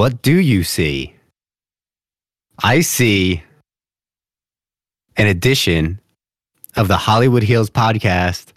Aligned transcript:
what 0.00 0.22
do 0.22 0.40
you 0.40 0.64
see? 0.64 1.14
I 2.62 2.80
see 2.80 3.42
an 5.18 5.26
edition 5.26 6.00
of 6.74 6.88
the 6.88 6.96
Hollywood 6.96 7.42
Heels 7.42 7.68
podcast 7.68 8.54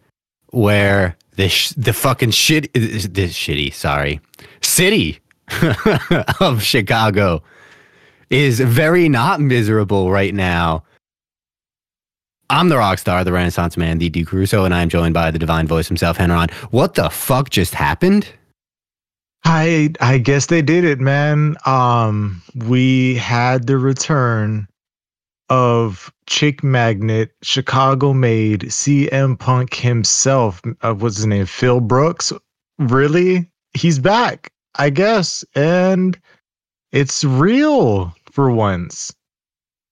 where 0.51 1.17
the 1.35 1.49
sh- 1.49 1.73
the 1.75 1.91
fucking 1.91 2.31
shit 2.31 2.71
the 2.71 3.27
shitty 3.27 3.73
sorry 3.73 4.21
city 4.61 5.19
of 6.39 6.63
Chicago 6.63 7.43
is 8.29 8.61
very 8.61 9.09
not 9.09 9.41
miserable 9.41 10.11
right 10.11 10.33
now. 10.33 10.85
I'm 12.49 12.69
the 12.69 12.77
rock 12.77 12.99
star, 12.99 13.25
the 13.25 13.33
Renaissance 13.33 13.75
man, 13.75 13.97
the 13.97 14.07
Duke 14.07 14.31
Russo, 14.31 14.63
and 14.63 14.73
I'm 14.73 14.87
joined 14.87 15.13
by 15.13 15.29
the 15.29 15.39
divine 15.39 15.67
voice 15.67 15.89
himself, 15.89 16.17
Henron. 16.17 16.51
What 16.71 16.93
the 16.93 17.09
fuck 17.09 17.49
just 17.49 17.75
happened? 17.75 18.29
I 19.45 19.91
I 19.99 20.17
guess 20.17 20.47
they 20.47 20.61
did 20.61 20.83
it, 20.83 20.99
man. 20.99 21.57
Um, 21.65 22.41
we 22.55 23.15
had 23.15 23.67
the 23.67 23.77
return 23.77 24.67
of 25.49 26.11
chick 26.25 26.63
magnet, 26.63 27.31
Chicago 27.43 28.13
made 28.13 28.61
CM 28.61 29.37
Punk 29.37 29.73
himself. 29.75 30.61
Uh, 30.81 30.93
what's 30.93 31.17
his 31.17 31.27
name? 31.27 31.45
Phil 31.45 31.79
Brooks. 31.79 32.31
Really? 32.79 33.49
He's 33.73 33.99
back, 33.99 34.51
I 34.75 34.89
guess, 34.89 35.43
and 35.55 36.19
it's 36.91 37.23
real 37.23 38.15
for 38.31 38.51
once. 38.51 39.13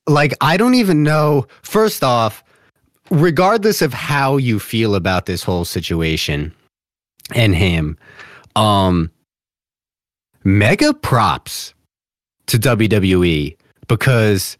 Like 0.07 0.33
I 0.41 0.57
don't 0.57 0.75
even 0.75 1.03
know. 1.03 1.47
First 1.61 2.03
off, 2.03 2.43
regardless 3.09 3.81
of 3.81 3.93
how 3.93 4.37
you 4.37 4.59
feel 4.59 4.95
about 4.95 5.25
this 5.25 5.43
whole 5.43 5.65
situation 5.65 6.53
and 7.35 7.53
him, 7.53 7.97
um 8.55 9.11
mega 10.43 10.93
props 10.93 11.73
to 12.47 12.57
WWE 12.57 13.55
because 13.87 14.57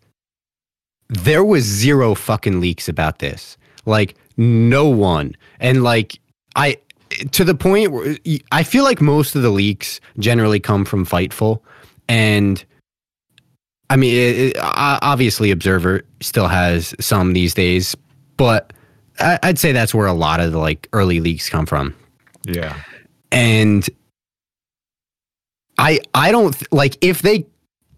there 1.09 1.43
was 1.43 1.63
zero 1.63 2.15
fucking 2.15 2.59
leaks 2.61 2.87
about 2.87 3.19
this. 3.19 3.57
Like 3.85 4.15
no 4.37 4.87
one. 4.87 5.35
And 5.59 5.83
like 5.83 6.19
I 6.55 6.77
to 7.31 7.43
the 7.43 7.55
point 7.55 7.91
where 7.91 8.17
I 8.51 8.63
feel 8.63 8.83
like 8.83 9.01
most 9.01 9.35
of 9.35 9.41
the 9.41 9.49
leaks 9.49 9.99
generally 10.19 10.59
come 10.59 10.85
from 10.85 11.05
Fightful 11.05 11.61
and 12.07 12.63
I 13.89 13.97
mean 13.97 14.15
it, 14.15 14.37
it, 14.37 14.57
obviously 14.61 15.51
Observer 15.51 16.03
still 16.21 16.47
has 16.47 16.95
some 16.99 17.33
these 17.33 17.53
days, 17.53 17.95
but 18.37 18.71
I, 19.19 19.39
I'd 19.43 19.59
say 19.59 19.71
that's 19.73 19.93
where 19.93 20.07
a 20.07 20.13
lot 20.13 20.39
of 20.39 20.53
the 20.53 20.59
like 20.59 20.87
early 20.93 21.19
leaks 21.19 21.49
come 21.49 21.65
from. 21.65 21.93
Yeah. 22.45 22.77
And 23.31 23.89
I 25.81 25.99
I 26.13 26.31
don't 26.31 26.55
like 26.71 26.97
if 27.01 27.23
they 27.23 27.45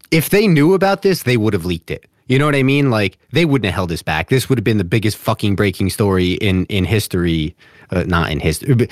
if 0.09 0.29
they 0.29 0.47
knew 0.47 0.73
about 0.73 1.01
this, 1.01 1.23
they 1.23 1.37
would 1.37 1.53
have 1.53 1.65
leaked 1.65 1.91
it. 1.91 2.05
You 2.27 2.39
know 2.39 2.45
what 2.45 2.55
I 2.55 2.63
mean? 2.63 2.89
Like 2.89 3.17
they 3.31 3.43
wouldn't 3.43 3.65
have 3.65 3.75
held 3.75 3.89
this 3.89 4.01
back. 4.01 4.29
This 4.29 4.47
would 4.47 4.57
have 4.57 4.63
been 4.63 4.77
the 4.77 4.85
biggest 4.85 5.17
fucking 5.17 5.55
breaking 5.55 5.89
story 5.89 6.33
in 6.33 6.65
in 6.67 6.85
history, 6.85 7.55
uh, 7.91 8.03
not 8.07 8.31
in 8.31 8.39
history. 8.39 8.73
But 8.73 8.89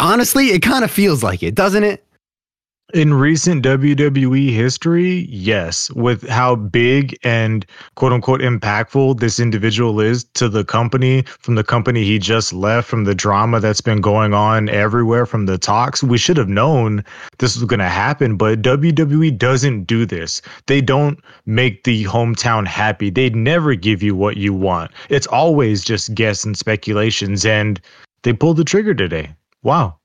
honestly, 0.00 0.46
it 0.46 0.60
kind 0.60 0.84
of 0.84 0.90
feels 0.90 1.22
like 1.22 1.42
it, 1.42 1.54
doesn't 1.54 1.84
it? 1.84 2.04
In 2.92 3.14
recent 3.14 3.64
WWE 3.64 4.52
history, 4.52 5.26
yes, 5.30 5.90
with 5.92 6.28
how 6.28 6.56
big 6.56 7.18
and 7.22 7.64
quote 7.94 8.12
unquote 8.12 8.42
impactful 8.42 9.18
this 9.18 9.40
individual 9.40 9.98
is 9.98 10.24
to 10.34 10.46
the 10.46 10.62
company, 10.62 11.22
from 11.22 11.54
the 11.54 11.64
company 11.64 12.04
he 12.04 12.18
just 12.18 12.52
left, 12.52 12.86
from 12.86 13.04
the 13.04 13.14
drama 13.14 13.60
that's 13.60 13.80
been 13.80 14.02
going 14.02 14.34
on 14.34 14.68
everywhere, 14.68 15.24
from 15.24 15.46
the 15.46 15.56
talks, 15.56 16.02
we 16.02 16.18
should 16.18 16.36
have 16.36 16.50
known 16.50 17.02
this 17.38 17.56
was 17.56 17.64
going 17.64 17.80
to 17.80 17.88
happen. 17.88 18.36
But 18.36 18.60
WWE 18.60 19.38
doesn't 19.38 19.84
do 19.84 20.04
this. 20.04 20.42
They 20.66 20.82
don't 20.82 21.18
make 21.46 21.84
the 21.84 22.04
hometown 22.04 22.66
happy. 22.66 23.08
They 23.08 23.30
never 23.30 23.74
give 23.74 24.02
you 24.02 24.14
what 24.14 24.36
you 24.36 24.52
want. 24.52 24.90
It's 25.08 25.26
always 25.28 25.82
just 25.82 26.14
guess 26.14 26.44
and 26.44 26.58
speculations. 26.58 27.46
And 27.46 27.80
they 28.22 28.34
pulled 28.34 28.58
the 28.58 28.64
trigger 28.64 28.92
today. 28.92 29.34
Wow. 29.62 29.96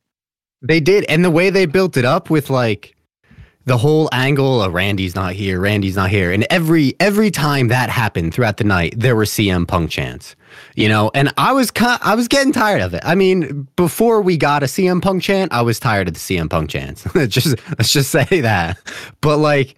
They 0.61 0.79
did, 0.79 1.05
and 1.07 1.23
the 1.23 1.31
way 1.31 1.49
they 1.49 1.65
built 1.65 1.97
it 1.97 2.05
up 2.05 2.29
with 2.29 2.49
like 2.49 2.95
the 3.65 3.77
whole 3.77 4.09
angle 4.11 4.63
of 4.63 4.73
Randy's 4.73 5.13
not 5.13 5.33
here, 5.33 5.59
Randy's 5.59 5.95
not 5.95 6.09
here, 6.09 6.31
and 6.31 6.47
every 6.49 6.95
every 6.99 7.29
time 7.29 7.67
that 7.67 7.89
happened 7.89 8.33
throughout 8.33 8.57
the 8.57 8.63
night, 8.63 8.95
there 8.97 9.15
were 9.15 9.25
CM 9.25 9.67
Punk 9.67 9.91
chants, 9.91 10.35
you 10.75 10.89
know, 10.89 11.11
and 11.13 11.31
I 11.37 11.51
was 11.51 11.69
kind, 11.69 11.99
I 12.01 12.15
was 12.15 12.27
getting 12.27 12.53
tired 12.53 12.81
of 12.81 12.93
it. 12.93 13.01
I 13.05 13.13
mean, 13.13 13.67
before 13.75 14.21
we 14.21 14.37
got 14.37 14.63
a 14.63 14.67
CM 14.67 15.01
Punk 15.01 15.21
chant, 15.21 15.51
I 15.51 15.61
was 15.61 15.79
tired 15.79 16.07
of 16.07 16.15
the 16.15 16.19
CM 16.19 16.49
Punk 16.49 16.69
chants. 16.69 17.05
just 17.27 17.55
let's 17.77 17.91
just 17.91 18.09
say 18.09 18.41
that, 18.41 18.77
but 19.21 19.37
like 19.37 19.75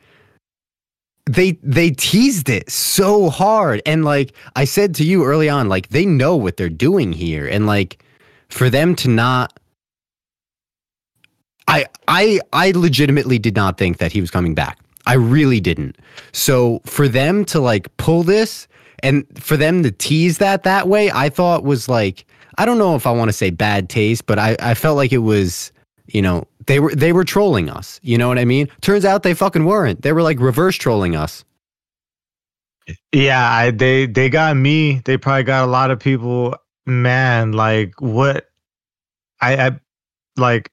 they 1.29 1.51
they 1.62 1.91
teased 1.91 2.50
it 2.50 2.69
so 2.72 3.29
hard 3.29 3.84
and 3.85 4.03
like 4.03 4.34
i 4.56 4.66
said 4.66 4.95
to 4.95 5.03
you 5.03 5.23
early 5.23 5.47
on 5.47 5.69
like 5.69 5.89
they 5.89 6.03
know 6.03 6.35
what 6.35 6.57
they're 6.57 6.69
doing 6.69 7.13
here 7.13 7.47
and 7.47 7.68
like 7.68 8.03
for 8.50 8.68
them 8.68 8.95
to 8.95 9.07
not 9.07 9.59
I 11.69 11.85
I 12.07 12.41
I 12.52 12.72
legitimately 12.72 13.40
did 13.40 13.56
not 13.56 13.78
think 13.78 13.97
that 13.97 14.12
he 14.12 14.22
was 14.22 14.31
coming 14.31 14.56
back. 14.56 14.80
I 15.06 15.13
really 15.13 15.59
didn't. 15.59 15.97
So 16.31 16.81
for 16.85 17.07
them 17.07 17.46
to 17.46 17.59
like 17.59 17.96
pull 17.97 18.24
this 18.24 18.68
and 19.02 19.25
for 19.40 19.56
them 19.56 19.84
to 19.84 19.91
tease 19.91 20.40
that 20.40 20.63
that 20.63 20.88
way, 20.88 21.12
I 21.12 21.30
thought 21.30 21.63
was 21.63 21.88
like 21.88 22.25
I 22.57 22.66
don't 22.66 22.78
know 22.78 22.96
if 22.96 23.07
I 23.07 23.12
want 23.12 23.30
to 23.30 23.34
say 23.34 23.52
bad 23.52 23.90
taste, 23.90 24.25
but 24.25 24.40
I 24.40 24.57
I 24.59 24.74
felt 24.74 24.97
like 24.97 25.13
it 25.13 25.19
was 25.19 25.72
you 26.07 26.22
know 26.22 26.46
they 26.66 26.80
were 26.80 26.94
they 26.96 27.13
were 27.13 27.24
trolling 27.24 27.69
us. 27.69 28.00
You 28.03 28.18
know 28.18 28.28
what 28.28 28.40
I 28.40 28.46
mean? 28.46 28.68
Turns 28.81 29.06
out 29.06 29.24
they 29.24 29.34
fucking 29.34 29.66
weren't. 29.66 30.01
They 30.01 30.12
were 30.12 30.24
like 30.24 30.40
reverse 30.40 30.75
trolling 30.75 31.16
us. 31.16 31.46
Yeah, 33.12 33.47
I, 33.47 33.72
they 33.72 34.07
they 34.07 34.30
got 34.30 34.57
me. 34.57 35.01
They 35.06 35.18
probably 35.18 35.44
got 35.44 35.63
a 35.66 35.72
lot 35.72 35.91
of 35.91 36.00
people. 36.00 36.56
Man, 36.88 37.51
like 37.51 37.94
what? 38.00 38.50
I 39.41 39.68
I 39.68 39.80
like 40.38 40.72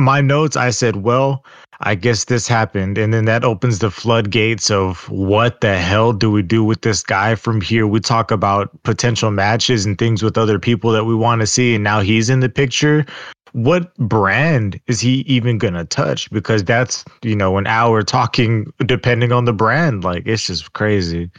my 0.00 0.20
notes, 0.20 0.56
I 0.56 0.70
said, 0.70 0.96
well, 0.96 1.44
I 1.80 1.94
guess 1.94 2.24
this 2.24 2.46
happened. 2.46 2.98
And 2.98 3.14
then 3.14 3.24
that 3.24 3.44
opens 3.44 3.78
the 3.78 3.90
floodgates 3.90 4.70
of 4.70 5.08
what 5.08 5.60
the 5.60 5.78
hell 5.78 6.12
do 6.12 6.30
we 6.30 6.42
do 6.42 6.62
with 6.62 6.82
this 6.82 7.02
guy 7.02 7.34
from 7.34 7.60
here? 7.60 7.86
We 7.86 8.00
talk 8.00 8.30
about 8.30 8.70
potential 8.82 9.30
matches 9.30 9.86
and 9.86 9.96
things 9.96 10.22
with 10.22 10.36
other 10.36 10.58
people 10.58 10.90
that 10.92 11.04
we 11.04 11.14
want 11.14 11.40
to 11.40 11.46
see. 11.46 11.74
And 11.74 11.84
now 11.84 12.00
he's 12.00 12.28
in 12.28 12.40
the 12.40 12.48
picture. 12.48 13.06
What 13.52 13.94
brand 13.96 14.78
is 14.86 15.00
he 15.00 15.20
even 15.20 15.58
going 15.58 15.74
to 15.74 15.84
touch? 15.84 16.30
Because 16.30 16.62
that's, 16.62 17.04
you 17.22 17.34
know, 17.34 17.56
an 17.56 17.66
hour 17.66 18.02
talking 18.02 18.72
depending 18.84 19.32
on 19.32 19.44
the 19.44 19.52
brand. 19.52 20.04
Like, 20.04 20.24
it's 20.26 20.46
just 20.46 20.72
crazy. 20.74 21.30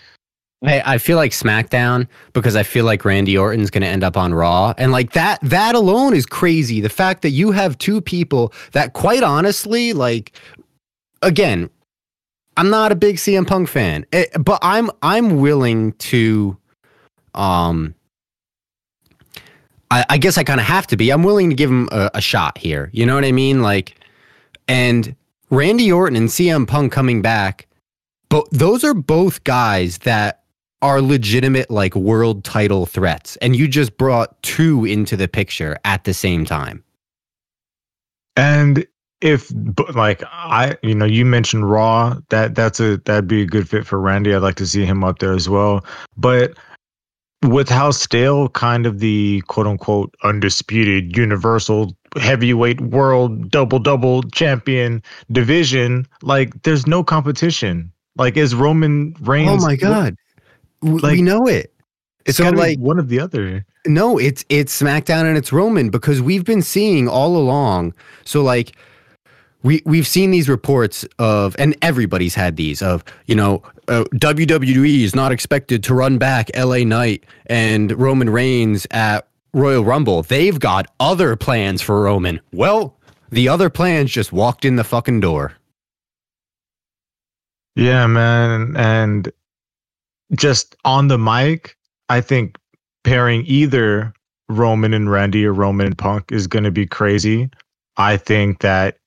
I, 0.64 0.94
I 0.94 0.98
feel 1.00 1.18
like 1.18 1.32
SmackDown 1.32 2.08
because 2.34 2.56
I 2.56 2.64
feel 2.64 2.86
like 2.86 3.04
Randy 3.04 3.38
Orton's 3.38 3.72
going 3.72 3.82
to 3.82 3.88
end 3.88 4.04
up 4.04 4.16
on 4.16 4.34
Raw, 4.34 4.74
and 4.78 4.92
like 4.92 5.14
that 5.14 5.40
that 5.42 5.76
alone 5.76 6.16
is 6.16 6.26
crazy. 6.26 6.82
The 6.82 6.90
fact 6.90 7.24
that 7.24 7.32
you 7.32 7.52
have 7.52 7.78
two 7.78 8.00
people 8.00 8.54
that, 8.74 8.94
quite 8.94 9.24
honestly, 9.24 9.94
like 9.94 10.34
again, 11.22 11.70
I'm 12.58 12.70
not 12.70 12.92
a 12.92 12.96
big 12.96 13.16
CM 13.16 13.48
Punk 13.48 13.70
fan, 13.70 14.06
eh, 14.14 14.26
but 14.40 14.60
I'm 14.62 14.92
I'm 15.02 15.40
willing 15.40 15.94
to, 15.94 16.56
um, 17.34 17.96
I, 19.90 20.06
I 20.10 20.18
guess 20.20 20.38
I 20.38 20.44
kind 20.44 20.60
of 20.60 20.68
have 20.68 20.86
to 20.88 20.98
be. 20.98 21.10
I'm 21.10 21.24
willing 21.24 21.50
to 21.50 21.56
give 21.56 21.72
him 21.72 21.90
a, 21.92 22.12
a 22.16 22.22
shot 22.22 22.60
here. 22.60 22.92
You 22.94 23.08
know 23.08 23.16
what 23.16 23.26
I 23.26 23.32
mean? 23.32 23.64
Like, 23.64 23.96
and 24.68 25.16
Randy 25.50 25.92
Orton 25.92 26.16
and 26.16 26.30
CM 26.30 26.68
Punk 26.68 26.92
coming 26.92 27.24
back, 27.24 27.68
but 28.30 28.46
those 28.52 28.84
are 28.84 28.94
both 28.94 29.44
guys 29.44 29.98
that 30.00 30.41
are 30.82 31.02
legitimate 31.02 31.70
like 31.70 31.96
world 31.96 32.44
title 32.44 32.86
threats 32.86 33.36
and 33.38 33.56
you 33.56 33.68
just 33.68 33.98
brought 33.98 34.42
two 34.42 34.86
into 34.86 35.16
the 35.16 35.28
picture 35.28 35.78
at 35.86 36.04
the 36.04 36.14
same 36.14 36.46
time. 36.46 36.84
And 38.36 38.86
if 39.22 39.52
like 39.94 40.24
i 40.32 40.76
you 40.82 40.96
know 40.96 41.06
you 41.06 41.24
mentioned 41.24 41.70
raw 41.70 42.18
that 42.30 42.56
that's 42.56 42.80
a 42.80 42.98
that'd 43.06 43.28
be 43.28 43.44
a 43.44 43.46
good 43.46 43.70
fit 43.70 43.86
for 43.86 44.00
randy. 44.00 44.34
I'd 44.34 44.42
like 44.42 44.56
to 44.56 44.68
see 44.68 44.86
him 44.86 45.04
up 45.04 45.20
there 45.20 45.34
as 45.34 45.48
well. 45.48 45.86
But 46.18 46.58
with 47.44 47.70
how 47.70 47.92
stale 47.92 48.50
kind 48.50 48.86
of 48.86 49.00
the 49.00 49.42
quote 49.48 49.68
unquote 49.68 50.16
undisputed 50.24 51.16
universal 51.16 51.96
heavyweight 52.20 52.82
world 52.82 53.50
double 53.52 53.80
double 53.80 54.24
champion 54.24 55.02
division 55.32 56.08
like 56.24 56.64
there's 56.64 56.88
no 56.88 57.04
competition. 57.04 57.92
Like 58.18 58.36
is 58.36 58.56
roman 58.56 59.16
reigns 59.22 59.64
oh 59.64 59.68
my 59.68 59.76
god 59.76 60.16
like, 60.82 61.14
we 61.14 61.22
know 61.22 61.48
it. 61.48 61.74
It's 62.26 62.38
so 62.38 62.50
like 62.50 62.78
one 62.80 63.00
of 63.00 63.10
the 63.10 63.20
other. 63.20 63.66
No, 63.88 64.18
it's 64.18 64.46
it's 64.50 64.80
SmackDown 64.80 65.24
and 65.24 65.38
it's 65.38 65.52
Roman 65.52 65.90
because 65.90 66.22
we've 66.22 66.46
been 66.46 66.62
seeing 66.62 67.08
all 67.08 67.36
along. 67.36 67.94
So 68.26 68.44
like 68.44 68.76
we 69.64 69.82
we've 69.86 70.08
seen 70.08 70.32
these 70.32 70.48
reports 70.48 71.06
of 71.20 71.56
and 71.58 71.76
everybody's 71.82 72.36
had 72.36 72.58
these 72.58 72.82
of 72.82 73.04
you 73.26 73.36
know 73.36 73.64
uh, 73.88 74.04
WWE 74.14 75.04
is 75.04 75.16
not 75.16 75.32
expected 75.32 75.84
to 75.84 75.94
run 75.94 76.18
back 76.18 76.50
LA 76.56 76.80
Knight 76.80 77.24
and 77.48 77.92
Roman 78.00 78.30
Reigns 78.30 78.86
at 78.92 79.28
Royal 79.54 79.84
Rumble. 79.84 80.24
They've 80.24 80.60
got 80.60 80.88
other 81.00 81.36
plans 81.36 81.82
for 81.82 82.02
Roman. 82.02 82.40
Well, 82.54 82.98
the 83.32 83.50
other 83.50 83.70
plans 83.70 84.12
just 84.12 84.32
walked 84.32 84.64
in 84.64 84.76
the 84.76 84.84
fucking 84.84 85.20
door. 85.20 85.54
Yeah, 87.76 88.06
man. 88.08 88.76
And 88.76 89.32
just 90.34 90.76
on 90.86 91.08
the 91.08 91.18
mic, 91.18 91.76
I 92.10 92.22
think 92.22 92.58
pairing 93.04 93.44
either 93.46 94.14
Roman 94.50 94.94
and 94.94 95.12
Randy 95.12 95.46
or 95.46 95.54
Roman 95.54 95.88
and 95.88 95.98
Punk 95.98 96.32
is 96.32 96.48
going 96.48 96.64
to 96.64 96.72
be 96.72 96.86
crazy. 96.86 97.50
I 97.98 98.18
think 98.18 98.60
that 98.60 98.98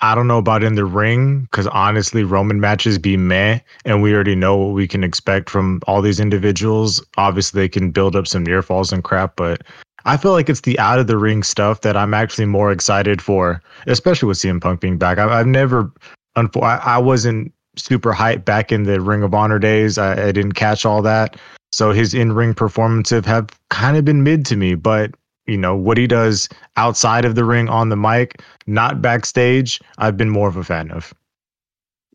I 0.00 0.14
don't 0.14 0.26
know 0.26 0.38
about 0.38 0.62
in 0.62 0.74
the 0.74 0.84
ring 0.84 1.42
because 1.42 1.66
honestly, 1.68 2.24
Roman 2.24 2.60
matches 2.60 2.98
be 2.98 3.16
meh, 3.16 3.60
and 3.84 4.02
we 4.02 4.12
already 4.14 4.34
know 4.34 4.56
what 4.56 4.74
we 4.74 4.86
can 4.86 5.04
expect 5.04 5.48
from 5.48 5.80
all 5.86 6.02
these 6.02 6.20
individuals. 6.20 7.02
Obviously, 7.16 7.62
they 7.62 7.68
can 7.68 7.90
build 7.90 8.14
up 8.16 8.26
some 8.26 8.44
near 8.44 8.60
falls 8.60 8.92
and 8.92 9.02
crap, 9.04 9.36
but 9.36 9.62
I 10.04 10.18
feel 10.18 10.32
like 10.32 10.50
it's 10.50 10.60
the 10.60 10.78
out 10.78 10.98
of 10.98 11.06
the 11.06 11.16
ring 11.16 11.42
stuff 11.42 11.80
that 11.82 11.96
I'm 11.96 12.12
actually 12.12 12.44
more 12.44 12.70
excited 12.70 13.22
for, 13.22 13.62
especially 13.86 14.26
with 14.28 14.36
CM 14.36 14.60
Punk 14.60 14.80
being 14.80 14.98
back. 14.98 15.16
I, 15.16 15.38
have 15.38 15.46
never, 15.46 15.90
I 16.36 16.98
wasn't 16.98 17.53
super 17.76 18.12
hype 18.12 18.44
back 18.44 18.72
in 18.72 18.84
the 18.84 19.00
Ring 19.00 19.22
of 19.22 19.34
Honor 19.34 19.58
days. 19.58 19.98
I, 19.98 20.28
I 20.28 20.32
didn't 20.32 20.52
catch 20.52 20.84
all 20.84 21.02
that. 21.02 21.36
So 21.74 21.90
his 21.90 22.14
in 22.14 22.32
ring 22.32 22.54
performances 22.54 23.26
have 23.26 23.48
kind 23.70 23.96
of 23.96 24.04
been 24.04 24.22
mid 24.22 24.46
to 24.46 24.56
me, 24.56 24.76
but 24.76 25.12
you 25.46 25.58
know 25.58 25.74
what 25.74 25.98
he 25.98 26.06
does 26.06 26.48
outside 26.76 27.24
of 27.24 27.34
the 27.34 27.44
ring 27.44 27.68
on 27.68 27.88
the 27.88 27.96
mic, 27.96 28.42
not 28.68 29.02
backstage, 29.02 29.80
I've 29.98 30.16
been 30.16 30.30
more 30.30 30.48
of 30.48 30.56
a 30.56 30.62
fan 30.62 30.92
of. 30.92 31.12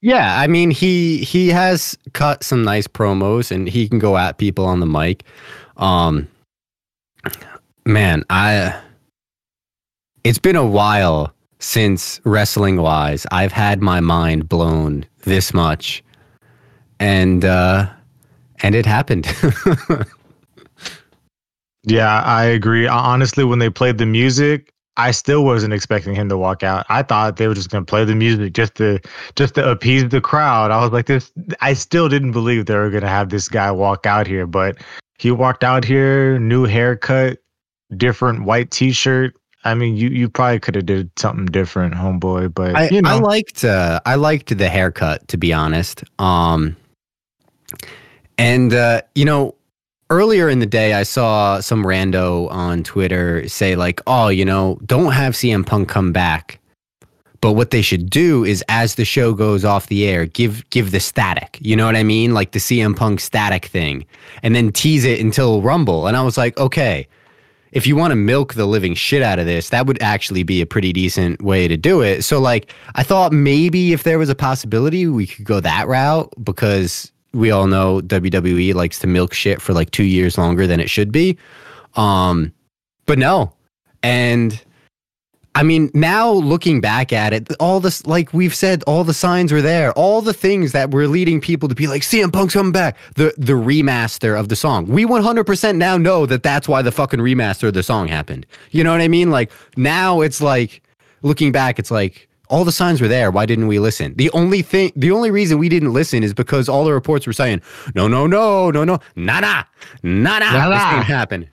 Yeah, 0.02 0.40
I 0.40 0.48
mean 0.48 0.72
he 0.72 1.18
he 1.18 1.50
has 1.50 1.98
cut 2.14 2.42
some 2.44 2.64
nice 2.64 2.88
promos 2.88 3.52
and 3.52 3.68
he 3.68 3.90
can 3.90 4.00
go 4.00 4.18
at 4.18 4.38
people 4.38 4.66
on 4.66 4.80
the 4.80 4.86
mic. 4.86 5.24
Um 5.76 6.28
man, 7.86 8.24
I 8.30 8.80
it's 10.24 10.40
been 10.40 10.56
a 10.56 10.66
while 10.66 11.34
since 11.60 12.22
wrestling 12.24 12.78
wise 12.78 13.28
I've 13.32 13.52
had 13.52 13.82
my 13.82 14.00
mind 14.00 14.48
blown 14.48 15.06
this 15.22 15.54
much. 15.54 16.04
And 17.00 17.46
uh 17.46 17.90
and 18.62 18.76
it 18.76 18.86
happened. 18.86 19.26
yeah, 21.84 22.22
I 22.24 22.44
agree. 22.44 22.88
Honestly, 22.88 23.44
when 23.44 23.60
they 23.60 23.70
played 23.70 23.98
the 23.98 24.06
music, 24.06 24.74
I 24.98 25.12
still 25.12 25.46
wasn't 25.46 25.74
expecting 25.74 26.14
him 26.14 26.28
to 26.28 26.38
walk 26.38 26.62
out. 26.62 26.86
I 26.90 27.04
thought 27.04 27.38
they 27.38 27.48
were 27.48 27.54
just 27.54 27.70
going 27.70 27.86
to 27.86 27.90
play 27.90 28.04
the 28.04 28.16
music 28.16 28.52
just 28.52 28.76
to 28.76 29.00
just 29.38 29.56
to 29.56 29.72
appease 29.72 30.10
the 30.10 30.20
crowd. 30.20 30.72
I 30.72 30.82
was 30.82 30.92
like 30.92 31.06
this 31.06 31.32
I 31.62 31.74
still 31.74 32.10
didn't 32.10 32.34
believe 32.34 32.66
they 32.66 32.76
were 32.76 32.90
going 32.90 33.04
to 33.04 33.08
have 33.10 33.30
this 33.30 33.48
guy 33.48 33.72
walk 33.72 34.06
out 34.06 34.28
here, 34.28 34.46
but 34.46 34.78
he 35.18 35.32
walked 35.32 35.64
out 35.64 35.86
here, 35.86 36.38
new 36.38 36.66
haircut, 36.66 37.40
different 37.96 38.44
white 38.44 38.72
t-shirt. 38.72 39.36
I 39.66 39.76
mean, 39.76 39.98
you 39.98 40.10
you 40.10 40.30
probably 40.30 40.60
could 40.60 40.76
have 40.76 40.86
did 40.86 41.12
something 41.18 41.46
different, 41.46 41.94
homeboy, 41.94 42.54
but 42.54 42.76
I, 42.76 42.90
you 42.90 43.02
know. 43.02 43.10
I 43.10 43.20
liked 43.20 43.64
uh, 43.64 44.00
I 44.06 44.16
liked 44.16 44.58
the 44.58 44.70
haircut 44.70 45.28
to 45.30 45.38
be 45.38 45.54
honest. 45.54 46.04
Um 46.18 46.78
and, 48.40 48.74
uh, 48.74 49.02
you 49.16 49.26
know, 49.26 49.54
earlier 50.10 50.48
in 50.48 50.60
the 50.60 50.66
day, 50.66 50.94
I 50.94 51.04
saw 51.04 51.60
some 51.60 51.84
rando 51.84 52.50
on 52.50 52.84
Twitter 52.84 53.48
say, 53.50 53.76
like, 53.76 54.02
oh, 54.08 54.30
you 54.30 54.46
know, 54.46 54.80
don't 54.86 55.12
have 55.12 55.34
CM 55.34 55.66
Punk 55.66 55.90
come 55.90 56.14
back. 56.14 56.58
But 57.42 57.54
what 57.54 57.72
they 57.72 57.82
should 57.82 58.10
do 58.10 58.46
is, 58.46 58.64
as 58.70 58.96
the 58.96 59.04
show 59.04 59.34
goes 59.34 59.66
off 59.66 59.88
the 59.88 60.08
air, 60.08 60.26
give 60.26 60.70
give 60.72 60.92
the 60.92 61.00
static. 61.00 61.58
You 61.62 61.76
know 61.76 61.86
what 61.86 61.96
I 61.96 62.04
mean, 62.04 62.34
like 62.34 62.52
the 62.52 62.60
CM 62.60 62.96
Punk 62.96 63.22
static 63.22 63.66
thing, 63.66 64.06
and 64.44 64.54
then 64.56 64.74
tease 64.74 65.06
it 65.06 65.22
until 65.22 65.62
Rumble. 65.62 66.08
And 66.08 66.18
I 66.18 66.22
was 66.22 66.38
like, 66.38 66.58
okay, 66.58 67.08
if 67.72 67.86
you 67.86 67.96
want 67.96 68.12
to 68.12 68.16
milk 68.16 68.54
the 68.54 68.66
living 68.66 68.94
shit 68.94 69.22
out 69.22 69.40
of 69.40 69.46
this, 69.46 69.70
that 69.70 69.86
would 69.86 70.02
actually 70.02 70.44
be 70.44 70.62
a 70.62 70.66
pretty 70.66 70.94
decent 70.94 71.42
way 71.42 71.68
to 71.68 71.78
do 71.78 72.02
it. 72.02 72.24
So, 72.24 72.40
like, 72.40 72.74
I 72.96 73.04
thought 73.04 73.32
maybe 73.32 73.94
if 73.94 74.04
there 74.04 74.20
was 74.20 74.30
a 74.30 74.36
possibility, 74.36 75.08
we 75.08 75.28
could 75.28 75.46
go 75.46 75.60
that 75.60 75.88
route 75.88 76.32
because 76.44 77.12
we 77.34 77.52
all 77.52 77.68
know 77.68 78.02
WWE 78.02 78.74
likes 78.74 79.00
to 79.00 79.08
milk 79.08 79.34
shit 79.34 79.62
for 79.62 79.74
like 79.74 79.92
two 79.92 80.04
years 80.04 80.38
longer 80.38 80.66
than 80.66 80.80
it 80.80 80.90
should 80.90 81.12
be. 81.12 81.38
Um, 81.96 82.54
but 83.06 83.20
no. 83.20 83.54
And 84.02 84.62
I 85.56 85.64
mean, 85.64 85.90
now 85.94 86.32
looking 86.32 86.80
back 86.80 87.12
at 87.12 87.34
it, 87.34 87.52
all 87.60 87.80
this, 87.80 88.06
like 88.06 88.34
we've 88.34 88.56
said, 88.56 88.84
all 88.84 89.04
the 89.04 89.14
signs 89.14 89.52
were 89.52 89.62
there. 89.62 89.92
All 89.94 90.22
the 90.22 90.34
things 90.34 90.72
that 90.74 90.92
were 90.92 91.08
leading 91.08 91.42
people 91.42 91.68
to 91.70 91.76
be 91.76 91.88
like, 91.88 92.04
CM 92.04 92.32
Punk's 92.32 92.54
coming 92.54 92.72
back. 92.72 92.98
The 93.16 93.34
the 93.38 93.54
remaster 93.54 94.40
of 94.40 94.50
the 94.50 94.56
song. 94.56 94.86
We 94.86 95.06
100% 95.06 95.76
now 95.76 95.98
know 95.98 96.26
that 96.26 96.44
that's 96.44 96.68
why 96.68 96.82
the 96.82 96.92
fucking 96.92 97.20
remaster 97.20 97.68
of 97.68 97.74
the 97.74 97.84
song 97.84 98.08
happened. 98.08 98.46
You 98.72 98.84
know 98.84 98.92
what 98.92 99.02
I 99.02 99.08
mean? 99.08 99.32
Like 99.32 99.52
now 99.76 100.22
it's 100.22 100.40
like, 100.42 100.84
looking 101.24 101.52
back, 101.52 101.80
it's 101.80 101.92
like, 101.92 102.30
all 102.50 102.66
the 102.66 102.72
signs 102.72 103.00
were 103.00 103.08
there. 103.08 103.30
Why 103.30 103.46
didn't 103.46 103.68
we 103.68 103.80
listen? 103.80 104.16
The 104.16 104.32
only 104.32 104.62
thing, 104.62 104.92
the 104.96 105.12
only 105.12 105.30
reason 105.30 105.60
we 105.60 105.70
didn't 105.70 105.94
listen 105.94 106.24
is 106.24 106.34
because 106.34 106.68
all 106.68 106.84
the 106.84 106.94
reports 106.94 107.28
were 107.28 107.34
saying, 107.34 107.62
no, 107.94 108.08
no, 108.08 108.26
no, 108.26 108.72
no, 108.72 108.84
no, 108.84 109.00
nada, 109.16 109.68
nada, 110.04 110.46
nada. 110.46 110.70
this 110.70 110.84
didn't 110.84 111.04
happen. 111.04 111.50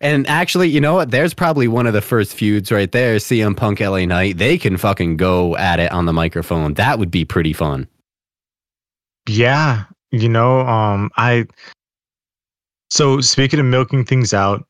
And 0.00 0.26
actually, 0.26 0.68
you 0.68 0.80
know 0.80 0.94
what? 0.94 1.10
There's 1.10 1.34
probably 1.34 1.68
one 1.68 1.86
of 1.86 1.92
the 1.92 2.00
first 2.00 2.34
feuds 2.34 2.70
right 2.72 2.90
there. 2.90 3.16
CM 3.16 3.56
Punk, 3.56 3.80
LA 3.80 4.04
Knight. 4.04 4.38
They 4.38 4.58
can 4.58 4.76
fucking 4.76 5.16
go 5.16 5.56
at 5.56 5.80
it 5.80 5.90
on 5.92 6.06
the 6.06 6.12
microphone. 6.12 6.74
That 6.74 6.98
would 6.98 7.10
be 7.10 7.24
pretty 7.24 7.52
fun. 7.52 7.88
Yeah, 9.28 9.84
you 10.10 10.28
know, 10.28 10.60
um, 10.60 11.10
I. 11.16 11.46
So 12.90 13.20
speaking 13.20 13.58
of 13.58 13.66
milking 13.66 14.04
things 14.04 14.34
out, 14.34 14.66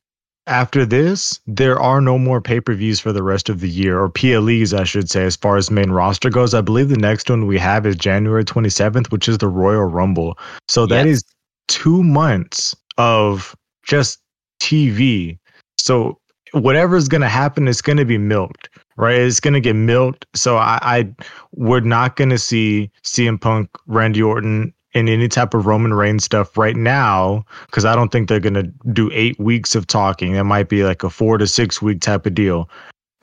after 0.46 0.84
this, 0.84 1.40
there 1.46 1.80
are 1.80 2.00
no 2.00 2.18
more 2.18 2.40
pay 2.40 2.60
per 2.60 2.74
views 2.74 3.00
for 3.00 3.12
the 3.12 3.22
rest 3.22 3.48
of 3.48 3.60
the 3.60 3.68
year, 3.68 4.00
or 4.00 4.08
PLEs, 4.08 4.74
I 4.74 4.84
should 4.84 5.10
say, 5.10 5.24
as 5.24 5.36
far 5.36 5.56
as 5.56 5.70
main 5.70 5.90
roster 5.90 6.30
goes. 6.30 6.54
I 6.54 6.60
believe 6.60 6.88
the 6.88 6.96
next 6.96 7.30
one 7.30 7.46
we 7.46 7.58
have 7.58 7.86
is 7.86 7.96
January 7.96 8.44
27th, 8.44 9.10
which 9.10 9.28
is 9.28 9.38
the 9.38 9.48
Royal 9.48 9.84
Rumble. 9.84 10.38
So 10.68 10.86
that 10.86 11.06
yes. 11.06 11.16
is 11.16 11.24
two 11.68 12.02
months 12.02 12.76
of 12.98 13.56
just 13.84 14.18
TV. 14.64 15.38
So 15.76 16.18
whatever's 16.52 17.08
going 17.08 17.20
to 17.20 17.28
happen 17.28 17.68
it's 17.68 17.82
going 17.82 17.98
to 17.98 18.04
be 18.04 18.18
milked, 18.18 18.70
right? 18.96 19.16
It's 19.16 19.40
going 19.40 19.54
to 19.54 19.60
get 19.60 19.74
milked. 19.74 20.26
So 20.34 20.56
I, 20.56 20.78
I 20.82 21.14
we're 21.52 21.80
not 21.80 22.16
going 22.16 22.30
to 22.30 22.38
see 22.38 22.90
CM 23.02 23.40
Punk, 23.40 23.68
Randy 23.86 24.22
Orton, 24.22 24.72
in 24.94 25.08
any 25.08 25.28
type 25.28 25.54
of 25.54 25.66
Roman 25.66 25.92
Reigns 25.92 26.24
stuff 26.24 26.56
right 26.56 26.76
now 26.76 27.44
because 27.66 27.84
I 27.84 27.96
don't 27.96 28.10
think 28.10 28.28
they're 28.28 28.40
gonna 28.40 28.70
do 28.92 29.10
eight 29.12 29.38
weeks 29.40 29.74
of 29.74 29.86
talking. 29.88 30.36
It 30.36 30.44
might 30.44 30.68
be 30.68 30.84
like 30.84 31.02
a 31.02 31.10
four 31.10 31.36
to 31.36 31.48
six 31.48 31.82
week 31.82 32.00
type 32.00 32.26
of 32.26 32.34
deal. 32.34 32.70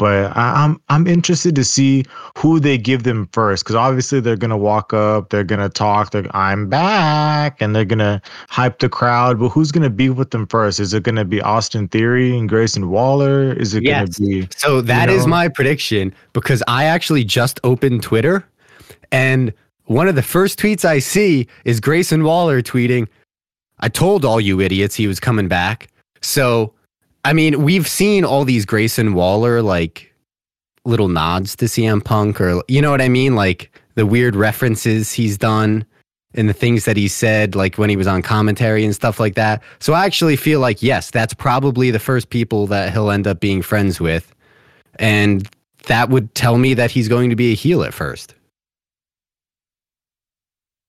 But 0.02 0.36
I, 0.36 0.66
am 0.66 0.82
I'm 0.90 1.06
interested 1.06 1.56
to 1.56 1.64
see 1.64 2.06
who 2.36 2.60
they 2.60 2.76
give 2.76 3.04
them 3.04 3.30
first 3.34 3.64
because 3.64 3.76
obviously 3.76 4.20
they're 4.20 4.36
gonna 4.36 4.58
walk 4.58 4.96
up, 4.96 5.30
they're 5.30 5.44
gonna 5.44 5.70
talk, 5.70 6.10
they're 6.10 6.26
I'm 6.36 6.68
back, 6.68 7.62
and 7.62 7.76
they're 7.76 7.86
gonna 7.86 8.20
hype 8.50 8.80
the 8.80 8.90
crowd. 8.90 9.40
But 9.40 9.50
who's 9.50 9.72
gonna 9.72 9.92
be 9.92 10.10
with 10.10 10.32
them 10.32 10.48
first? 10.48 10.80
Is 10.80 10.96
it 10.96 11.04
gonna 11.04 11.24
be 11.24 11.40
Austin 11.40 11.88
Theory 11.88 12.36
and 12.36 12.50
Grayson 12.50 12.90
Waller? 12.90 13.54
Is 13.54 13.76
it 13.76 13.84
yes. 13.84 14.18
gonna 14.18 14.28
be? 14.28 14.48
So 14.58 14.82
that 14.82 15.08
you 15.08 15.16
know? 15.16 15.22
is 15.22 15.28
my 15.28 15.48
prediction 15.48 16.16
because 16.34 16.64
I 16.68 16.86
actually 16.86 17.24
just 17.24 17.60
opened 17.64 18.02
Twitter 18.02 18.44
and 19.12 19.54
one 19.86 20.08
of 20.08 20.16
the 20.16 20.24
first 20.24 20.58
tweets 20.58 20.84
I 20.84 20.98
see 20.98 21.48
is 21.64 21.80
Grayson 21.80 22.24
Waller 22.24 22.64
tweeting, 22.64 23.08
I 23.82 23.90
told 23.90 24.26
all 24.26 24.42
you 24.42 24.62
idiots 24.62 24.96
he 24.96 25.06
was 25.06 25.20
coming 25.20 25.48
back. 25.48 25.90
So, 26.22 26.74
I 27.24 27.34
mean, 27.34 27.64
we've 27.64 27.88
seen 27.88 28.26
all 28.26 28.46
these 28.46 28.66
Grayson 28.66 29.14
Waller 29.14 29.62
like 29.62 30.14
little 30.86 31.08
nods 31.08 31.56
to 31.58 31.66
CM 31.66 32.04
Punk 32.04 32.42
or, 32.42 32.64
you 32.68 32.82
know 32.82 32.92
what 32.92 33.02
I 33.02 33.10
mean? 33.10 33.36
Like 33.36 33.80
the 33.96 34.06
weird 34.06 34.36
references 34.36 35.12
he's 35.12 35.38
done 35.38 35.86
and 36.34 36.50
the 36.50 36.54
things 36.54 36.86
that 36.86 36.98
he 36.98 37.08
said, 37.08 37.56
like 37.56 37.78
when 37.78 37.90
he 37.90 37.96
was 37.96 38.08
on 38.08 38.22
commentary 38.22 38.84
and 38.86 38.96
stuff 38.96 39.20
like 39.20 39.36
that. 39.36 39.62
So 39.80 39.94
I 39.94 40.06
actually 40.06 40.36
feel 40.36 40.60
like, 40.60 40.82
yes, 40.82 41.12
that's 41.12 41.34
probably 41.34 41.92
the 41.92 42.00
first 42.00 42.30
people 42.30 42.68
that 42.68 42.94
he'll 42.94 43.12
end 43.12 43.28
up 43.28 43.40
being 43.40 43.62
friends 43.62 44.00
with. 44.00 44.34
And 44.96 45.48
that 45.88 46.10
would 46.10 46.34
tell 46.36 46.58
me 46.58 46.74
that 46.74 46.92
he's 46.92 47.08
going 47.08 47.30
to 47.30 47.36
be 47.36 47.52
a 47.52 47.56
heel 47.56 47.84
at 47.84 47.94
first. 47.94 48.34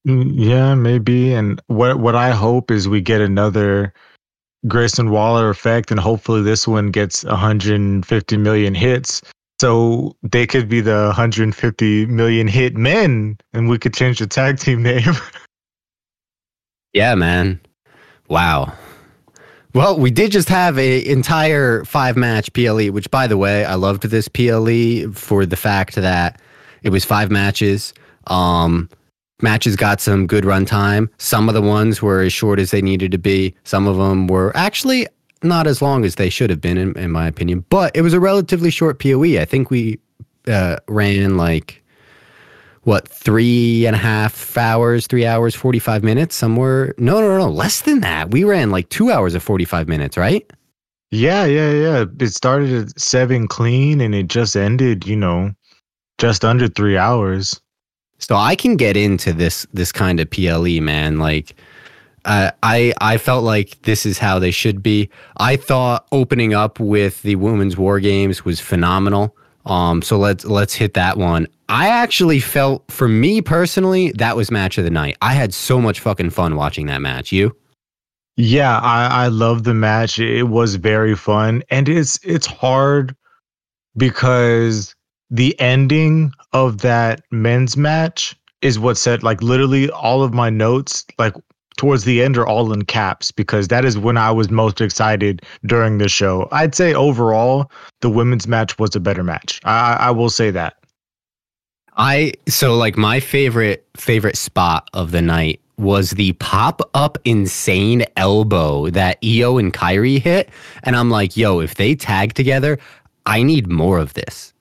Mm, 0.07 0.33
yeah, 0.35 0.75
maybe. 0.75 1.33
And 1.33 1.61
what 1.67 1.99
what 1.99 2.15
I 2.15 2.31
hope 2.31 2.71
is 2.71 2.89
we 2.89 3.01
get 3.01 3.21
another 3.21 3.93
Grayson 4.67 5.09
Waller 5.09 5.49
effect, 5.49 5.91
and 5.91 5.99
hopefully 5.99 6.41
this 6.41 6.67
one 6.67 6.91
gets 6.91 7.23
150 7.23 8.37
million 8.37 8.75
hits. 8.75 9.21
So 9.59 10.15
they 10.23 10.47
could 10.47 10.67
be 10.67 10.81
the 10.81 11.05
150 11.05 12.05
million 12.07 12.47
hit 12.47 12.75
men, 12.75 13.37
and 13.53 13.69
we 13.69 13.77
could 13.77 13.93
change 13.93 14.19
the 14.19 14.27
tag 14.27 14.59
team 14.59 14.83
name. 14.83 15.13
yeah, 16.93 17.15
man. 17.15 17.59
Wow. 18.29 18.73
Well, 19.73 19.97
we 19.97 20.11
did 20.11 20.31
just 20.31 20.49
have 20.49 20.77
a 20.77 21.05
entire 21.07 21.83
five 21.85 22.15
match 22.15 22.51
PLE, 22.53 22.91
which 22.91 23.09
by 23.09 23.25
the 23.25 23.37
way, 23.37 23.65
I 23.65 23.75
loved 23.75 24.03
this 24.03 24.27
PLE 24.27 25.11
for 25.13 25.45
the 25.45 25.55
fact 25.55 25.95
that 25.95 26.39
it 26.83 26.89
was 26.89 27.05
five 27.05 27.31
matches. 27.31 27.93
Um, 28.27 28.89
matches 29.43 29.75
got 29.75 30.01
some 30.01 30.25
good 30.25 30.45
run 30.45 30.65
time. 30.65 31.09
Some 31.19 31.49
of 31.49 31.53
the 31.53 31.61
ones 31.61 32.01
were 32.01 32.21
as 32.21 32.33
short 32.33 32.59
as 32.59 32.71
they 32.71 32.81
needed 32.81 33.11
to 33.11 33.17
be. 33.17 33.53
Some 33.63 33.87
of 33.87 33.97
them 33.97 34.27
were 34.27 34.55
actually 34.55 35.07
not 35.43 35.67
as 35.67 35.81
long 35.81 36.05
as 36.05 36.15
they 36.15 36.29
should 36.29 36.49
have 36.49 36.61
been, 36.61 36.77
in, 36.77 36.97
in 36.97 37.11
my 37.11 37.27
opinion. 37.27 37.65
But 37.69 37.95
it 37.95 38.01
was 38.01 38.13
a 38.13 38.19
relatively 38.19 38.71
short 38.71 38.99
PLE. 38.99 39.39
I 39.39 39.45
think 39.45 39.69
we 39.69 39.99
uh, 40.47 40.77
ran 40.87 41.37
like 41.37 41.83
what 42.83 43.07
three 43.07 43.85
and 43.85 43.95
a 43.95 43.99
half 43.99 44.57
hours, 44.57 45.07
three 45.07 45.25
hours, 45.25 45.55
forty 45.55 45.79
five 45.79 46.03
minutes, 46.03 46.35
somewhere. 46.35 46.93
No, 46.97 47.21
no, 47.21 47.37
no, 47.37 47.49
less 47.49 47.81
than 47.81 48.01
that. 48.01 48.31
We 48.31 48.43
ran 48.43 48.71
like 48.71 48.89
two 48.89 49.11
hours 49.11 49.35
of 49.35 49.43
forty 49.43 49.65
five 49.65 49.87
minutes, 49.87 50.17
right? 50.17 50.49
Yeah, 51.11 51.45
yeah, 51.45 51.71
yeah. 51.71 52.05
It 52.19 52.29
started 52.29 52.73
at 52.73 52.99
seven 52.99 53.47
clean, 53.47 54.01
and 54.01 54.15
it 54.15 54.27
just 54.27 54.55
ended. 54.55 55.05
You 55.05 55.15
know, 55.15 55.53
just 56.17 56.43
under 56.43 56.67
three 56.67 56.97
hours. 56.97 57.59
So 58.23 58.35
I 58.35 58.55
can 58.55 58.77
get 58.77 58.95
into 58.95 59.33
this 59.33 59.67
this 59.73 59.91
kind 59.91 60.19
of 60.19 60.29
PLE, 60.29 60.79
man. 60.81 61.19
Like 61.19 61.55
uh, 62.25 62.51
I 62.63 62.93
I 63.01 63.17
felt 63.17 63.43
like 63.43 63.81
this 63.81 64.05
is 64.05 64.17
how 64.17 64.39
they 64.39 64.51
should 64.51 64.81
be. 64.81 65.09
I 65.37 65.57
thought 65.57 66.07
opening 66.11 66.53
up 66.53 66.79
with 66.79 67.21
the 67.23 67.35
women's 67.35 67.77
war 67.77 67.99
games 67.99 68.45
was 68.45 68.61
phenomenal. 68.61 69.35
Um, 69.65 70.01
so 70.01 70.17
let's 70.17 70.45
let's 70.45 70.73
hit 70.73 70.93
that 70.93 71.17
one. 71.17 71.47
I 71.67 71.89
actually 71.89 72.39
felt, 72.39 72.89
for 72.91 73.07
me 73.07 73.41
personally, 73.41 74.11
that 74.13 74.35
was 74.35 74.51
match 74.51 74.77
of 74.77 74.83
the 74.83 74.89
night. 74.89 75.17
I 75.21 75.33
had 75.33 75.53
so 75.53 75.81
much 75.81 75.99
fucking 75.99 76.29
fun 76.29 76.55
watching 76.55 76.85
that 76.87 77.01
match. 77.01 77.31
You? 77.31 77.55
Yeah, 78.37 78.79
I 78.79 79.25
I 79.25 79.27
love 79.27 79.63
the 79.63 79.73
match. 79.73 80.17
It 80.17 80.43
was 80.43 80.75
very 80.75 81.15
fun, 81.15 81.61
and 81.69 81.89
it's 81.89 82.19
it's 82.23 82.47
hard 82.47 83.15
because 83.97 84.92
the 85.33 85.59
ending 85.59 86.31
of 86.53 86.81
that 86.81 87.23
men's 87.31 87.75
match 87.75 88.35
is 88.61 88.77
what 88.77 88.97
said 88.97 89.23
like 89.23 89.41
literally 89.41 89.89
all 89.89 90.21
of 90.21 90.31
my 90.31 90.49
notes 90.49 91.05
like 91.17 91.33
towards 91.75 92.03
the 92.03 92.21
end 92.21 92.37
are 92.37 92.45
all 92.45 92.71
in 92.71 92.85
caps 92.85 93.31
because 93.31 93.67
that 93.69 93.83
is 93.83 93.97
when 93.97 94.15
I 94.15 94.29
was 94.29 94.51
most 94.51 94.79
excited 94.79 95.41
during 95.65 95.97
the 95.97 96.07
show. 96.07 96.47
I'd 96.51 96.75
say 96.75 96.93
overall, 96.93 97.71
the 98.01 98.11
women's 98.11 98.47
match 98.47 98.77
was 98.77 98.95
a 98.95 98.99
better 98.99 99.23
match. 99.23 99.59
I, 99.63 99.93
I 99.93 100.11
will 100.11 100.29
say 100.29 100.51
that. 100.51 100.77
I 101.97 102.33
so 102.47 102.75
like 102.75 102.95
my 102.95 103.19
favorite 103.19 103.87
favorite 103.97 104.37
spot 104.37 104.87
of 104.93 105.09
the 105.09 105.21
night 105.21 105.59
was 105.77 106.11
the 106.11 106.33
pop 106.33 106.87
up 106.93 107.17
insane 107.25 108.05
elbow 108.17 108.91
that 108.91 109.17
Io 109.25 109.57
and 109.57 109.73
Kairi 109.73 110.21
hit, 110.21 110.49
and 110.83 110.95
I'm 110.95 111.09
like, 111.09 111.35
yo, 111.35 111.59
if 111.59 111.75
they 111.75 111.95
tag 111.95 112.35
together, 112.35 112.77
I 113.25 113.41
need 113.41 113.67
more 113.67 113.97
of 113.97 114.13
this 114.13 114.52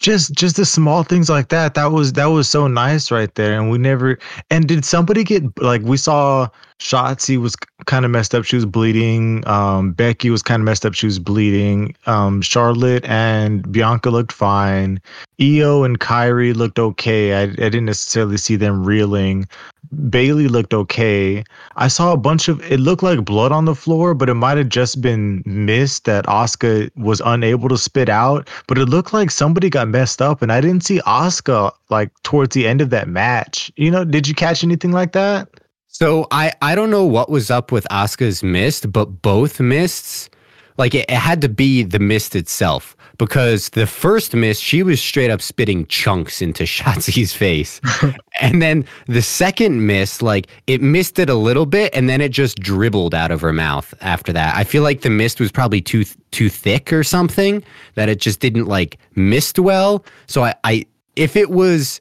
just 0.00 0.32
just 0.34 0.56
the 0.56 0.64
small 0.64 1.02
things 1.02 1.30
like 1.30 1.48
that 1.48 1.74
that 1.74 1.86
was 1.92 2.12
that 2.14 2.26
was 2.26 2.48
so 2.48 2.66
nice 2.66 3.10
right 3.10 3.34
there 3.36 3.58
and 3.60 3.70
we 3.70 3.78
never 3.78 4.18
and 4.50 4.66
did 4.66 4.84
somebody 4.84 5.24
get 5.24 5.44
like 5.62 5.82
we 5.82 5.96
saw 5.96 6.48
Shotzi 6.80 7.40
was 7.40 7.56
kind 7.86 8.04
of 8.04 8.10
messed 8.10 8.34
up 8.34 8.44
she 8.44 8.56
was 8.56 8.66
bleeding 8.66 9.46
um 9.46 9.92
Becky 9.92 10.30
was 10.30 10.42
kind 10.42 10.60
of 10.60 10.64
messed 10.64 10.84
up 10.84 10.94
she 10.94 11.06
was 11.06 11.18
bleeding 11.18 11.94
um 12.06 12.42
Charlotte 12.42 13.04
and 13.04 13.70
Bianca 13.70 14.10
looked 14.10 14.32
fine 14.32 15.00
Io 15.40 15.82
and 15.84 16.00
Kairi 16.00 16.54
looked 16.54 16.78
okay 16.78 17.34
I, 17.34 17.42
I 17.42 17.46
didn't 17.46 17.86
necessarily 17.86 18.36
see 18.36 18.56
them 18.56 18.84
reeling 18.84 19.46
Bayley 20.10 20.48
looked 20.48 20.74
okay. 20.74 21.44
I 21.76 21.88
saw 21.88 22.12
a 22.12 22.16
bunch 22.16 22.48
of 22.48 22.60
it 22.70 22.80
looked 22.80 23.02
like 23.02 23.24
blood 23.24 23.52
on 23.52 23.64
the 23.64 23.74
floor, 23.74 24.14
but 24.14 24.28
it 24.28 24.34
might 24.34 24.58
have 24.58 24.68
just 24.68 25.00
been 25.00 25.42
mist 25.46 26.04
that 26.04 26.26
Asuka 26.26 26.90
was 26.96 27.22
unable 27.24 27.68
to 27.68 27.78
spit 27.78 28.08
out. 28.08 28.48
But 28.66 28.78
it 28.78 28.86
looked 28.86 29.12
like 29.12 29.30
somebody 29.30 29.70
got 29.70 29.88
messed 29.88 30.20
up, 30.20 30.42
and 30.42 30.50
I 30.50 30.60
didn't 30.60 30.84
see 30.84 31.00
Asuka 31.00 31.72
like 31.90 32.10
towards 32.22 32.54
the 32.54 32.66
end 32.66 32.80
of 32.80 32.90
that 32.90 33.08
match. 33.08 33.70
You 33.76 33.90
know, 33.90 34.04
did 34.04 34.26
you 34.26 34.34
catch 34.34 34.64
anything 34.64 34.92
like 34.92 35.12
that? 35.12 35.48
So 35.94 36.26
I 36.32 36.52
I 36.60 36.74
don't 36.74 36.90
know 36.90 37.04
what 37.04 37.30
was 37.30 37.52
up 37.52 37.70
with 37.70 37.86
Asuka's 37.88 38.42
mist, 38.42 38.90
but 38.92 39.06
both 39.22 39.60
mists, 39.60 40.28
like 40.76 40.92
it, 40.92 41.08
it 41.08 41.16
had 41.16 41.40
to 41.42 41.48
be 41.48 41.84
the 41.84 42.00
mist 42.00 42.34
itself 42.34 42.96
because 43.16 43.68
the 43.70 43.86
first 43.86 44.34
mist 44.34 44.60
she 44.60 44.82
was 44.82 45.00
straight 45.00 45.30
up 45.30 45.40
spitting 45.40 45.86
chunks 45.86 46.42
into 46.42 46.64
Shotzi's 46.74 47.32
face. 47.32 47.80
and 48.40 48.60
then 48.60 48.84
the 49.06 49.22
second 49.22 49.86
mist, 49.86 50.20
like 50.20 50.48
it 50.66 50.82
missed 50.82 51.20
it 51.20 51.30
a 51.30 51.36
little 51.36 51.64
bit 51.64 51.94
and 51.94 52.08
then 52.08 52.20
it 52.20 52.30
just 52.30 52.58
dribbled 52.58 53.14
out 53.14 53.30
of 53.30 53.40
her 53.40 53.52
mouth 53.52 53.94
after 54.00 54.32
that. 54.32 54.56
I 54.56 54.64
feel 54.64 54.82
like 54.82 55.02
the 55.02 55.10
mist 55.10 55.38
was 55.38 55.52
probably 55.52 55.80
too 55.80 56.04
too 56.32 56.48
thick 56.48 56.92
or 56.92 57.04
something 57.04 57.62
that 57.94 58.08
it 58.08 58.18
just 58.18 58.40
didn't 58.40 58.66
like 58.66 58.98
mist 59.14 59.60
well. 59.60 60.04
So 60.26 60.42
I, 60.42 60.54
I 60.64 60.86
if 61.14 61.36
it 61.36 61.50
was 61.50 62.00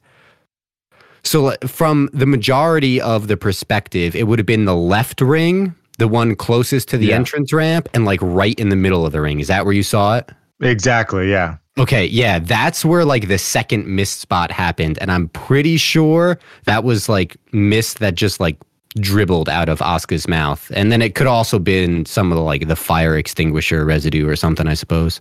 so 1.24 1.56
from 1.66 2.10
the 2.14 2.26
majority 2.26 3.00
of 3.00 3.28
the 3.28 3.38
perspective, 3.38 4.16
it 4.16 4.28
would 4.28 4.40
have 4.40 4.46
been 4.46 4.66
the 4.66 4.76
left 4.76 5.22
ring, 5.22 5.74
the 5.98 6.08
one 6.08 6.36
closest 6.36 6.90
to 6.90 6.98
the 6.98 7.08
yeah. 7.08 7.16
entrance 7.16 7.54
ramp, 7.54 7.88
and 7.94 8.06
like 8.06 8.20
right 8.22 8.58
in 8.60 8.70
the 8.70 8.76
middle 8.76 9.06
of 9.06 9.12
the 9.12 9.22
ring. 9.22 9.40
Is 9.40 9.48
that 9.48 9.66
where 9.66 9.74
you 9.74 9.84
saw 9.84 10.18
it? 10.18 10.30
Exactly. 10.62 11.30
Yeah. 11.30 11.58
Okay, 11.78 12.06
yeah, 12.06 12.38
that's 12.38 12.86
where 12.86 13.04
like 13.04 13.28
the 13.28 13.40
second 13.40 13.88
mist 13.88 14.20
spot 14.20 14.52
happened, 14.52 15.00
and 15.02 15.12
I'm 15.12 15.28
pretty 15.30 15.78
sure 15.78 16.38
that 16.66 16.84
was 16.84 17.10
like 17.10 17.36
mist 17.52 18.00
that 18.00 18.14
just 18.14 18.40
like 18.40 18.58
dribbled 19.00 19.50
out 19.50 19.70
of 19.70 19.80
Asuka's 19.80 20.28
mouth, 20.28 20.72
and 20.76 20.92
then 20.92 21.02
it 21.02 21.16
could 21.16 21.26
also 21.26 21.58
been 21.58 22.06
some 22.06 22.32
of 22.32 22.38
the 22.38 22.44
like 22.44 22.68
the 22.68 22.76
fire 22.76 23.18
extinguisher 23.18 23.86
residue 23.86 24.28
or 24.28 24.36
something, 24.36 24.68
I 24.68 24.76
suppose. 24.76 25.20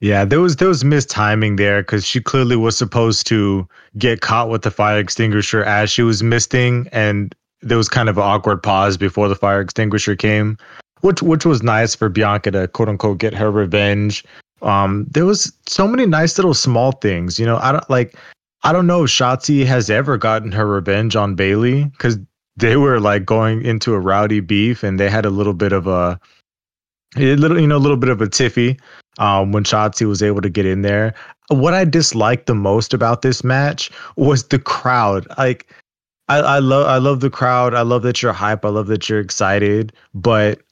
Yeah, 0.00 0.24
there 0.24 0.40
was 0.40 0.56
there 0.56 0.68
was 0.68 0.82
mistiming 0.82 1.56
there 1.56 1.82
because 1.82 2.06
she 2.06 2.20
clearly 2.20 2.56
was 2.56 2.76
supposed 2.76 3.26
to 3.28 3.66
get 3.96 4.20
caught 4.20 4.50
with 4.50 4.62
the 4.62 4.70
fire 4.70 4.98
extinguisher 4.98 5.64
as 5.64 5.90
she 5.90 6.02
was 6.02 6.22
misting, 6.22 6.88
and 6.92 7.34
there 7.62 7.78
was 7.78 7.88
kind 7.88 8.08
of 8.08 8.18
an 8.18 8.24
awkward 8.24 8.62
pause 8.62 8.96
before 8.96 9.28
the 9.28 9.36
fire 9.36 9.60
extinguisher 9.60 10.16
came, 10.16 10.58
which 11.00 11.22
which 11.22 11.46
was 11.46 11.62
nice 11.62 11.94
for 11.94 12.08
Bianca 12.08 12.50
to 12.50 12.68
quote 12.68 12.88
unquote 12.88 13.18
get 13.18 13.34
her 13.34 13.50
revenge 13.50 14.24
um, 14.64 15.06
there 15.10 15.26
was 15.26 15.52
so 15.66 15.86
many 15.86 16.06
nice 16.06 16.38
little 16.38 16.54
small 16.54 16.92
things. 16.92 17.38
You 17.38 17.46
know, 17.46 17.58
I 17.58 17.72
don't 17.72 17.88
like. 17.90 18.16
I 18.62 18.72
don't 18.72 18.86
know 18.86 19.04
if 19.04 19.10
Shotzi 19.10 19.66
has 19.66 19.90
ever 19.90 20.16
gotten 20.16 20.50
her 20.52 20.66
revenge 20.66 21.16
on 21.16 21.34
Bayley 21.34 21.84
because 21.84 22.18
they 22.56 22.76
were 22.76 22.98
like 22.98 23.26
going 23.26 23.62
into 23.62 23.92
a 23.92 24.00
rowdy 24.00 24.40
beef 24.40 24.82
and 24.82 24.98
they 24.98 25.10
had 25.10 25.26
a 25.26 25.30
little 25.30 25.52
bit 25.52 25.72
of 25.72 25.86
a, 25.86 26.18
a 27.16 27.36
little, 27.36 27.60
you 27.60 27.66
know, 27.66 27.76
a 27.76 27.78
little 27.78 27.96
bit 27.96 28.08
of 28.08 28.20
a 28.20 28.26
tiffy 28.26 28.78
um, 29.18 29.52
when 29.52 29.64
Shotzi 29.64 30.06
was 30.06 30.22
able 30.22 30.40
to 30.40 30.50
get 30.50 30.66
in 30.66 30.82
there. 30.82 31.14
What 31.48 31.74
I 31.74 31.84
disliked 31.84 32.46
the 32.46 32.54
most 32.54 32.94
about 32.94 33.22
this 33.22 33.44
match 33.44 33.90
was 34.16 34.44
the 34.44 34.58
crowd. 34.58 35.26
Like, 35.38 35.72
I, 36.28 36.38
I 36.38 36.58
love, 36.58 36.86
I 36.86 36.96
love 36.96 37.20
the 37.20 37.30
crowd. 37.30 37.74
I 37.74 37.82
love 37.82 38.02
that 38.02 38.22
you're 38.22 38.32
hype. 38.32 38.64
I 38.64 38.70
love 38.70 38.86
that 38.86 39.08
you're 39.08 39.20
excited. 39.20 39.92
But 40.14 40.62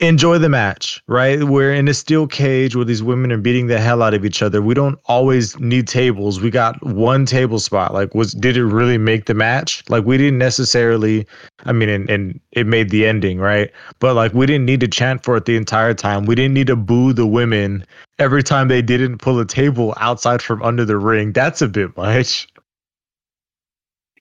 enjoy 0.00 0.38
the 0.38 0.48
match, 0.48 1.02
right? 1.06 1.44
We're 1.44 1.72
in 1.72 1.86
a 1.86 1.94
steel 1.94 2.26
cage 2.26 2.74
where 2.74 2.84
these 2.84 3.02
women 3.02 3.30
are 3.32 3.38
beating 3.38 3.66
the 3.66 3.78
hell 3.78 4.02
out 4.02 4.14
of 4.14 4.24
each 4.24 4.42
other. 4.42 4.62
We 4.62 4.74
don't 4.74 4.98
always 5.04 5.58
need 5.60 5.86
tables. 5.86 6.40
We 6.40 6.50
got 6.50 6.82
one 6.84 7.26
table 7.26 7.58
spot. 7.58 7.92
Like, 7.92 8.14
was 8.14 8.32
did 8.32 8.56
it 8.56 8.64
really 8.64 8.96
make 8.96 9.26
the 9.26 9.34
match? 9.34 9.84
Like, 9.88 10.04
we 10.04 10.16
didn't 10.16 10.38
necessarily. 10.38 11.26
I 11.66 11.72
mean, 11.72 11.90
and, 11.90 12.08
and 12.08 12.40
it 12.52 12.66
made 12.66 12.90
the 12.90 13.06
ending, 13.06 13.38
right? 13.38 13.70
But 13.98 14.14
like, 14.14 14.32
we 14.32 14.46
didn't 14.46 14.64
need 14.64 14.80
to 14.80 14.88
chant 14.88 15.22
for 15.22 15.36
it 15.36 15.44
the 15.44 15.56
entire 15.56 15.92
time. 15.92 16.24
We 16.24 16.34
didn't 16.34 16.54
need 16.54 16.68
to 16.68 16.76
boo 16.76 17.12
the 17.12 17.26
women 17.26 17.84
every 18.18 18.42
time 18.42 18.68
they 18.68 18.82
didn't 18.82 19.18
pull 19.18 19.38
a 19.38 19.44
table 19.44 19.94
outside 19.98 20.40
from 20.40 20.62
under 20.62 20.84
the 20.84 20.96
ring. 20.96 21.32
That's 21.32 21.60
a 21.60 21.68
bit 21.68 21.94
much. 21.96 22.48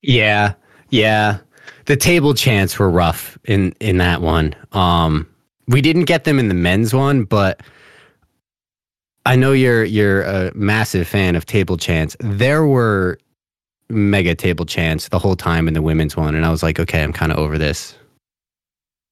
Yeah, 0.02 0.54
yeah. 0.90 1.40
The 1.86 1.96
table 1.96 2.34
chants 2.34 2.78
were 2.78 2.90
rough 2.90 3.38
in 3.46 3.74
in 3.80 3.98
that 3.98 4.22
one. 4.22 4.56
Um, 4.74 5.28
we 5.70 5.82
didn't 5.82 6.06
get 6.06 6.24
them 6.24 6.40
in 6.40 6.48
the 6.48 6.56
men's 6.56 6.94
one, 6.94 7.24
but 7.24 7.62
I 9.26 9.36
know 9.36 9.54
you're 9.54 9.84
you're 9.84 10.24
a 10.24 10.52
massive 10.56 11.08
fan 11.08 11.36
of 11.36 11.46
table 11.46 11.78
chants. 11.78 12.18
There 12.20 12.66
were 12.66 13.20
mega 13.90 14.36
table 14.36 14.66
chants 14.66 15.10
the 15.10 15.20
whole 15.20 15.36
time 15.36 15.68
in 15.68 15.74
the 15.76 15.82
women's 15.82 16.18
one, 16.18 16.36
and 16.36 16.46
I 16.46 16.50
was 16.50 16.64
like, 16.64 16.80
okay, 16.80 17.04
I'm 17.04 17.14
kind 17.14 17.32
of 17.32 17.38
over 17.38 17.58
this. 17.58 17.96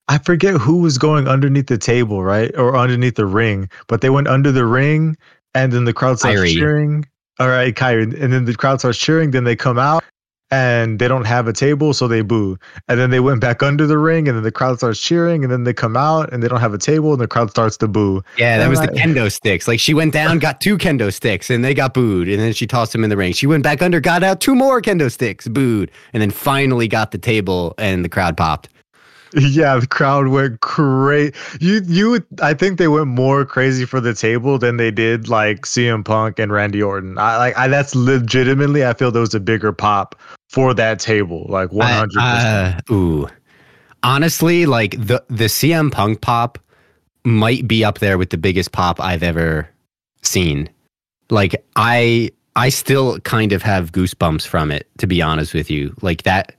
I 0.08 0.18
forget 0.18 0.56
who 0.56 0.82
was 0.82 0.98
going 0.98 1.28
underneath 1.28 1.68
the 1.68 1.78
table, 1.78 2.24
right, 2.24 2.56
or 2.58 2.76
underneath 2.76 3.16
the 3.16 3.26
ring, 3.26 3.70
but 3.88 4.02
they 4.02 4.10
went 4.10 4.28
under 4.28 4.52
the 4.52 4.66
ring, 4.66 5.18
and 5.54 5.72
then 5.72 5.84
the 5.84 5.94
crowd 5.94 6.20
starts 6.20 6.40
Kairi. 6.40 6.54
cheering. 6.56 7.06
All 7.40 7.50
right, 7.50 7.76
Kairi, 7.76 8.20
and 8.20 8.34
then 8.34 8.46
the 8.46 8.56
crowd 8.56 8.80
starts 8.80 8.98
cheering. 8.98 9.32
Then 9.32 9.44
they 9.44 9.56
come 9.56 9.78
out, 9.78 10.04
and 10.50 11.00
they 11.00 11.08
don't 11.08 11.26
have 11.26 11.48
a 11.48 11.54
table, 11.54 11.94
so 11.94 12.08
they 12.08 12.22
boo. 12.22 12.58
And 12.88 13.00
then 13.00 13.10
they 13.10 13.20
went 13.20 13.42
back 13.42 13.62
under 13.62 13.86
the 13.86 13.98
ring, 13.98 14.28
and 14.28 14.38
then 14.38 14.44
the 14.44 14.52
crowd 14.52 14.78
starts 14.78 15.00
cheering, 15.00 15.44
and 15.44 15.52
then 15.52 15.64
they 15.64 15.74
come 15.74 15.98
out 15.98 16.32
and 16.32 16.42
they 16.42 16.48
don't 16.48 16.60
have 16.60 16.74
a 16.74 16.78
table, 16.78 17.12
and 17.12 17.22
the 17.22 17.28
crowd 17.28 17.50
starts 17.50 17.78
to 17.78 17.88
boo. 17.88 18.24
Yeah, 18.38 18.58
that 18.58 18.64
and 18.64 18.70
was 18.70 18.80
I, 18.80 18.86
the 18.88 18.94
kendo 18.94 19.32
sticks. 19.32 19.68
Like 19.68 19.80
she 19.80 19.94
went 19.94 20.14
down, 20.14 20.40
got 20.40 20.62
two 20.62 20.78
kendo 20.78 21.14
sticks, 21.14 21.50
and 21.50 21.64
they 21.64 21.74
got 21.74 21.94
booed, 21.94 22.30
and 22.30 22.40
then 22.40 22.54
she 22.54 22.66
tossed 22.66 22.94
them 22.94 23.04
in 23.04 23.10
the 23.10 23.18
ring. 23.18 23.34
She 23.34 23.48
went 23.48 23.64
back 23.64 23.82
under, 23.82 24.00
got 24.00 24.24
out 24.24 24.40
two 24.40 24.56
more 24.56 24.82
kendo 24.82 25.12
sticks, 25.12 25.48
booed, 25.48 25.92
and 26.14 26.22
then 26.22 26.32
finally 26.32 26.88
got 26.88 27.12
the 27.12 27.18
table, 27.18 27.74
and 27.78 28.06
the 28.06 28.10
crowd 28.10 28.38
popped. 28.38 28.70
Yeah, 29.38 29.76
the 29.78 29.88
crowd 29.88 30.28
went 30.30 30.62
crazy. 30.62 31.34
You, 31.60 31.82
you, 31.86 32.26
I 32.42 32.54
think 32.54 32.78
they 32.78 32.88
went 32.88 33.08
more 33.08 33.46
crazy 33.46 33.86
for 33.86 34.00
the 34.00 34.14
table 34.14 34.58
than 34.58 34.78
they 34.78 34.90
did 34.90 35.28
like 35.28 35.62
CM 35.62 36.06
Punk 36.06 36.40
and 36.40 36.52
Randy 36.52 36.82
Orton. 36.82 37.18
I 37.18 37.38
like, 37.38 37.58
I 37.58 37.68
that's 37.68 37.94
legitimately. 37.94 38.86
I 38.86 38.94
feel 38.94 39.12
there 39.12 39.22
was 39.22 39.36
a 39.36 39.40
bigger 39.40 39.74
pop 39.74 40.16
for 40.50 40.74
that 40.74 41.00
table, 41.00 41.46
like 41.50 41.72
one 41.72 41.88
hundred 41.88 42.22
percent. 42.22 42.82
Uh, 42.90 42.94
ooh, 42.94 43.28
honestly, 44.04 44.66
like 44.66 44.92
the 44.92 45.24
the 45.28 45.46
CM 45.46 45.92
Punk 45.92 46.22
pop 46.22 46.58
might 47.24 47.68
be 47.68 47.84
up 47.84 48.00
there 48.00 48.18
with 48.18 48.30
the 48.30 48.38
biggest 48.38 48.72
pop 48.72 49.02
I've 49.02 49.24
ever 49.24 49.70
seen 50.22 50.70
Like 51.30 51.64
I 51.76 52.32
I 52.56 52.70
still 52.70 53.20
kind 53.22 53.52
of 53.52 53.62
have 53.62 53.92
goosebumps 53.92 54.48
from 54.48 54.72
it, 54.72 54.88
to 54.98 55.08
be 55.08 55.22
honest 55.22 55.54
with 55.54 55.70
you. 55.70 55.96
Like 56.02 56.24
that 56.24 56.54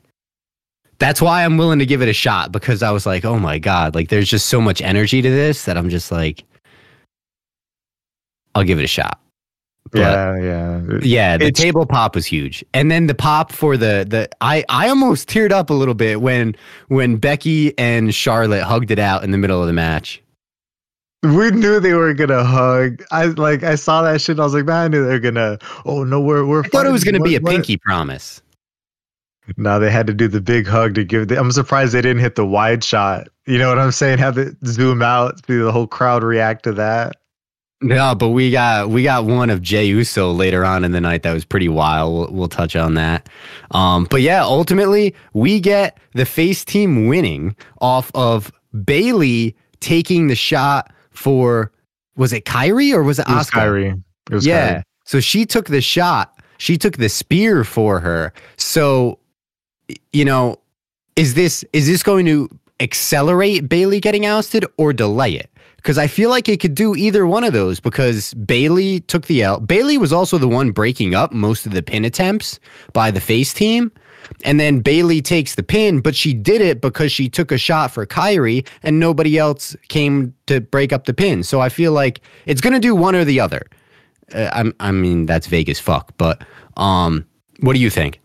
that's 0.98 1.22
why 1.22 1.44
I'm 1.44 1.56
willing 1.56 1.78
to 1.78 1.86
give 1.86 2.02
it 2.02 2.08
a 2.08 2.12
shot 2.12 2.52
because 2.52 2.82
I 2.82 2.90
was 2.90 3.06
like, 3.06 3.24
oh 3.24 3.38
my 3.38 3.58
God, 3.58 3.94
like 3.94 4.08
there's 4.08 4.28
just 4.28 4.46
so 4.46 4.60
much 4.60 4.82
energy 4.82 5.22
to 5.22 5.30
this 5.30 5.64
that 5.64 5.76
I'm 5.78 5.88
just 5.88 6.10
like, 6.10 6.44
I'll 8.54 8.64
give 8.64 8.78
it 8.78 8.84
a 8.84 8.88
shot. 8.88 9.20
But 9.90 10.00
yeah, 10.00 10.36
yeah, 10.36 10.82
yeah. 11.02 11.36
The 11.36 11.46
it's, 11.46 11.60
table 11.60 11.86
pop 11.86 12.14
was 12.14 12.26
huge, 12.26 12.64
and 12.74 12.90
then 12.90 13.06
the 13.06 13.14
pop 13.14 13.52
for 13.52 13.76
the 13.76 14.04
the 14.08 14.28
I 14.40 14.64
I 14.68 14.88
almost 14.88 15.28
teared 15.28 15.50
up 15.52 15.70
a 15.70 15.74
little 15.74 15.94
bit 15.94 16.20
when 16.20 16.54
when 16.88 17.16
Becky 17.16 17.76
and 17.78 18.14
Charlotte 18.14 18.62
hugged 18.62 18.90
it 18.90 18.98
out 18.98 19.24
in 19.24 19.30
the 19.30 19.38
middle 19.38 19.60
of 19.60 19.66
the 19.66 19.72
match. 19.72 20.22
We 21.22 21.50
knew 21.50 21.80
they 21.80 21.94
were 21.94 22.14
gonna 22.14 22.44
hug. 22.44 23.02
I 23.10 23.26
like 23.26 23.64
I 23.64 23.74
saw 23.74 24.02
that 24.02 24.20
shit. 24.20 24.38
I 24.38 24.44
was 24.44 24.54
like, 24.54 24.66
man, 24.66 24.76
I 24.76 24.88
knew 24.88 25.04
they 25.04 25.12
were 25.12 25.18
gonna. 25.18 25.58
Oh 25.84 26.04
no, 26.04 26.20
we're 26.20 26.44
we're. 26.44 26.64
I 26.64 26.68
thought 26.68 26.86
it 26.86 26.92
was 26.92 27.04
gonna 27.04 27.18
what, 27.18 27.28
be 27.28 27.36
a 27.36 27.40
what? 27.40 27.50
pinky 27.50 27.76
promise. 27.76 28.40
No, 29.56 29.80
they 29.80 29.90
had 29.90 30.06
to 30.06 30.14
do 30.14 30.28
the 30.28 30.40
big 30.40 30.66
hug 30.66 30.94
to 30.94 31.04
give. 31.04 31.28
The, 31.28 31.38
I'm 31.38 31.50
surprised 31.50 31.94
they 31.94 32.02
didn't 32.02 32.20
hit 32.20 32.34
the 32.34 32.44
wide 32.44 32.84
shot. 32.84 33.28
You 33.46 33.58
know 33.58 33.68
what 33.68 33.78
I'm 33.78 33.92
saying? 33.92 34.18
Have 34.18 34.36
it 34.36 34.56
zoom 34.66 35.00
out, 35.00 35.44
see 35.46 35.56
the 35.56 35.72
whole 35.72 35.86
crowd 35.86 36.22
react 36.22 36.64
to 36.64 36.72
that. 36.72 37.16
No, 37.80 38.14
but 38.14 38.30
we 38.30 38.50
got 38.50 38.90
we 38.90 39.04
got 39.04 39.24
one 39.24 39.50
of 39.50 39.62
Jey 39.62 39.84
Uso 39.84 40.32
later 40.32 40.64
on 40.64 40.84
in 40.84 40.90
the 40.90 41.00
night 41.00 41.22
that 41.22 41.32
was 41.32 41.44
pretty 41.44 41.68
wild. 41.68 42.12
We'll, 42.12 42.32
we'll 42.32 42.48
touch 42.48 42.74
on 42.74 42.94
that. 42.94 43.28
Um, 43.70 44.04
but 44.10 44.20
yeah, 44.20 44.42
ultimately 44.42 45.14
we 45.32 45.60
get 45.60 45.96
the 46.14 46.26
face 46.26 46.64
team 46.64 47.06
winning 47.06 47.54
off 47.80 48.10
of 48.14 48.50
Bayley 48.84 49.56
taking 49.78 50.26
the 50.26 50.34
shot 50.34 50.92
for 51.10 51.70
was 52.16 52.32
it 52.32 52.44
Kairi 52.44 52.92
or 52.92 53.04
was 53.04 53.20
it, 53.20 53.28
it 53.28 53.32
was 53.32 53.48
Asuka? 53.48 53.60
Kairi. 53.60 54.02
It 54.30 54.34
was 54.34 54.44
yeah. 54.46 54.78
Kairi. 54.78 54.82
So 55.04 55.20
she 55.20 55.46
took 55.46 55.66
the 55.68 55.80
shot. 55.80 56.34
She 56.58 56.76
took 56.76 56.96
the 56.96 57.08
spear 57.08 57.62
for 57.62 58.00
her. 58.00 58.32
So 58.56 59.20
you 60.12 60.24
know, 60.24 60.58
is 61.14 61.34
this 61.34 61.64
is 61.72 61.86
this 61.86 62.02
going 62.02 62.26
to 62.26 62.48
accelerate 62.80 63.68
Bayley 63.68 64.00
getting 64.00 64.26
ousted 64.26 64.66
or 64.78 64.92
delay 64.92 65.34
it? 65.34 65.48
Because 65.78 65.96
I 65.96 66.06
feel 66.06 66.28
like 66.28 66.48
it 66.48 66.60
could 66.60 66.74
do 66.74 66.94
either 66.94 67.26
one 67.26 67.44
of 67.44 67.52
those 67.52 67.80
because 67.80 68.34
Bayley 68.34 69.00
took 69.00 69.26
the 69.26 69.42
L. 69.42 69.60
Bayley 69.60 69.96
was 69.96 70.12
also 70.12 70.36
the 70.36 70.48
one 70.48 70.70
breaking 70.70 71.14
up 71.14 71.32
most 71.32 71.66
of 71.66 71.72
the 71.72 71.82
pin 71.82 72.04
attempts 72.04 72.60
by 72.92 73.10
the 73.10 73.20
face 73.20 73.54
team. 73.54 73.90
And 74.44 74.60
then 74.60 74.80
Bayley 74.80 75.22
takes 75.22 75.54
the 75.54 75.62
pin, 75.62 76.00
but 76.00 76.14
she 76.14 76.34
did 76.34 76.60
it 76.60 76.80
because 76.80 77.10
she 77.10 77.28
took 77.28 77.50
a 77.50 77.58
shot 77.58 77.92
for 77.92 78.04
Kairi 78.06 78.66
and 78.82 79.00
nobody 79.00 79.38
else 79.38 79.74
came 79.88 80.34
to 80.46 80.60
break 80.60 80.92
up 80.92 81.06
the 81.06 81.14
pin. 81.14 81.42
So 81.42 81.60
I 81.60 81.68
feel 81.68 81.92
like 81.92 82.20
it's 82.44 82.60
going 82.60 82.74
to 82.74 82.80
do 82.80 82.94
one 82.94 83.14
or 83.14 83.24
the 83.24 83.40
other. 83.40 83.66
Uh, 84.34 84.70
i 84.80 84.92
mean, 84.92 85.24
that's 85.24 85.46
Vegas 85.46 85.80
fuck, 85.80 86.12
but 86.18 86.44
um, 86.76 87.24
what 87.60 87.72
do 87.72 87.78
you 87.78 87.88
think? 87.88 88.20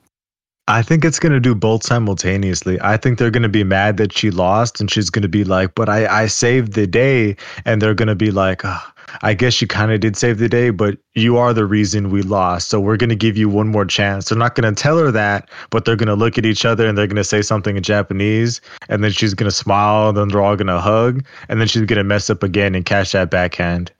I 0.70 0.82
think 0.82 1.04
it's 1.04 1.20
going 1.20 1.34
to 1.34 1.42
do 1.42 1.54
both 1.54 1.84
simultaneously. 1.84 2.80
I 2.82 2.96
think 2.96 3.20
they're 3.20 3.32
going 3.32 3.44
to 3.44 3.50
be 3.50 3.66
mad 3.66 3.98
that 3.98 4.14
she 4.14 4.32
lost 4.32 4.80
and 4.80 4.90
she's 4.90 5.10
going 5.10 5.24
to 5.24 5.28
be 5.28 5.44
like, 5.44 5.76
but 5.76 5.90
I, 5.90 6.24
I 6.24 6.28
saved 6.28 6.74
the 6.74 6.88
day. 6.88 7.36
And 7.66 7.82
they're 7.82 7.94
going 7.94 8.08
to 8.08 8.16
be 8.16 8.32
like, 8.32 8.62
oh, 8.64 8.82
I 9.24 9.34
guess 9.34 9.60
you 9.60 9.68
kind 9.68 9.92
of 9.92 10.00
did 10.00 10.16
save 10.16 10.38
the 10.38 10.48
day, 10.48 10.70
but 10.70 10.98
you 11.16 11.36
are 11.36 11.54
the 11.54 11.66
reason 11.66 12.12
we 12.12 12.22
lost. 12.22 12.70
So 12.70 12.80
we're 12.80 12.96
going 12.96 13.10
to 13.10 13.16
give 13.16 13.36
you 13.36 13.50
one 13.50 13.68
more 13.68 13.84
chance. 13.84 14.30
They're 14.30 14.38
not 14.38 14.56
going 14.56 14.74
to 14.74 14.82
tell 14.82 14.98
her 15.00 15.12
that, 15.12 15.50
but 15.70 15.84
they're 15.84 15.98
going 15.98 16.08
to 16.08 16.16
look 16.16 16.38
at 16.38 16.46
each 16.46 16.64
other 16.64 16.88
and 16.88 16.98
they're 16.98 17.08
going 17.08 17.18
to 17.18 17.26
say 17.26 17.42
something 17.42 17.76
in 17.76 17.84
Japanese. 17.84 18.62
And 18.88 19.04
then 19.04 19.12
she's 19.12 19.34
going 19.34 19.50
to 19.50 19.56
smile. 19.56 20.10
And 20.10 20.18
then 20.18 20.30
they're 20.30 20.42
all 20.42 20.56
going 20.56 20.68
to 20.68 20.80
hug. 20.80 21.26
And 21.50 21.60
then 21.60 21.68
she's 21.68 21.82
going 21.82 21.98
to 21.98 22.06
mess 22.06 22.30
up 22.30 22.42
again 22.42 22.74
and 22.74 22.86
catch 22.86 23.12
that 23.12 23.30
backhand. 23.30 23.92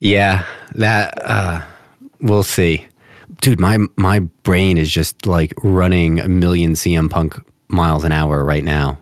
Yeah, 0.00 0.44
that, 0.74 1.18
uh, 1.24 1.62
we'll 2.20 2.42
see 2.42 2.86
dude, 3.40 3.60
my 3.60 3.78
my 3.96 4.20
brain 4.42 4.78
is 4.78 4.90
just 4.90 5.26
like 5.26 5.52
running 5.62 6.20
a 6.20 6.28
million 6.28 6.72
CM 6.72 7.10
Punk 7.10 7.36
miles 7.68 8.04
an 8.04 8.12
hour 8.12 8.44
right 8.44 8.64
now. 8.64 8.98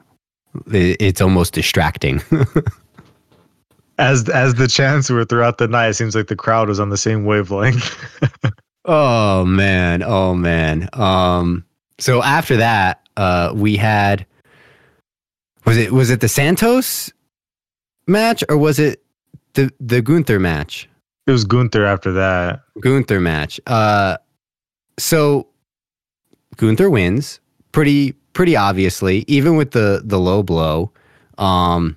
It, 0.73 0.97
it's 1.01 1.21
almost 1.21 1.55
distracting. 1.55 2.23
as 3.99 4.29
as 4.29 4.55
the 4.55 4.69
chants 4.69 5.11
were 5.11 5.25
throughout 5.25 5.59
the 5.59 5.69
night, 5.69 5.89
it 5.89 5.95
seems 5.95 6.15
like 6.15 6.29
the 6.29 6.37
crowd 6.37 6.69
was 6.69 6.81
on 6.81 6.91
the 6.91 6.97
same 6.97 7.25
wavelength. 7.25 7.97
oh 8.85 9.45
man, 9.45 10.03
oh 10.03 10.35
man. 10.35 10.89
Um, 10.93 11.65
so 11.99 12.23
after 12.23 12.57
that, 12.57 13.07
uh, 13.17 13.53
we 13.55 13.77
had 13.77 14.27
was 15.65 15.77
it 15.77 15.93
was 15.93 16.11
it 16.11 16.21
the 16.21 16.29
Santos 16.29 17.13
match 18.07 18.45
or 18.49 18.57
was 18.57 18.79
it 18.79 19.03
the 19.55 19.73
the 19.81 20.03
Gunther 20.03 20.39
match? 20.39 20.89
It 21.27 21.33
was 21.33 21.45
Gunther 21.45 21.85
after 21.85 22.13
that. 22.13 22.63
Gunther 22.81 23.21
match. 23.21 23.61
Uh, 23.67 24.17
so 24.99 25.49
Gunther 26.57 26.91
wins 26.91 27.41
pretty 27.73 28.13
pretty 28.33 28.57
obviously, 28.57 29.25
even 29.27 29.57
with 29.57 29.73
the 29.73 30.03
the 30.05 30.19
low 30.19 30.43
blow. 30.43 30.93
Um, 31.39 31.97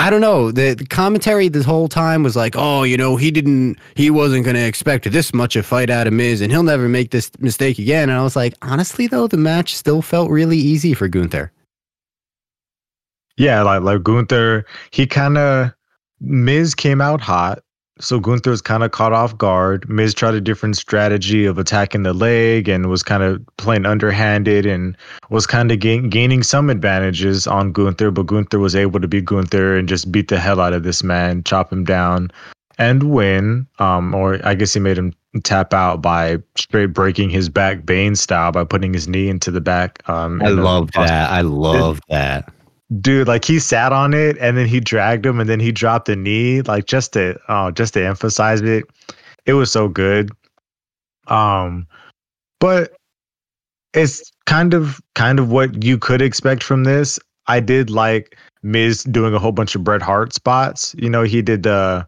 I 0.00 0.10
don't 0.10 0.20
know. 0.20 0.52
The, 0.52 0.74
the 0.74 0.86
commentary 0.86 1.48
this 1.48 1.64
whole 1.64 1.88
time 1.88 2.22
was 2.22 2.36
like, 2.36 2.54
oh, 2.56 2.84
you 2.84 2.96
know, 2.96 3.16
he 3.16 3.32
didn't, 3.32 3.78
he 3.96 4.10
wasn't 4.10 4.44
going 4.44 4.54
to 4.54 4.64
expect 4.64 5.10
this 5.10 5.34
much 5.34 5.56
a 5.56 5.62
fight 5.62 5.90
out 5.90 6.06
of 6.06 6.12
Miz, 6.12 6.40
and 6.40 6.52
he'll 6.52 6.62
never 6.62 6.88
make 6.88 7.10
this 7.10 7.32
mistake 7.40 7.80
again. 7.80 8.08
And 8.08 8.16
I 8.16 8.22
was 8.22 8.36
like, 8.36 8.54
honestly, 8.62 9.08
though, 9.08 9.26
the 9.26 9.36
match 9.36 9.74
still 9.74 10.00
felt 10.00 10.30
really 10.30 10.56
easy 10.56 10.94
for 10.94 11.08
Gunther. 11.08 11.50
Yeah, 13.36 13.62
like 13.62 13.82
like 13.82 14.02
Gunther, 14.04 14.66
he 14.90 15.06
kind 15.06 15.36
of 15.36 15.72
Miz 16.20 16.74
came 16.74 17.00
out 17.00 17.20
hot. 17.20 17.60
So 18.00 18.20
Gunther 18.20 18.50
was 18.50 18.62
kind 18.62 18.82
of 18.82 18.92
caught 18.92 19.12
off 19.12 19.36
guard. 19.36 19.88
Miz 19.88 20.14
tried 20.14 20.34
a 20.34 20.40
different 20.40 20.76
strategy 20.76 21.44
of 21.44 21.58
attacking 21.58 22.04
the 22.04 22.12
leg 22.12 22.68
and 22.68 22.88
was 22.88 23.02
kind 23.02 23.22
of 23.22 23.44
playing 23.56 23.86
underhanded 23.86 24.66
and 24.66 24.96
was 25.30 25.46
kind 25.46 25.72
of 25.72 25.80
gain, 25.80 26.08
gaining 26.08 26.42
some 26.42 26.70
advantages 26.70 27.46
on 27.46 27.72
Gunther, 27.72 28.10
but 28.10 28.26
Gunther 28.26 28.58
was 28.58 28.76
able 28.76 29.00
to 29.00 29.08
beat 29.08 29.24
Gunther 29.24 29.76
and 29.76 29.88
just 29.88 30.12
beat 30.12 30.28
the 30.28 30.38
hell 30.38 30.60
out 30.60 30.72
of 30.72 30.84
this 30.84 31.02
man, 31.02 31.42
chop 31.44 31.72
him 31.72 31.84
down, 31.84 32.30
and 32.78 33.10
win. 33.10 33.66
Um, 33.78 34.14
or 34.14 34.38
I 34.46 34.54
guess 34.54 34.74
he 34.74 34.80
made 34.80 34.98
him 34.98 35.12
tap 35.42 35.74
out 35.74 36.00
by 36.00 36.38
straight 36.56 36.86
breaking 36.86 37.30
his 37.30 37.48
back 37.48 37.84
Bane 37.84 38.16
style 38.16 38.52
by 38.52 38.64
putting 38.64 38.94
his 38.94 39.08
knee 39.08 39.28
into 39.28 39.50
the 39.50 39.60
back. 39.60 40.08
Um, 40.08 40.40
I 40.42 40.48
love 40.48 40.90
that. 40.92 41.30
I 41.30 41.40
love 41.40 42.00
that 42.08 42.52
dude 43.00 43.28
like 43.28 43.44
he 43.44 43.58
sat 43.58 43.92
on 43.92 44.14
it 44.14 44.36
and 44.38 44.56
then 44.56 44.66
he 44.66 44.80
dragged 44.80 45.26
him 45.26 45.40
and 45.40 45.48
then 45.48 45.60
he 45.60 45.70
dropped 45.70 46.06
the 46.06 46.16
knee 46.16 46.62
like 46.62 46.86
just 46.86 47.12
to 47.12 47.38
oh 47.48 47.70
just 47.70 47.94
to 47.94 48.04
emphasize 48.04 48.62
it. 48.62 48.84
It 49.44 49.54
was 49.54 49.70
so 49.70 49.88
good. 49.88 50.30
Um 51.26 51.86
but 52.60 52.96
it's 53.92 54.32
kind 54.46 54.74
of 54.74 55.00
kind 55.14 55.38
of 55.38 55.50
what 55.50 55.84
you 55.84 55.98
could 55.98 56.22
expect 56.22 56.62
from 56.62 56.84
this. 56.84 57.18
I 57.46 57.60
did 57.60 57.90
like 57.90 58.38
miz 58.62 59.04
doing 59.04 59.34
a 59.34 59.38
whole 59.38 59.52
bunch 59.52 59.74
of 59.74 59.84
bret 59.84 60.02
hart 60.02 60.32
spots. 60.32 60.94
You 60.98 61.10
know 61.10 61.24
he 61.24 61.42
did 61.42 61.64
the 61.64 62.06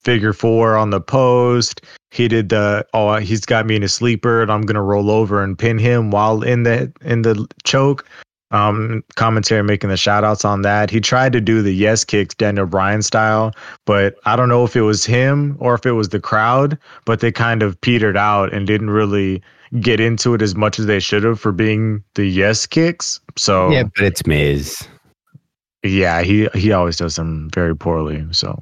figure 0.00 0.32
four 0.32 0.76
on 0.76 0.90
the 0.90 1.00
post. 1.00 1.82
He 2.12 2.28
did 2.28 2.50
the 2.50 2.86
oh 2.94 3.16
he's 3.16 3.44
got 3.44 3.66
me 3.66 3.74
in 3.74 3.82
a 3.82 3.88
sleeper 3.88 4.42
and 4.42 4.50
i'm 4.50 4.62
gonna 4.62 4.82
roll 4.82 5.10
over 5.10 5.42
and 5.42 5.58
pin 5.58 5.78
him 5.78 6.10
while 6.12 6.42
in 6.42 6.62
the 6.62 6.92
in 7.02 7.22
the 7.22 7.46
choke 7.64 8.06
um, 8.50 9.04
commentary 9.16 9.62
making 9.62 9.90
the 9.90 9.96
shout 9.96 10.24
outs 10.24 10.44
on 10.44 10.62
that. 10.62 10.90
He 10.90 11.00
tried 11.00 11.32
to 11.32 11.40
do 11.40 11.62
the 11.62 11.72
yes 11.72 12.04
kicks 12.04 12.34
Daniel 12.34 12.66
Bryan 12.66 13.02
style, 13.02 13.52
but 13.84 14.16
I 14.24 14.36
don't 14.36 14.48
know 14.48 14.64
if 14.64 14.76
it 14.76 14.82
was 14.82 15.04
him 15.04 15.56
or 15.60 15.74
if 15.74 15.86
it 15.86 15.92
was 15.92 16.08
the 16.08 16.20
crowd, 16.20 16.78
but 17.04 17.20
they 17.20 17.30
kind 17.30 17.62
of 17.62 17.80
petered 17.80 18.16
out 18.16 18.52
and 18.52 18.66
didn't 18.66 18.90
really 18.90 19.42
get 19.78 20.00
into 20.00 20.34
it 20.34 20.42
as 20.42 20.56
much 20.56 20.78
as 20.80 20.86
they 20.86 20.98
should 20.98 21.22
have 21.22 21.38
for 21.38 21.52
being 21.52 22.02
the 22.14 22.24
yes 22.24 22.66
kicks. 22.66 23.20
So 23.36 23.70
Yeah, 23.70 23.84
but 23.84 24.04
it's 24.04 24.26
Miz. 24.26 24.86
Yeah, 25.82 26.22
he 26.22 26.48
he 26.54 26.72
always 26.72 26.96
does 26.96 27.16
them 27.16 27.48
very 27.54 27.76
poorly. 27.76 28.26
So 28.32 28.58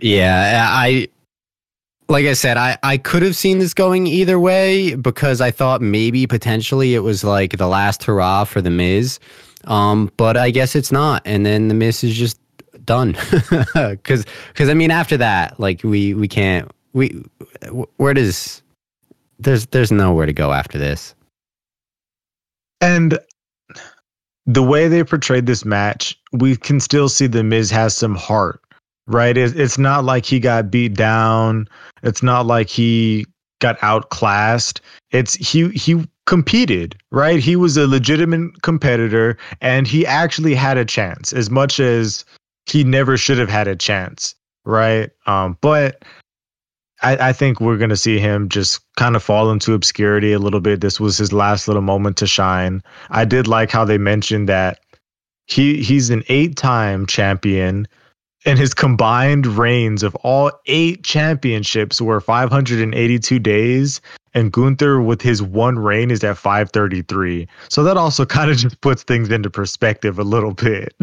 yeah, 0.00 0.68
I 0.70 1.08
like 2.08 2.26
I 2.26 2.34
said, 2.34 2.56
I, 2.56 2.78
I 2.82 2.98
could 2.98 3.22
have 3.22 3.36
seen 3.36 3.58
this 3.58 3.74
going 3.74 4.06
either 4.06 4.38
way 4.38 4.94
because 4.94 5.40
I 5.40 5.50
thought 5.50 5.80
maybe 5.80 6.26
potentially 6.26 6.94
it 6.94 7.00
was 7.00 7.24
like 7.24 7.56
the 7.56 7.66
last 7.66 8.04
hurrah 8.04 8.44
for 8.44 8.60
the 8.60 8.70
Miz. 8.70 9.18
Um, 9.64 10.12
but 10.16 10.36
I 10.36 10.50
guess 10.50 10.76
it's 10.76 10.92
not. 10.92 11.22
And 11.24 11.44
then 11.44 11.68
the 11.68 11.74
Miz 11.74 12.04
is 12.04 12.16
just 12.16 12.38
done. 12.84 13.14
Cause, 14.04 14.24
cause 14.54 14.68
I 14.68 14.74
mean, 14.74 14.92
after 14.92 15.16
that, 15.16 15.58
like 15.58 15.82
we, 15.82 16.14
we 16.14 16.28
can't, 16.28 16.70
we, 16.92 17.20
where 17.96 18.14
does, 18.14 18.62
there's, 19.40 19.66
there's 19.66 19.90
nowhere 19.90 20.26
to 20.26 20.32
go 20.32 20.52
after 20.52 20.78
this. 20.78 21.14
And 22.80 23.18
the 24.46 24.62
way 24.62 24.86
they 24.86 25.02
portrayed 25.02 25.46
this 25.46 25.64
match, 25.64 26.16
we 26.32 26.56
can 26.56 26.78
still 26.78 27.08
see 27.08 27.26
the 27.26 27.42
Miz 27.42 27.70
has 27.70 27.96
some 27.96 28.14
heart 28.14 28.60
right? 29.06 29.36
it's 29.36 29.78
not 29.78 30.04
like 30.04 30.24
he 30.26 30.40
got 30.40 30.70
beat 30.70 30.94
down. 30.94 31.68
It's 32.02 32.22
not 32.22 32.46
like 32.46 32.68
he 32.68 33.26
got 33.60 33.78
outclassed. 33.82 34.80
It's 35.10 35.34
he 35.34 35.68
he 35.70 36.06
competed, 36.26 36.96
right? 37.10 37.38
He 37.38 37.56
was 37.56 37.76
a 37.76 37.86
legitimate 37.86 38.62
competitor 38.62 39.38
and 39.60 39.86
he 39.86 40.04
actually 40.06 40.54
had 40.54 40.76
a 40.76 40.84
chance 40.84 41.32
as 41.32 41.50
much 41.50 41.78
as 41.80 42.24
he 42.66 42.82
never 42.84 43.16
should 43.16 43.38
have 43.38 43.48
had 43.48 43.68
a 43.68 43.76
chance. 43.76 44.34
right? 44.64 45.10
Um, 45.26 45.56
but 45.60 46.02
I, 47.02 47.28
I 47.28 47.32
think 47.32 47.60
we're 47.60 47.76
gonna 47.76 47.96
see 47.96 48.18
him 48.18 48.48
just 48.48 48.80
kind 48.96 49.14
of 49.16 49.22
fall 49.22 49.50
into 49.50 49.74
obscurity 49.74 50.32
a 50.32 50.38
little 50.38 50.60
bit. 50.60 50.80
This 50.80 50.98
was 50.98 51.16
his 51.16 51.32
last 51.32 51.68
little 51.68 51.82
moment 51.82 52.16
to 52.18 52.26
shine. 52.26 52.82
I 53.10 53.24
did 53.24 53.46
like 53.46 53.70
how 53.70 53.84
they 53.84 53.98
mentioned 53.98 54.48
that 54.48 54.80
he 55.46 55.82
he's 55.82 56.10
an 56.10 56.24
eight-time 56.28 57.06
champion 57.06 57.86
and 58.46 58.58
his 58.60 58.72
combined 58.72 59.44
reigns 59.44 60.04
of 60.04 60.14
all 60.16 60.52
eight 60.66 61.02
championships 61.02 62.00
were 62.00 62.20
582 62.20 63.38
days 63.40 64.00
and 64.34 64.52
gunther 64.52 65.02
with 65.02 65.20
his 65.20 65.42
one 65.42 65.78
reign 65.78 66.10
is 66.10 66.22
at 66.24 66.38
533 66.38 67.46
so 67.68 67.82
that 67.82 67.96
also 67.96 68.24
kind 68.36 68.50
of 68.50 68.56
just 68.56 68.80
puts 68.80 69.02
things 69.02 69.28
into 69.30 69.50
perspective 69.50 70.18
a 70.18 70.24
little 70.24 70.54
bit. 70.54 70.94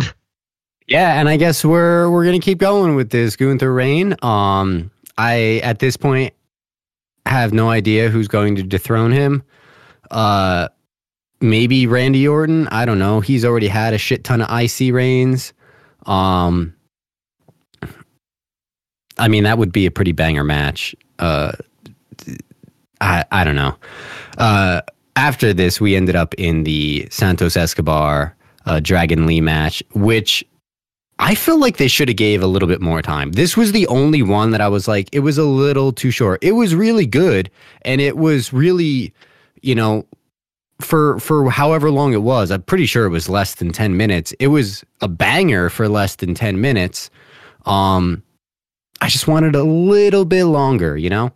Yeah 0.87 1.19
and 1.19 1.29
i 1.29 1.37
guess 1.37 1.63
we're 1.63 2.09
we're 2.09 2.25
gonna 2.25 2.39
keep 2.39 2.57
going 2.57 2.95
with 2.95 3.11
this 3.11 3.35
gunther 3.35 3.73
reign. 3.73 4.15
Um 4.23 4.89
i 5.17 5.59
at 5.63 5.79
this 5.79 5.97
point 5.97 6.33
have 7.25 7.53
no 7.53 7.69
idea 7.69 8.09
who's 8.09 8.27
going 8.27 8.55
to 8.55 8.63
dethrone 8.63 9.11
him. 9.11 9.43
Uh 10.09 10.69
maybe 11.41 11.87
randy 11.87 12.25
orton? 12.25 12.69
I 12.69 12.85
don't 12.85 12.99
know. 12.99 13.19
He's 13.19 13.43
already 13.43 13.67
had 13.67 13.93
a 13.93 13.97
shit 13.97 14.23
ton 14.23 14.41
of 14.41 14.49
ic 14.61 14.93
reigns. 14.93 15.53
Um 16.05 16.73
I 19.17 19.27
mean, 19.27 19.43
that 19.43 19.57
would 19.57 19.71
be 19.71 19.85
a 19.85 19.91
pretty 19.91 20.11
banger 20.11 20.43
match. 20.43 20.95
Uh, 21.19 21.53
I 23.01 23.25
I 23.31 23.43
don't 23.43 23.55
know. 23.55 23.75
Uh, 24.37 24.81
after 25.15 25.53
this, 25.53 25.79
we 25.79 25.95
ended 25.95 26.15
up 26.15 26.33
in 26.35 26.63
the 26.63 27.07
Santos 27.11 27.55
Escobar 27.55 28.35
uh, 28.65 28.79
Dragon 28.79 29.25
Lee 29.25 29.41
match, 29.41 29.83
which 29.93 30.43
I 31.19 31.35
feel 31.35 31.59
like 31.59 31.77
they 31.77 31.87
should 31.87 32.07
have 32.07 32.17
gave 32.17 32.41
a 32.41 32.47
little 32.47 32.67
bit 32.67 32.81
more 32.81 33.01
time. 33.01 33.33
This 33.33 33.55
was 33.55 33.71
the 33.71 33.87
only 33.87 34.23
one 34.23 34.51
that 34.51 34.61
I 34.61 34.67
was 34.67 34.87
like, 34.87 35.09
it 35.11 35.19
was 35.19 35.37
a 35.37 35.43
little 35.43 35.91
too 35.91 36.11
short. 36.11 36.43
It 36.43 36.53
was 36.53 36.73
really 36.73 37.05
good, 37.05 37.51
and 37.83 38.01
it 38.01 38.17
was 38.17 38.51
really, 38.51 39.13
you 39.61 39.75
know, 39.75 40.05
for 40.81 41.19
for 41.19 41.49
however 41.49 41.91
long 41.91 42.13
it 42.13 42.23
was. 42.23 42.51
I'm 42.51 42.63
pretty 42.63 42.87
sure 42.87 43.05
it 43.05 43.09
was 43.09 43.29
less 43.29 43.55
than 43.55 43.71
ten 43.71 43.95
minutes. 43.95 44.33
It 44.39 44.47
was 44.47 44.83
a 45.01 45.07
banger 45.07 45.69
for 45.69 45.87
less 45.87 46.15
than 46.15 46.33
ten 46.33 46.59
minutes. 46.59 47.09
Um, 47.65 48.23
I 49.03 49.09
just 49.09 49.27
wanted 49.27 49.53
a 49.53 49.63
little 49.63 50.23
bit 50.23 50.45
longer, 50.45 50.95
you 50.95 51.09
know? 51.09 51.33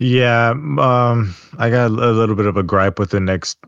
Yeah, 0.00 0.50
um, 0.50 1.32
I 1.56 1.70
got 1.70 1.86
a 1.86 1.88
little 1.88 2.34
bit 2.34 2.46
of 2.46 2.56
a 2.56 2.64
gripe 2.64 2.98
with 2.98 3.10
the 3.10 3.20
next 3.20 3.58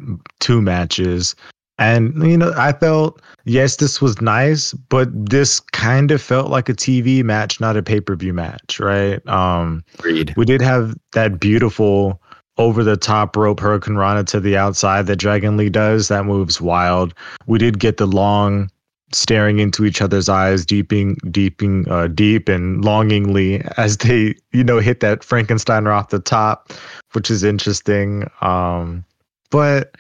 two 0.40 0.61
matches. 0.61 1.37
And, 1.79 2.21
you 2.29 2.37
know, 2.37 2.53
I 2.57 2.73
felt, 2.73 3.23
yes, 3.45 3.77
this 3.77 4.03
was 4.03 4.21
nice, 4.21 4.73
but 4.73 5.09
this 5.12 5.61
kind 5.61 6.11
of 6.11 6.21
felt 6.21 6.51
like 6.51 6.69
a 6.69 6.75
TV 6.75 7.23
match, 7.23 7.61
not 7.61 7.77
a 7.77 7.83
pay 7.83 8.01
per 8.01 8.16
view 8.16 8.33
match, 8.33 8.81
right? 8.81 9.25
Um, 9.29 9.85
Agreed. 10.01 10.35
We 10.37 10.45
did 10.45 10.61
have 10.61 10.97
that 11.12 11.38
beautiful 11.38 12.21
over 12.59 12.83
the 12.83 12.97
top 12.97 13.37
rope 13.37 13.61
hurricanrana 13.61 14.27
to 14.27 14.40
the 14.40 14.57
outside 14.57 15.07
that 15.07 15.16
Dragon 15.16 15.57
Lee 15.57 15.71
does. 15.71 16.09
That 16.09 16.25
moves 16.25 16.61
wild. 16.61 17.14
We 17.47 17.61
did 17.61 17.79
get 17.79 17.99
the 17.99 18.07
long 18.07 18.69
staring 19.12 19.59
into 19.61 19.85
each 19.85 20.03
other's 20.03 20.29
eyes, 20.29 20.66
deeping, 20.66 21.16
deeping, 21.31 21.88
uh, 21.88 22.09
deep 22.09 22.49
and 22.49 22.85
longingly 22.85 23.62
as 23.77 23.99
they, 23.99 24.35
you 24.53 24.64
know, 24.64 24.79
hit 24.79 25.01
that 25.01 25.21
Frankensteiner 25.21 25.95
off 25.95 26.09
the 26.09 26.19
top, 26.19 26.73
which 27.12 27.31
is 27.31 27.45
interesting. 27.45 28.29
Um, 28.40 29.05
but 29.51 29.97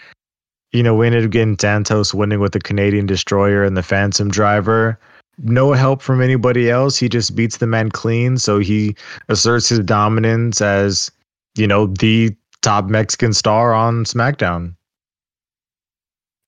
you 0.72 0.82
know, 0.82 0.94
we 0.94 1.06
ended 1.06 1.24
up 1.24 1.30
getting 1.30 1.56
Santos 1.58 2.12
winning 2.12 2.40
with 2.40 2.52
the 2.52 2.60
Canadian 2.60 3.06
Destroyer 3.06 3.64
and 3.64 3.76
the 3.76 3.82
Phantom 3.82 4.28
Driver. 4.28 4.98
No 5.38 5.72
help 5.72 6.02
from 6.02 6.20
anybody 6.20 6.68
else. 6.68 6.98
He 6.98 7.08
just 7.08 7.34
beats 7.34 7.58
the 7.58 7.66
man 7.66 7.90
clean. 7.90 8.36
So 8.36 8.58
he 8.58 8.94
asserts 9.28 9.70
his 9.70 9.80
dominance 9.80 10.60
as, 10.60 11.10
you 11.56 11.66
know, 11.66 11.86
the 11.86 12.36
top 12.60 12.86
Mexican 12.86 13.32
star 13.32 13.72
on 13.72 14.04
SmackDown. 14.04 14.74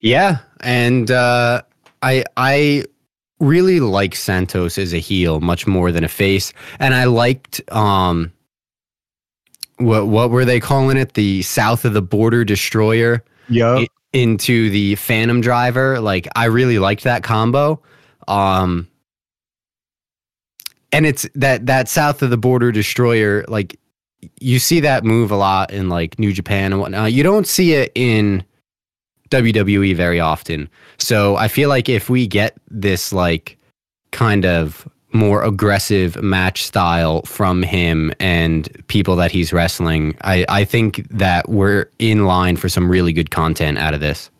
Yeah. 0.00 0.38
And 0.60 1.10
uh, 1.10 1.62
I 2.02 2.24
I 2.36 2.84
really 3.40 3.80
like 3.80 4.14
Santos 4.14 4.78
as 4.78 4.92
a 4.92 4.98
heel 4.98 5.40
much 5.40 5.66
more 5.66 5.92
than 5.92 6.04
a 6.04 6.08
face, 6.08 6.52
and 6.78 6.94
I 6.94 7.04
liked 7.04 7.60
um 7.72 8.32
what 9.78 10.08
what 10.08 10.30
were 10.30 10.44
they 10.44 10.60
calling 10.60 10.96
it? 10.96 11.14
The 11.14 11.42
south 11.42 11.84
of 11.84 11.94
the 11.94 12.02
border 12.02 12.44
destroyer. 12.44 13.24
Yeah. 13.48 13.84
Into 14.14 14.70
the 14.70 14.94
Phantom 14.94 15.40
Driver, 15.40 16.00
like 16.00 16.26
I 16.34 16.46
really 16.46 16.78
liked 16.78 17.04
that 17.04 17.22
combo. 17.22 17.82
Um, 18.26 18.88
and 20.92 21.06
it's 21.06 21.28
that 21.34 21.66
that 21.66 21.88
south 21.88 22.22
of 22.22 22.30
the 22.30 22.38
border 22.38 22.72
destroyer, 22.72 23.44
like 23.48 23.78
you 24.40 24.58
see 24.58 24.80
that 24.80 25.04
move 25.04 25.30
a 25.30 25.36
lot 25.36 25.70
in 25.70 25.88
like 25.88 26.18
New 26.18 26.32
Japan 26.32 26.72
and 26.72 26.80
whatnot. 26.80 27.12
You 27.12 27.22
don't 27.22 27.46
see 27.46 27.74
it 27.74 27.92
in 27.94 28.44
WWE 29.30 29.94
very 29.94 30.20
often. 30.20 30.68
So 30.98 31.36
I 31.36 31.48
feel 31.48 31.68
like 31.68 31.88
if 31.88 32.08
we 32.08 32.26
get 32.26 32.56
this 32.70 33.12
like 33.12 33.58
kind 34.10 34.44
of 34.44 34.88
more 35.12 35.42
aggressive 35.42 36.22
match 36.22 36.64
style 36.64 37.22
from 37.22 37.62
him 37.62 38.12
and 38.20 38.68
people 38.88 39.16
that 39.16 39.30
he's 39.30 39.52
wrestling, 39.52 40.16
I, 40.20 40.44
I 40.48 40.64
think 40.64 41.08
that 41.10 41.48
we're 41.48 41.90
in 41.98 42.26
line 42.26 42.56
for 42.56 42.68
some 42.68 42.90
really 42.90 43.12
good 43.12 43.30
content 43.30 43.78
out 43.78 43.94
of 43.94 44.00
this 44.00 44.30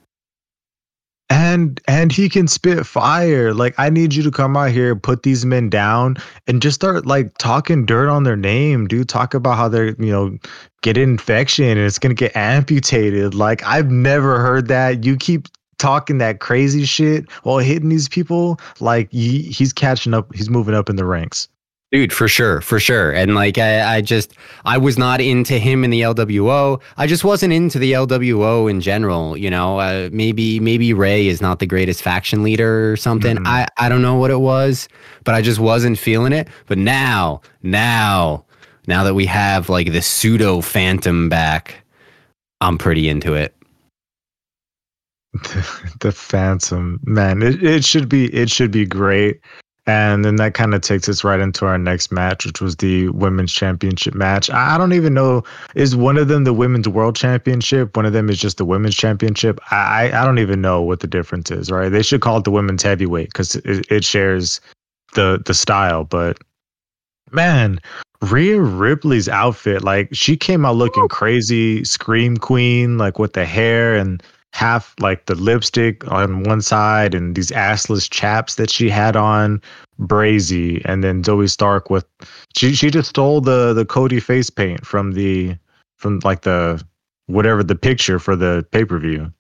and 1.30 1.80
and 1.86 2.12
he 2.12 2.28
can 2.28 2.48
spit 2.48 2.86
fire. 2.86 3.52
Like 3.52 3.74
i 3.78 3.90
need 3.90 4.14
you 4.14 4.22
to 4.22 4.30
come 4.30 4.56
out 4.56 4.70
here 4.70 4.96
put 4.96 5.22
these 5.22 5.44
men 5.44 5.68
down 5.68 6.16
and 6.46 6.62
just 6.62 6.76
start 6.76 7.06
like 7.06 7.36
talking 7.38 7.84
dirt 7.86 8.08
on 8.08 8.24
their 8.24 8.36
name 8.36 8.86
dude. 8.86 9.08
Talk 9.08 9.34
about 9.34 9.56
how 9.56 9.68
they're 9.68 9.88
you 9.98 10.12
know 10.12 10.38
get 10.82 10.96
infection 10.96 11.66
and 11.66 11.80
it's 11.80 11.98
gonna 11.98 12.14
get 12.14 12.34
amputated. 12.36 13.34
Like 13.34 13.62
i've 13.64 13.90
never 13.90 14.40
heard 14.40 14.68
that. 14.68 15.04
You 15.04 15.16
keep 15.16 15.48
talking 15.78 16.18
that 16.18 16.40
crazy 16.40 16.84
shit 16.84 17.30
while 17.44 17.58
hitting 17.58 17.88
these 17.88 18.08
people 18.08 18.58
like 18.80 19.10
he, 19.12 19.42
he's 19.42 19.72
catching 19.72 20.12
up 20.12 20.34
he's 20.34 20.50
moving 20.50 20.74
up 20.74 20.90
in 20.90 20.96
the 20.96 21.04
ranks 21.04 21.48
Dude, 21.90 22.12
for 22.12 22.28
sure, 22.28 22.60
for 22.60 22.78
sure. 22.78 23.12
And 23.12 23.34
like 23.34 23.56
I, 23.56 23.96
I 23.96 24.00
just 24.02 24.34
I 24.66 24.76
was 24.76 24.98
not 24.98 25.22
into 25.22 25.58
him 25.58 25.84
in 25.84 25.90
the 25.90 26.02
LWO. 26.02 26.82
I 26.98 27.06
just 27.06 27.24
wasn't 27.24 27.54
into 27.54 27.78
the 27.78 27.92
LWO 27.92 28.70
in 28.70 28.82
general, 28.82 29.38
you 29.38 29.48
know. 29.48 29.80
Uh, 29.80 30.10
maybe 30.12 30.60
maybe 30.60 30.92
Rey 30.92 31.28
is 31.28 31.40
not 31.40 31.60
the 31.60 31.66
greatest 31.66 32.02
faction 32.02 32.42
leader 32.42 32.92
or 32.92 32.96
something. 32.96 33.36
Mm-hmm. 33.36 33.46
I 33.46 33.66
I 33.78 33.88
don't 33.88 34.02
know 34.02 34.16
what 34.16 34.30
it 34.30 34.40
was, 34.40 34.86
but 35.24 35.34
I 35.34 35.40
just 35.40 35.60
wasn't 35.60 35.98
feeling 35.98 36.34
it. 36.34 36.48
But 36.66 36.76
now, 36.76 37.40
now, 37.62 38.44
now 38.86 39.02
that 39.02 39.14
we 39.14 39.24
have 39.24 39.70
like 39.70 39.90
the 39.90 40.02
pseudo 40.02 40.60
phantom 40.60 41.30
back, 41.30 41.86
I'm 42.60 42.76
pretty 42.76 43.08
into 43.08 43.32
it. 43.32 43.54
the 46.00 46.10
phantom 46.10 46.98
man 47.04 47.42
it, 47.42 47.62
it 47.62 47.84
should 47.84 48.08
be 48.08 48.26
it 48.34 48.50
should 48.50 48.70
be 48.70 48.84
great 48.84 49.40
and 49.88 50.22
then 50.22 50.36
that 50.36 50.52
kind 50.52 50.74
of 50.74 50.82
takes 50.82 51.08
us 51.08 51.24
right 51.24 51.40
into 51.40 51.64
our 51.64 51.78
next 51.78 52.12
match, 52.12 52.44
which 52.44 52.60
was 52.60 52.76
the 52.76 53.08
women's 53.08 53.50
championship 53.50 54.14
match. 54.14 54.50
I 54.50 54.76
don't 54.76 54.92
even 54.92 55.14
know 55.14 55.44
is 55.74 55.96
one 55.96 56.18
of 56.18 56.28
them 56.28 56.44
the 56.44 56.52
women's 56.52 56.86
world 56.86 57.16
championship. 57.16 57.96
One 57.96 58.04
of 58.04 58.12
them 58.12 58.28
is 58.28 58.38
just 58.38 58.58
the 58.58 58.66
women's 58.66 58.94
championship. 58.94 59.58
I 59.70 60.10
I 60.12 60.26
don't 60.26 60.38
even 60.40 60.60
know 60.60 60.82
what 60.82 61.00
the 61.00 61.06
difference 61.06 61.50
is. 61.50 61.70
Right? 61.70 61.88
They 61.88 62.02
should 62.02 62.20
call 62.20 62.36
it 62.36 62.44
the 62.44 62.50
women's 62.50 62.82
heavyweight 62.82 63.28
because 63.28 63.56
it, 63.56 63.90
it 63.90 64.04
shares 64.04 64.60
the 65.14 65.42
the 65.46 65.54
style. 65.54 66.04
But 66.04 66.36
man, 67.32 67.80
Rhea 68.20 68.60
Ripley's 68.60 69.26
outfit, 69.28 69.84
like 69.84 70.10
she 70.12 70.36
came 70.36 70.66
out 70.66 70.76
looking 70.76 71.08
crazy, 71.08 71.82
scream 71.84 72.36
queen, 72.36 72.98
like 72.98 73.18
with 73.18 73.32
the 73.32 73.46
hair 73.46 73.96
and 73.96 74.22
half 74.52 74.94
like 74.98 75.26
the 75.26 75.34
lipstick 75.34 76.10
on 76.10 76.42
one 76.42 76.60
side 76.60 77.14
and 77.14 77.34
these 77.36 77.50
assless 77.50 78.10
chaps 78.10 78.56
that 78.56 78.70
she 78.70 78.88
had 78.90 79.16
on. 79.16 79.60
Brazy. 80.00 80.82
And 80.84 81.02
then 81.02 81.22
zoey 81.22 81.50
stark 81.50 81.90
with 81.90 82.06
she 82.56 82.74
she 82.74 82.90
just 82.90 83.10
stole 83.10 83.40
the 83.40 83.72
the 83.72 83.84
cody 83.84 84.20
face 84.20 84.50
paint 84.50 84.86
from 84.86 85.12
the 85.12 85.56
from 85.96 86.20
like 86.24 86.42
the 86.42 86.82
whatever 87.26 87.62
the 87.62 87.74
picture 87.74 88.18
for 88.18 88.36
the 88.36 88.66
pay-per-view. 88.72 89.32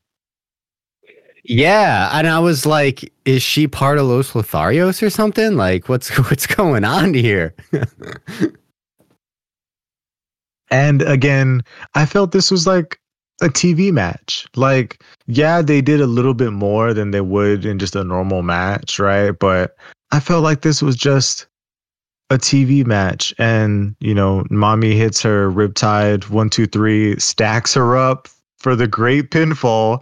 Yeah 1.44 2.10
and 2.12 2.26
i 2.26 2.38
was 2.38 2.66
like 2.66 3.10
is 3.24 3.42
she 3.42 3.66
part 3.66 3.98
of 3.98 4.06
los 4.06 4.32
lotharios 4.32 5.02
or 5.02 5.10
something? 5.10 5.56
Like 5.56 5.88
what's 5.88 6.08
what's 6.30 6.46
going 6.46 6.84
on 6.84 7.14
here? 7.14 7.54
And 10.70 11.00
again 11.00 11.62
i 11.94 12.04
felt 12.04 12.32
this 12.32 12.50
was 12.50 12.66
like 12.66 13.00
a 13.40 13.48
TV 13.48 13.92
match. 13.92 14.46
Like, 14.56 15.02
yeah, 15.26 15.62
they 15.62 15.80
did 15.80 16.00
a 16.00 16.06
little 16.06 16.34
bit 16.34 16.52
more 16.52 16.92
than 16.92 17.10
they 17.10 17.20
would 17.20 17.64
in 17.64 17.78
just 17.78 17.96
a 17.96 18.04
normal 18.04 18.42
match, 18.42 18.98
right? 18.98 19.30
But 19.30 19.76
I 20.10 20.20
felt 20.20 20.42
like 20.42 20.62
this 20.62 20.82
was 20.82 20.96
just 20.96 21.46
a 22.30 22.38
TV 22.38 22.84
match. 22.84 23.34
And, 23.38 23.94
you 24.00 24.14
know, 24.14 24.44
mommy 24.50 24.96
hits 24.96 25.22
her 25.22 25.50
riptide 25.50 26.28
one, 26.30 26.50
two, 26.50 26.66
three, 26.66 27.18
stacks 27.18 27.74
her 27.74 27.96
up 27.96 28.28
for 28.58 28.74
the 28.74 28.88
great 28.88 29.30
pinfall 29.30 30.00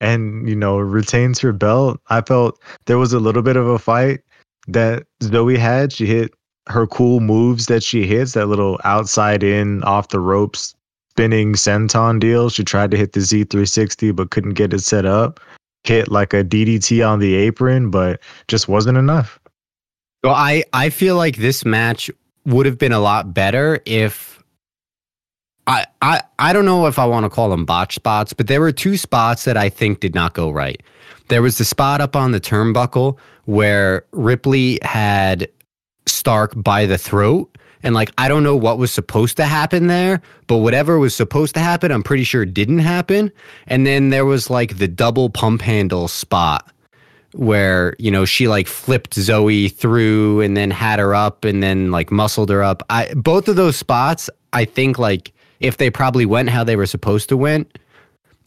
and, 0.00 0.48
you 0.48 0.56
know, 0.56 0.78
retains 0.78 1.38
her 1.40 1.52
belt. 1.52 2.00
I 2.08 2.20
felt 2.20 2.60
there 2.86 2.98
was 2.98 3.12
a 3.12 3.20
little 3.20 3.42
bit 3.42 3.56
of 3.56 3.66
a 3.66 3.78
fight 3.78 4.20
that 4.66 5.04
Zoey 5.22 5.56
had. 5.56 5.92
She 5.92 6.06
hit 6.06 6.32
her 6.68 6.86
cool 6.86 7.20
moves 7.20 7.66
that 7.66 7.82
she 7.82 8.06
hits, 8.06 8.32
that 8.32 8.46
little 8.46 8.78
outside 8.84 9.42
in 9.42 9.82
off 9.84 10.08
the 10.08 10.20
ropes 10.20 10.74
spinning 11.18 11.54
senton 11.54 12.20
deal. 12.20 12.48
She 12.48 12.62
tried 12.62 12.92
to 12.92 12.96
hit 12.96 13.12
the 13.12 13.18
Z360 13.18 14.14
but 14.14 14.30
couldn't 14.30 14.54
get 14.54 14.72
it 14.72 14.82
set 14.82 15.04
up. 15.04 15.40
Hit 15.82 16.12
like 16.12 16.32
a 16.32 16.44
DDT 16.44 17.04
on 17.06 17.18
the 17.18 17.34
apron, 17.34 17.90
but 17.90 18.20
just 18.46 18.68
wasn't 18.68 18.98
enough. 18.98 19.40
Well, 20.22 20.34
I 20.34 20.62
I 20.72 20.90
feel 20.90 21.16
like 21.16 21.36
this 21.36 21.64
match 21.64 22.08
would 22.46 22.66
have 22.66 22.78
been 22.78 22.92
a 22.92 23.00
lot 23.00 23.34
better 23.34 23.80
if 23.84 24.40
I 25.66 25.86
I 26.02 26.22
I 26.38 26.52
don't 26.52 26.64
know 26.64 26.86
if 26.86 27.00
I 27.00 27.04
want 27.04 27.24
to 27.24 27.30
call 27.30 27.50
them 27.50 27.64
botch 27.64 27.96
spots, 27.96 28.32
but 28.32 28.46
there 28.46 28.60
were 28.60 28.70
two 28.70 28.96
spots 28.96 29.44
that 29.44 29.56
I 29.56 29.68
think 29.68 29.98
did 29.98 30.14
not 30.14 30.34
go 30.34 30.50
right. 30.50 30.80
There 31.28 31.42
was 31.42 31.58
the 31.58 31.64
spot 31.64 32.00
up 32.00 32.14
on 32.14 32.30
the 32.30 32.40
turnbuckle 32.40 33.18
where 33.46 34.04
Ripley 34.12 34.78
had 34.82 35.48
Stark 36.06 36.52
by 36.54 36.86
the 36.86 36.98
throat. 36.98 37.58
And 37.82 37.94
like, 37.94 38.10
I 38.18 38.28
don't 38.28 38.42
know 38.42 38.56
what 38.56 38.78
was 38.78 38.90
supposed 38.90 39.36
to 39.36 39.44
happen 39.44 39.86
there, 39.86 40.20
but 40.46 40.58
whatever 40.58 40.98
was 40.98 41.14
supposed 41.14 41.54
to 41.54 41.60
happen, 41.60 41.92
I'm 41.92 42.02
pretty 42.02 42.24
sure 42.24 42.44
didn't 42.44 42.80
happen. 42.80 43.30
And 43.66 43.86
then 43.86 44.10
there 44.10 44.24
was 44.24 44.50
like 44.50 44.78
the 44.78 44.88
double 44.88 45.30
pump 45.30 45.62
handle 45.62 46.08
spot 46.08 46.72
where, 47.32 47.94
you 47.98 48.10
know, 48.10 48.24
she 48.24 48.48
like 48.48 48.66
flipped 48.66 49.14
Zoey 49.16 49.72
through 49.72 50.40
and 50.40 50.56
then 50.56 50.70
had 50.70 50.98
her 50.98 51.14
up 51.14 51.44
and 51.44 51.62
then 51.62 51.90
like 51.90 52.10
muscled 52.10 52.50
her 52.50 52.62
up. 52.62 52.82
I 52.90 53.12
both 53.14 53.48
of 53.48 53.56
those 53.56 53.76
spots, 53.76 54.30
I 54.52 54.64
think 54.64 54.98
like 54.98 55.32
if 55.60 55.76
they 55.76 55.90
probably 55.90 56.26
went 56.26 56.48
how 56.50 56.64
they 56.64 56.76
were 56.76 56.86
supposed 56.86 57.28
to 57.28 57.36
went, 57.36 57.78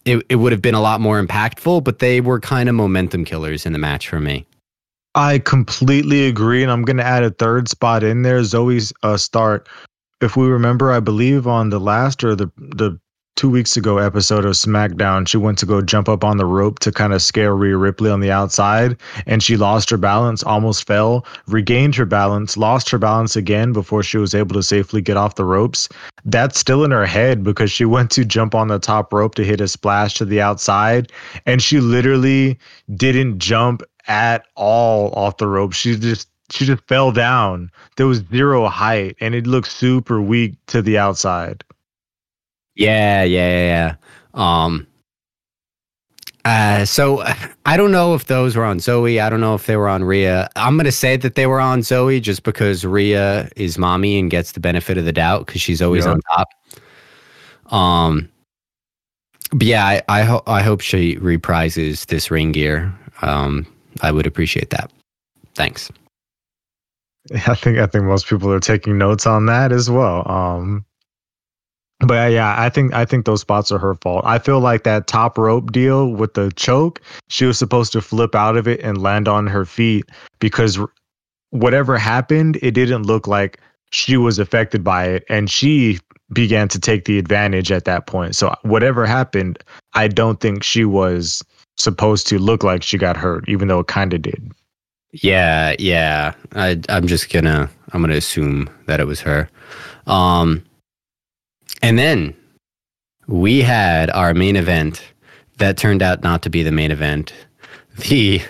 it, 0.06 0.26
it 0.30 0.36
would 0.38 0.52
have 0.52 0.62
been 0.62 0.76
a 0.76 0.82
lot 0.82 1.00
more 1.00 1.24
impactful, 1.24 1.84
but 1.84 2.00
they 2.00 2.22
were 2.22 2.40
kind 2.40 2.70
of 2.70 2.76
momentum 2.76 3.24
killers 3.24 3.66
in 3.66 3.74
the 3.74 3.80
match 3.80 4.08
for 4.08 4.20
me. 4.20 4.46
I 5.16 5.40
completely 5.40 6.28
agree, 6.28 6.64
and 6.64 6.72
I'm 6.72 6.84
going 6.84 6.98
to 6.98 7.06
add 7.06 7.24
a 7.24 7.32
third 7.32 7.68
spot 7.68 8.04
in 8.04 8.22
there. 8.22 8.40
Zoey's 8.42 8.94
uh, 9.04 9.18
start. 9.18 9.68
If 10.22 10.38
we 10.38 10.48
remember, 10.48 10.92
I 10.92 11.00
believe 11.00 11.48
on 11.48 11.70
the 11.70 11.80
last 11.80 12.24
or 12.24 12.36
the 12.36 12.50
the 12.58 13.00
two 13.42 13.50
weeks 13.50 13.76
ago 13.76 13.98
episode 13.98 14.46
of 14.46 14.52
SmackDown, 14.52 15.28
she 15.28 15.38
went 15.38 15.58
to 15.58 15.66
go 15.66 15.82
jump 15.82 16.08
up 16.08 16.24
on 16.24 16.38
the 16.38 16.46
rope 16.46 16.78
to 16.80 16.92
kind 16.92 17.12
of 17.12 17.22
scare 17.22 17.56
Rhea 17.56 17.76
Ripley 17.76 18.12
on 18.12 18.20
the 18.20 18.32
outside, 18.32 18.98
and 19.26 19.42
she 19.42 19.58
lost 19.58 19.90
her 19.90 19.98
balance, 19.98 20.44
almost 20.44 20.86
fell, 20.86 21.26
regained 21.48 21.96
her 21.96 22.06
balance, 22.06 22.56
lost 22.56 22.90
her 22.92 23.00
balance 23.00 23.36
again 23.36 23.74
before 23.74 24.04
she 24.04 24.18
was 24.18 24.36
able 24.36 24.54
to 24.54 24.64
safely 24.64 25.02
get 25.02 25.18
off 25.18 25.36
the 25.36 25.44
ropes. 25.46 25.90
That's 26.24 26.60
still 26.60 26.84
in 26.84 26.92
her 26.92 27.06
head 27.06 27.44
because 27.44 27.72
she 27.72 27.86
went 27.96 28.12
to 28.12 28.24
jump 28.24 28.54
on 28.54 28.68
the 28.68 28.80
top 28.80 29.12
rope 29.12 29.36
to 29.36 29.44
hit 29.44 29.60
a 29.60 29.68
splash 29.68 30.14
to 30.16 30.26
the 30.26 30.40
outside, 30.40 31.12
and 31.46 31.62
she 31.62 31.80
literally 31.80 32.60
didn't 32.96 33.40
jump 33.40 33.82
at 34.08 34.46
all 34.56 35.12
off 35.14 35.38
the 35.38 35.48
rope. 35.48 35.74
She 35.74 35.96
just 35.98 36.30
she 36.52 36.66
just 36.66 36.84
fell 36.88 37.12
down. 37.12 37.72
There 37.98 38.08
was 38.08 38.24
zero 38.32 38.68
height, 38.68 39.16
and 39.20 39.34
it 39.34 39.48
looked 39.48 39.72
super 39.72 40.22
weak 40.22 40.56
to 40.68 40.82
the 40.82 40.98
outside. 40.98 41.64
Yeah, 42.76 43.24
yeah, 43.24 43.96
yeah. 43.96 43.96
Um, 44.34 44.88
uh, 46.44 46.86
so 46.86 47.24
I 47.66 47.78
don't 47.78 47.92
know 47.92 48.16
if 48.16 48.26
those 48.26 48.56
were 48.56 48.66
on 48.66 48.80
Zoey. 48.80 49.22
I 49.22 49.30
don't 49.30 49.42
know 49.42 49.56
if 49.56 49.66
they 49.66 49.78
were 49.78 49.88
on 49.88 50.04
Rhea. 50.04 50.50
I'm 50.56 50.78
gonna 50.78 50.92
say 50.92 51.18
that 51.18 51.36
they 51.36 51.46
were 51.46 51.60
on 51.60 51.82
Zoey 51.82 52.22
just 52.22 52.44
because 52.44 52.84
Rhea 52.84 53.50
is 53.56 53.78
mommy 53.78 54.18
and 54.20 54.32
gets 54.32 54.54
the 54.54 54.60
benefit 54.60 54.98
of 54.98 55.06
the 55.06 55.14
doubt 55.14 55.46
because 55.46 55.62
she's 55.62 55.82
always 55.82 56.06
yeah. 56.06 56.12
on 56.12 56.22
top. 56.34 56.48
Um, 57.72 58.30
but 59.52 59.68
yeah, 59.68 59.86
I 59.86 60.02
I, 60.10 60.24
ho- 60.24 60.44
I 60.48 60.62
hope 60.64 60.82
she 60.82 61.18
reprises 61.18 62.08
this 62.08 62.32
ring 62.32 62.52
gear. 62.52 62.94
Um, 63.22 63.68
I 64.02 64.12
would 64.12 64.28
appreciate 64.28 64.70
that. 64.70 64.92
Thanks. 65.56 65.92
I 67.48 67.56
think 67.56 67.78
I 67.78 67.86
think 67.86 68.06
most 68.06 68.28
people 68.28 68.52
are 68.52 68.60
taking 68.60 68.98
notes 68.98 69.26
on 69.26 69.46
that 69.48 69.72
as 69.72 69.90
well. 69.90 70.30
Um, 70.30 70.86
but 72.00 72.32
yeah, 72.32 72.56
I 72.58 72.70
think 72.70 72.94
I 72.94 73.06
think 73.06 73.26
those 73.26 73.42
spots 73.42 73.72
are 73.72 73.78
her 73.78 73.96
fault. 73.96 74.24
I 74.26 74.40
feel 74.40 74.60
like 74.60 74.84
that 74.84 75.08
top 75.08 75.38
rope 75.38 75.72
deal 75.72 76.10
with 76.10 76.34
the 76.34 76.52
choke, 76.56 77.02
she 77.30 77.46
was 77.46 77.60
supposed 77.60 77.92
to 77.94 78.02
flip 78.02 78.34
out 78.34 78.58
of 78.58 78.68
it 78.68 78.82
and 78.82 79.02
land 79.02 79.28
on 79.28 79.46
her 79.48 79.66
feet 79.66 80.06
because 80.40 80.80
whatever 81.52 81.98
happened, 81.98 82.58
it 82.62 82.72
didn't 82.72 83.04
look 83.04 83.28
like 83.28 83.60
she 83.92 84.18
was 84.18 84.40
affected 84.40 84.84
by 84.84 85.06
it, 85.06 85.24
and 85.30 85.50
she 85.50 86.00
began 86.34 86.68
to 86.70 86.80
take 86.80 87.06
the 87.06 87.20
advantage 87.20 87.72
at 87.72 87.86
that 87.86 88.08
point. 88.08 88.36
So 88.36 88.56
whatever 88.64 89.06
happened, 89.06 89.60
I 89.94 90.08
don't 90.08 90.40
think 90.40 90.64
she 90.64 90.86
was 90.86 91.44
supposed 91.82 92.28
to 92.28 92.40
look 92.40 92.64
like 92.64 92.84
she 92.84 92.98
got 92.98 93.18
hurt, 93.18 93.48
even 93.48 93.68
though 93.68 93.80
it 93.80 93.88
kind 93.88 94.14
of 94.14 94.22
did. 94.22 94.52
Yeah, 95.14 95.76
yeah. 95.78 96.34
I, 96.54 96.80
I'm 96.90 97.08
just 97.08 97.32
gonna 97.32 97.70
I'm 97.92 98.02
gonna 98.02 98.16
assume 98.16 98.70
that 98.86 99.00
it 99.00 99.08
was 99.08 99.20
her. 99.22 99.50
Um, 100.08 100.64
and 101.82 101.98
then 101.98 102.36
we 103.28 103.62
had 103.62 104.10
our 104.12 104.34
main 104.34 104.56
event 104.56 105.04
that 105.58 105.78
turned 105.78 106.02
out 106.02 106.24
not 106.24 106.42
to 106.44 106.50
be 106.50 106.64
the 106.64 106.72
main 106.72 106.92
event. 106.92 107.34
The 107.98 108.42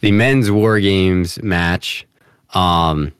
the 0.00 0.12
men's 0.12 0.50
war 0.50 0.78
games 0.78 1.42
match. 1.42 2.06
Um, 2.54 3.12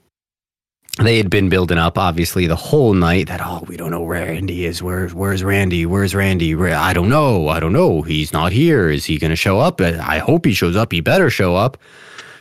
they 1.00 1.16
had 1.16 1.28
been 1.28 1.48
building 1.48 1.78
up 1.78 1.98
obviously 1.98 2.46
the 2.46 2.57
whole 2.57 2.94
night 2.94 3.26
that 3.26 3.40
oh 3.42 3.64
we 3.66 3.76
don't 3.76 3.90
know 3.90 4.00
where 4.00 4.24
Randy 4.26 4.64
is. 4.64 4.83
Where's 4.83 5.12
where's 5.12 5.42
Randy? 5.42 5.87
Where's 5.87 6.14
Randy? 6.14 6.54
I 6.54 6.92
don't 6.92 7.09
know. 7.09 7.48
I 7.48 7.59
don't 7.59 7.72
know. 7.72 8.02
He's 8.02 8.33
not 8.33 8.52
here. 8.52 8.88
Is 8.88 9.04
he 9.04 9.18
going 9.18 9.30
to 9.30 9.37
show 9.37 9.59
up? 9.59 9.80
Uh, 9.80 9.98
I 10.00 10.18
hope 10.18 10.44
he 10.44 10.52
shows 10.52 10.76
up. 10.76 10.92
He 10.92 11.00
better 11.00 11.30
show 11.30 11.57
up. 11.57 11.76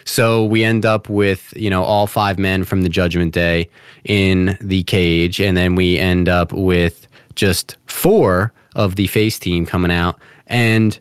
So 0.05 0.45
we 0.45 0.63
end 0.63 0.85
up 0.85 1.09
with 1.09 1.51
you 1.55 1.69
know 1.69 1.83
all 1.83 2.05
five 2.05 2.37
men 2.37 2.63
from 2.63 2.83
the 2.83 2.89
Judgment 2.89 3.33
Day 3.33 3.69
in 4.03 4.57
the 4.61 4.83
cage 4.83 5.39
and 5.41 5.57
then 5.57 5.75
we 5.75 5.97
end 5.97 6.29
up 6.29 6.53
with 6.53 7.07
just 7.35 7.77
four 7.87 8.53
of 8.75 8.95
the 8.95 9.07
face 9.07 9.39
team 9.39 9.65
coming 9.65 9.91
out 9.91 10.19
and 10.47 10.99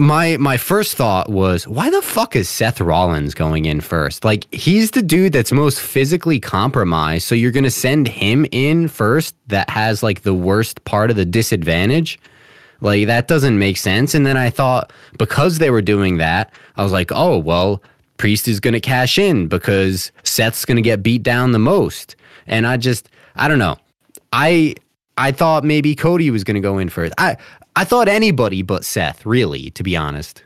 my 0.00 0.38
my 0.38 0.56
first 0.56 0.96
thought 0.96 1.28
was 1.28 1.68
why 1.68 1.90
the 1.90 2.00
fuck 2.00 2.34
is 2.34 2.48
Seth 2.48 2.80
Rollins 2.80 3.34
going 3.34 3.66
in 3.66 3.82
first? 3.82 4.24
Like 4.24 4.52
he's 4.52 4.92
the 4.92 5.02
dude 5.02 5.34
that's 5.34 5.52
most 5.52 5.78
physically 5.78 6.40
compromised, 6.40 7.26
so 7.26 7.34
you're 7.34 7.50
going 7.50 7.64
to 7.64 7.70
send 7.70 8.08
him 8.08 8.46
in 8.50 8.88
first 8.88 9.36
that 9.48 9.68
has 9.68 10.02
like 10.02 10.22
the 10.22 10.32
worst 10.32 10.82
part 10.84 11.10
of 11.10 11.16
the 11.16 11.26
disadvantage? 11.26 12.18
Like 12.80 13.06
that 13.08 13.28
doesn't 13.28 13.58
make 13.58 13.76
sense. 13.76 14.14
And 14.14 14.24
then 14.24 14.38
I 14.38 14.48
thought 14.48 14.90
because 15.18 15.58
they 15.58 15.70
were 15.70 15.82
doing 15.82 16.16
that, 16.16 16.50
I 16.76 16.82
was 16.82 16.92
like, 16.92 17.12
"Oh, 17.12 17.36
well, 17.36 17.82
Priest 18.16 18.48
is 18.48 18.58
going 18.58 18.72
to 18.74 18.80
cash 18.80 19.18
in 19.18 19.48
because 19.48 20.12
Seth's 20.24 20.64
going 20.64 20.76
to 20.76 20.82
get 20.82 21.02
beat 21.02 21.22
down 21.22 21.52
the 21.52 21.58
most." 21.58 22.16
And 22.46 22.66
I 22.66 22.78
just 22.78 23.10
I 23.36 23.48
don't 23.48 23.58
know. 23.58 23.76
I 24.32 24.76
I 25.18 25.32
thought 25.32 25.62
maybe 25.64 25.94
Cody 25.94 26.30
was 26.30 26.42
going 26.42 26.54
to 26.54 26.60
go 26.60 26.78
in 26.78 26.88
first. 26.88 27.12
I 27.18 27.36
I 27.76 27.84
thought 27.84 28.08
anybody 28.08 28.62
but 28.62 28.84
Seth, 28.84 29.24
really, 29.24 29.70
to 29.70 29.82
be 29.82 29.96
honest. 29.96 30.44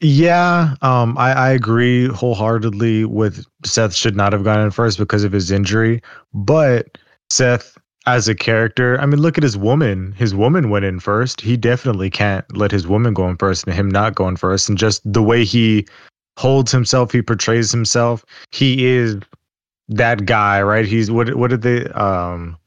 Yeah, 0.00 0.74
um, 0.82 1.16
I, 1.16 1.32
I 1.32 1.50
agree 1.50 2.08
wholeheartedly 2.08 3.06
with 3.06 3.46
Seth 3.64 3.94
should 3.94 4.14
not 4.14 4.32
have 4.34 4.44
gone 4.44 4.60
in 4.60 4.70
first 4.70 4.98
because 4.98 5.24
of 5.24 5.32
his 5.32 5.50
injury. 5.50 6.02
But 6.34 6.98
Seth, 7.30 7.78
as 8.06 8.28
a 8.28 8.34
character, 8.34 9.00
I 9.00 9.06
mean, 9.06 9.20
look 9.20 9.38
at 9.38 9.42
his 9.42 9.56
woman. 9.56 10.12
His 10.12 10.34
woman 10.34 10.68
went 10.68 10.84
in 10.84 11.00
first. 11.00 11.40
He 11.40 11.56
definitely 11.56 12.10
can't 12.10 12.44
let 12.56 12.70
his 12.70 12.86
woman 12.86 13.14
go 13.14 13.26
in 13.28 13.36
first 13.36 13.66
and 13.66 13.74
him 13.74 13.90
not 13.90 14.14
going 14.14 14.36
first. 14.36 14.68
And 14.68 14.76
just 14.76 15.00
the 15.10 15.22
way 15.22 15.44
he 15.44 15.86
holds 16.36 16.70
himself, 16.70 17.10
he 17.10 17.22
portrays 17.22 17.72
himself. 17.72 18.22
He 18.52 18.84
is 18.86 19.16
that 19.88 20.26
guy, 20.26 20.60
right? 20.60 20.84
He's 20.84 21.10
what? 21.10 21.34
What 21.36 21.48
did 21.48 21.62
they? 21.62 21.86
Um, 21.92 22.58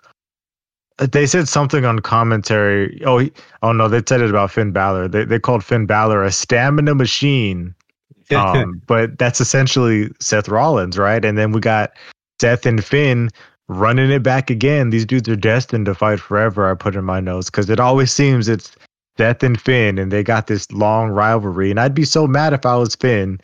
they 1.00 1.26
said 1.26 1.48
something 1.48 1.86
on 1.86 2.00
commentary. 2.00 3.02
Oh, 3.06 3.20
he, 3.20 3.32
oh 3.64 3.72
no, 3.72 3.88
they 3.88 4.02
said 4.08 4.22
it 4.22 4.30
about 4.30 4.52
Finn 4.52 4.72
Balor. 4.72 5.08
They 5.08 5.26
they 5.26 5.40
called 5.40 5.64
Finn 5.64 5.86
Balor 5.86 6.24
a 6.24 6.32
stamina 6.32 6.96
machine. 6.96 7.76
Um, 8.32 8.80
but 8.86 9.18
that's 9.18 9.42
essentially 9.42 10.12
Seth 10.20 10.48
Rollins, 10.48 11.00
right? 11.00 11.26
And 11.26 11.36
then 11.36 11.52
we 11.52 11.60
got 11.60 11.94
Seth 12.40 12.68
and 12.68 12.86
Finn 12.86 13.32
running 13.70 14.12
it 14.12 14.22
back 14.22 14.52
again. 14.52 14.92
These 14.92 15.08
dudes 15.08 15.28
are 15.30 15.36
destined 15.36 15.88
to 15.88 15.96
fight 15.96 16.20
forever. 16.20 16.70
I 16.70 16.76
put 16.76 16.96
in 16.96 17.06
my 17.06 17.20
notes 17.20 17.50
because 17.50 17.72
it 17.72 17.80
always 17.80 18.12
seems 18.12 18.48
it's 18.48 18.76
Seth 19.18 19.42
and 19.42 19.60
Finn, 19.60 19.98
and 19.98 20.12
they 20.12 20.24
got 20.24 20.46
this 20.46 20.72
long 20.72 21.10
rivalry. 21.10 21.72
And 21.72 21.80
I'd 21.80 21.96
be 21.96 22.06
so 22.06 22.28
mad 22.28 22.54
if 22.54 22.68
I 22.68 22.76
was 22.76 22.94
Finn 22.96 23.40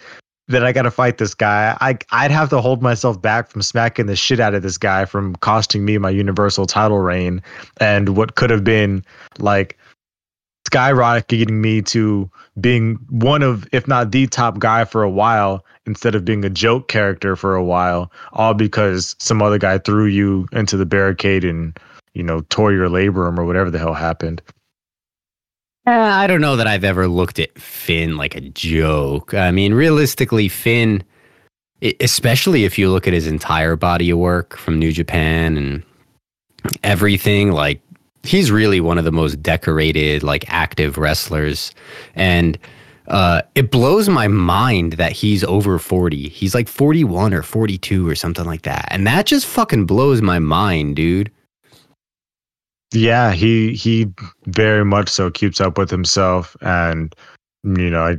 that 0.47 0.63
I 0.63 0.71
got 0.71 0.83
to 0.83 0.91
fight 0.91 1.17
this 1.17 1.33
guy. 1.33 1.75
I 1.81 1.97
I'd 2.11 2.31
have 2.31 2.49
to 2.49 2.61
hold 2.61 2.81
myself 2.81 3.21
back 3.21 3.49
from 3.49 3.61
smacking 3.61 4.05
the 4.05 4.15
shit 4.15 4.39
out 4.39 4.53
of 4.53 4.63
this 4.63 4.77
guy 4.77 5.05
from 5.05 5.35
costing 5.37 5.85
me 5.85 5.97
my 5.97 6.09
universal 6.09 6.65
title 6.65 6.99
reign 6.99 7.41
and 7.79 8.15
what 8.15 8.35
could 8.35 8.49
have 8.49 8.63
been 8.63 9.03
like 9.39 9.77
skyrocketing 10.69 11.51
me 11.51 11.81
to 11.81 12.29
being 12.59 12.95
one 13.09 13.43
of 13.43 13.67
if 13.71 13.87
not 13.87 14.11
the 14.11 14.27
top 14.27 14.59
guy 14.59 14.83
for 14.83 15.03
a 15.03 15.09
while 15.09 15.63
instead 15.85 16.15
of 16.15 16.25
being 16.25 16.43
a 16.43 16.49
joke 16.49 16.87
character 16.87 17.35
for 17.35 17.55
a 17.55 17.63
while 17.63 18.11
all 18.33 18.53
because 18.53 19.15
some 19.19 19.41
other 19.41 19.59
guy 19.59 19.77
threw 19.77 20.05
you 20.05 20.47
into 20.51 20.75
the 20.75 20.85
barricade 20.85 21.43
and 21.43 21.79
you 22.13 22.23
know 22.23 22.41
tore 22.49 22.73
your 22.73 22.89
labrum 22.89 23.37
or 23.37 23.45
whatever 23.45 23.69
the 23.69 23.77
hell 23.77 23.93
happened 23.93 24.41
uh, 25.87 25.91
I 25.91 26.27
don't 26.27 26.41
know 26.41 26.55
that 26.55 26.67
I've 26.67 26.83
ever 26.83 27.07
looked 27.07 27.39
at 27.39 27.57
Finn 27.59 28.17
like 28.17 28.35
a 28.35 28.41
joke. 28.41 29.33
I 29.33 29.51
mean, 29.51 29.73
realistically, 29.73 30.49
Finn 30.49 31.03
especially 31.99 32.63
if 32.63 32.77
you 32.77 32.89
look 32.89 33.07
at 33.07 33.13
his 33.13 33.27
entire 33.27 33.75
body 33.75 34.09
of 34.09 34.17
work 34.17 34.57
from 34.57 34.79
New 34.79 34.91
Japan 34.91 35.57
and 35.57 35.83
everything, 36.83 37.51
like 37.51 37.81
he's 38.23 38.51
really 38.51 38.81
one 38.81 38.97
of 38.97 39.05
the 39.05 39.11
most 39.11 39.41
decorated, 39.43 40.23
like 40.23 40.45
active 40.47 40.97
wrestlers. 40.97 41.73
And 42.15 42.57
uh, 43.07 43.43
it 43.53 43.69
blows 43.69 44.09
my 44.09 44.27
mind 44.27 44.93
that 44.93 45.11
he's 45.11 45.43
over 45.43 45.77
40. 45.77 46.29
He's 46.29 46.55
like 46.55 46.67
41 46.67 47.33
or 47.33 47.43
42 47.43 48.07
or 48.07 48.15
something 48.15 48.45
like 48.45 48.63
that. 48.63 48.87
And 48.89 49.05
that 49.05 49.27
just 49.27 49.45
fucking 49.45 49.85
blows 49.85 50.21
my 50.21 50.39
mind, 50.39 50.95
dude. 50.95 51.31
Yeah, 52.95 53.33
he 53.33 53.73
he 53.73 54.07
very 54.45 54.85
much 54.85 55.09
so 55.09 55.29
keeps 55.29 55.59
up 55.59 55.77
with 55.77 55.91
himself 55.91 56.55
and 56.61 57.13
you 57.63 57.89
know, 57.89 58.01
I 58.01 58.15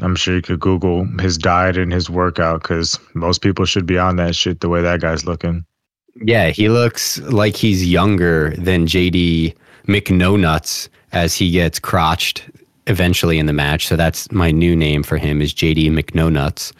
I'm 0.00 0.14
sure 0.14 0.36
you 0.36 0.42
could 0.42 0.60
Google 0.60 1.06
his 1.20 1.36
diet 1.36 1.76
and 1.76 1.92
his 1.92 2.08
workout 2.08 2.62
because 2.62 2.98
most 3.14 3.42
people 3.42 3.64
should 3.64 3.86
be 3.86 3.98
on 3.98 4.16
that 4.16 4.36
shit 4.36 4.60
the 4.60 4.68
way 4.68 4.80
that 4.82 5.00
guy's 5.00 5.24
looking. 5.24 5.64
Yeah, 6.22 6.50
he 6.50 6.68
looks 6.68 7.18
like 7.20 7.56
he's 7.56 7.84
younger 7.84 8.50
than 8.56 8.86
JD 8.86 9.54
McNonuts 9.86 10.88
as 11.12 11.34
he 11.34 11.50
gets 11.50 11.78
crotched 11.78 12.48
eventually 12.86 13.38
in 13.38 13.46
the 13.46 13.52
match. 13.52 13.86
So 13.86 13.96
that's 13.96 14.30
my 14.32 14.50
new 14.50 14.74
name 14.74 15.02
for 15.02 15.16
him 15.16 15.40
is 15.40 15.54
JD 15.54 15.90
McNonuts. 15.90 16.72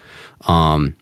Um, 0.49 0.97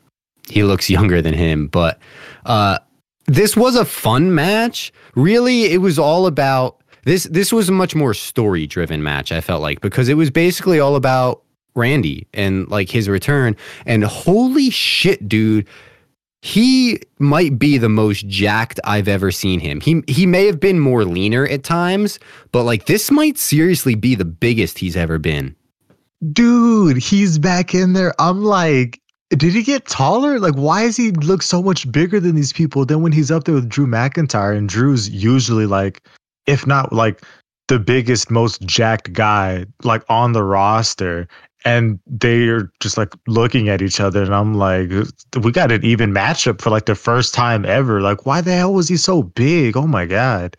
he 0.48 0.64
looks 0.64 0.88
younger 0.90 1.20
than 1.20 1.34
him, 1.34 1.68
but 1.68 1.98
uh, 2.44 2.78
this 3.26 3.56
was 3.56 3.76
a 3.76 3.84
fun 3.84 4.34
match. 4.34 4.92
Really, 5.14 5.64
it 5.64 5.78
was 5.78 5.98
all 5.98 6.26
about 6.26 6.82
this. 7.04 7.24
This 7.24 7.52
was 7.52 7.68
a 7.68 7.72
much 7.72 7.94
more 7.94 8.14
story 8.14 8.66
driven 8.66 9.02
match. 9.02 9.32
I 9.32 9.40
felt 9.40 9.62
like 9.62 9.80
because 9.80 10.08
it 10.08 10.14
was 10.14 10.30
basically 10.30 10.80
all 10.80 10.96
about 10.96 11.42
Randy 11.74 12.26
and 12.34 12.68
like 12.68 12.90
his 12.90 13.08
return. 13.08 13.56
And 13.84 14.04
holy 14.04 14.70
shit, 14.70 15.28
dude, 15.28 15.68
he 16.42 17.00
might 17.18 17.58
be 17.58 17.78
the 17.78 17.88
most 17.88 18.26
jacked 18.28 18.78
I've 18.84 19.08
ever 19.08 19.30
seen 19.30 19.60
him. 19.60 19.80
He 19.80 20.02
he 20.06 20.26
may 20.26 20.46
have 20.46 20.60
been 20.60 20.78
more 20.78 21.04
leaner 21.04 21.46
at 21.46 21.64
times, 21.64 22.18
but 22.52 22.64
like 22.64 22.86
this 22.86 23.10
might 23.10 23.38
seriously 23.38 23.94
be 23.94 24.14
the 24.14 24.24
biggest 24.24 24.78
he's 24.78 24.96
ever 24.96 25.18
been. 25.18 25.56
Dude, 26.32 26.96
he's 26.96 27.38
back 27.38 27.74
in 27.74 27.92
there. 27.92 28.14
I'm 28.18 28.42
like, 28.42 29.00
did 29.30 29.52
he 29.54 29.62
get 29.62 29.86
taller? 29.86 30.38
Like, 30.38 30.54
why 30.54 30.84
does 30.84 30.96
he 30.96 31.10
look 31.12 31.42
so 31.42 31.62
much 31.62 31.90
bigger 31.90 32.20
than 32.20 32.36
these 32.36 32.52
people? 32.52 32.84
Then 32.84 33.02
when 33.02 33.12
he's 33.12 33.30
up 33.30 33.44
there 33.44 33.54
with 33.54 33.68
Drew 33.68 33.86
McIntyre, 33.86 34.56
and 34.56 34.68
Drew's 34.68 35.08
usually 35.10 35.66
like, 35.66 36.02
if 36.46 36.66
not 36.66 36.92
like 36.92 37.22
the 37.68 37.78
biggest, 37.78 38.30
most 38.30 38.62
jacked 38.62 39.12
guy 39.12 39.66
like 39.82 40.04
on 40.08 40.32
the 40.32 40.44
roster, 40.44 41.26
and 41.64 41.98
they're 42.06 42.70
just 42.78 42.96
like 42.96 43.12
looking 43.26 43.68
at 43.68 43.82
each 43.82 43.98
other. 43.98 44.22
And 44.22 44.34
i'm 44.34 44.54
like 44.54 44.90
we 45.42 45.50
got 45.50 45.72
an 45.72 45.84
even 45.84 46.12
matchup 46.12 46.60
for 46.60 46.70
like 46.70 46.86
the 46.86 46.94
first 46.94 47.34
time 47.34 47.64
ever. 47.64 48.00
Like 48.00 48.24
why 48.24 48.40
the 48.40 48.52
hell 48.52 48.74
was 48.74 48.88
he 48.88 48.96
so 48.96 49.24
big? 49.24 49.76
Oh 49.76 49.88
my 49.88 50.06
god 50.06 50.56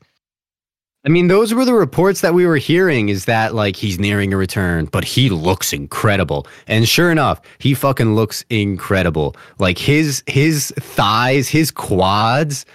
I 1.08 1.10
mean, 1.10 1.30
those 1.30 1.54
were 1.54 1.63
the 1.63 1.74
reports 1.74 2.20
that 2.20 2.34
we 2.34 2.46
were 2.46 2.58
hearing 2.58 3.08
is 3.08 3.24
that 3.26 3.56
like 3.56 3.78
he's 3.78 3.98
nearing 3.98 4.34
a 4.34 4.38
return, 4.38 4.88
but 4.91 5.06
he 5.06 5.30
looks 5.30 5.72
incredible. 5.72 6.46
And 6.67 6.86
sure 6.86 7.13
enough, 7.13 7.39
he 7.60 7.74
fucking 7.76 8.13
looks 8.13 8.43
incredible. 8.50 9.34
Like 9.58 9.78
his 9.78 10.22
his 10.28 10.74
thighs, 10.78 11.48
his 11.48 11.72
quads 11.72 12.65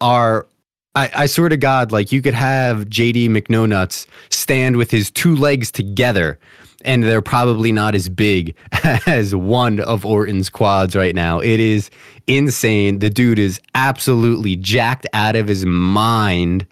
are 0.00 0.46
I, 0.94 1.10
I 1.14 1.26
swear 1.26 1.50
to 1.50 1.58
God, 1.58 1.92
like 1.92 2.12
you 2.12 2.22
could 2.22 2.32
have 2.32 2.86
JD 2.86 3.28
McNonuts 3.28 4.06
stand 4.30 4.78
with 4.78 4.90
his 4.90 5.10
two 5.10 5.36
legs 5.36 5.70
together 5.70 6.38
and 6.86 7.04
they're 7.04 7.20
probably 7.20 7.72
not 7.72 7.94
as 7.94 8.08
big 8.08 8.54
as 9.06 9.34
one 9.34 9.80
of 9.80 10.06
Orton's 10.06 10.48
quads 10.48 10.96
right 10.96 11.14
now. 11.14 11.40
It 11.40 11.60
is 11.60 11.90
insane. 12.26 13.00
The 13.00 13.10
dude 13.10 13.38
is 13.38 13.60
absolutely 13.74 14.56
jacked 14.56 15.06
out 15.12 15.36
of 15.36 15.46
his 15.46 15.66
mind. 15.66 16.66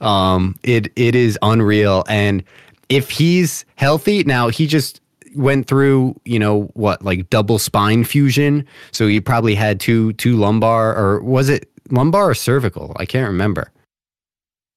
Um, 0.00 0.56
it 0.62 0.92
it 0.96 1.14
is 1.14 1.38
unreal. 1.42 2.04
And 2.08 2.42
if 2.88 3.10
he's 3.10 3.64
healthy, 3.76 4.24
now 4.24 4.48
he 4.48 4.66
just 4.66 5.00
went 5.34 5.66
through, 5.66 6.18
you 6.24 6.38
know, 6.38 6.62
what 6.74 7.02
like 7.02 7.28
double 7.30 7.58
spine 7.58 8.04
fusion. 8.04 8.66
So 8.92 9.06
he 9.06 9.20
probably 9.20 9.54
had 9.54 9.80
two 9.80 10.12
two 10.14 10.36
lumbar 10.36 10.94
or 10.96 11.22
was 11.22 11.48
it 11.48 11.70
lumbar 11.90 12.30
or 12.30 12.34
cervical? 12.34 12.92
I 12.96 13.06
can't 13.06 13.28
remember. 13.28 13.70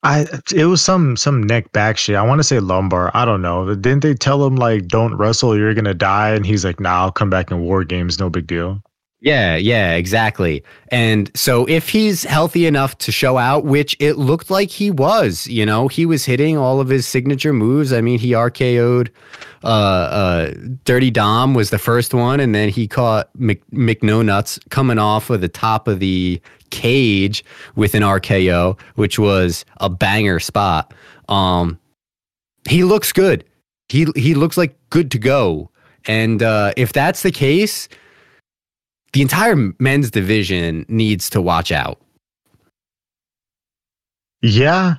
I 0.03 0.25
it 0.53 0.65
was 0.65 0.81
some 0.81 1.17
some 1.17 1.43
neck 1.43 1.71
back 1.71 1.97
shit. 1.97 2.15
I 2.15 2.23
want 2.23 2.39
to 2.39 2.43
say 2.43 2.59
lumbar. 2.59 3.11
I 3.13 3.25
don't 3.25 3.41
know. 3.41 3.73
Didn't 3.75 4.03
they 4.03 4.13
tell 4.13 4.45
him 4.45 4.55
like 4.55 4.87
don't 4.87 5.15
wrestle, 5.15 5.57
you're 5.57 5.73
gonna 5.73 5.93
die? 5.93 6.29
And 6.29 6.45
he's 6.45 6.63
like, 6.63 6.79
nah, 6.79 7.01
I'll 7.01 7.11
come 7.11 7.29
back 7.29 7.51
in 7.51 7.59
war 7.61 7.83
games, 7.83 8.19
no 8.19 8.29
big 8.29 8.47
deal. 8.47 8.81
Yeah, 9.19 9.55
yeah, 9.55 9.93
exactly. 9.93 10.63
And 10.89 11.31
so 11.35 11.65
if 11.65 11.89
he's 11.89 12.23
healthy 12.23 12.67
enough 12.67 12.97
to 12.99 13.11
show 13.11 13.39
out, 13.39 13.65
which 13.65 13.97
it 13.99 14.13
looked 14.13 14.51
like 14.51 14.69
he 14.69 14.91
was, 14.91 15.47
you 15.47 15.65
know, 15.65 15.87
he 15.87 16.05
was 16.05 16.23
hitting 16.23 16.55
all 16.55 16.79
of 16.79 16.87
his 16.87 17.07
signature 17.07 17.51
moves. 17.51 17.91
I 17.91 18.01
mean, 18.01 18.19
he 18.19 18.31
RKO'd 18.33 19.09
uh, 19.63 19.67
uh, 19.67 20.53
Dirty 20.85 21.11
Dom 21.11 21.53
was 21.53 21.71
the 21.71 21.79
first 21.79 22.13
one, 22.13 22.39
and 22.39 22.53
then 22.53 22.69
he 22.69 22.87
caught 22.87 23.29
Mc, 23.39 23.61
coming 24.69 24.99
off 24.99 25.29
of 25.29 25.41
the 25.41 25.49
top 25.49 25.87
of 25.87 25.99
the 25.99 26.41
cage 26.69 27.43
with 27.75 27.95
an 27.95 28.03
RKO, 28.03 28.79
which 28.95 29.17
was 29.17 29.65
a 29.77 29.89
banger 29.89 30.39
spot. 30.39 30.93
Um, 31.27 31.79
he 32.69 32.83
looks 32.83 33.11
good. 33.11 33.43
He 33.89 34.07
he 34.15 34.35
looks 34.35 34.57
like 34.57 34.77
good 34.89 35.11
to 35.11 35.19
go. 35.19 35.71
And 36.05 36.43
uh, 36.43 36.73
if 36.77 36.93
that's 36.93 37.23
the 37.23 37.31
case, 37.31 37.89
the 39.13 39.21
entire 39.21 39.55
men's 39.79 40.11
division 40.11 40.85
needs 40.89 41.29
to 41.31 41.41
watch 41.41 41.71
out. 41.71 41.99
Yeah. 44.41 44.95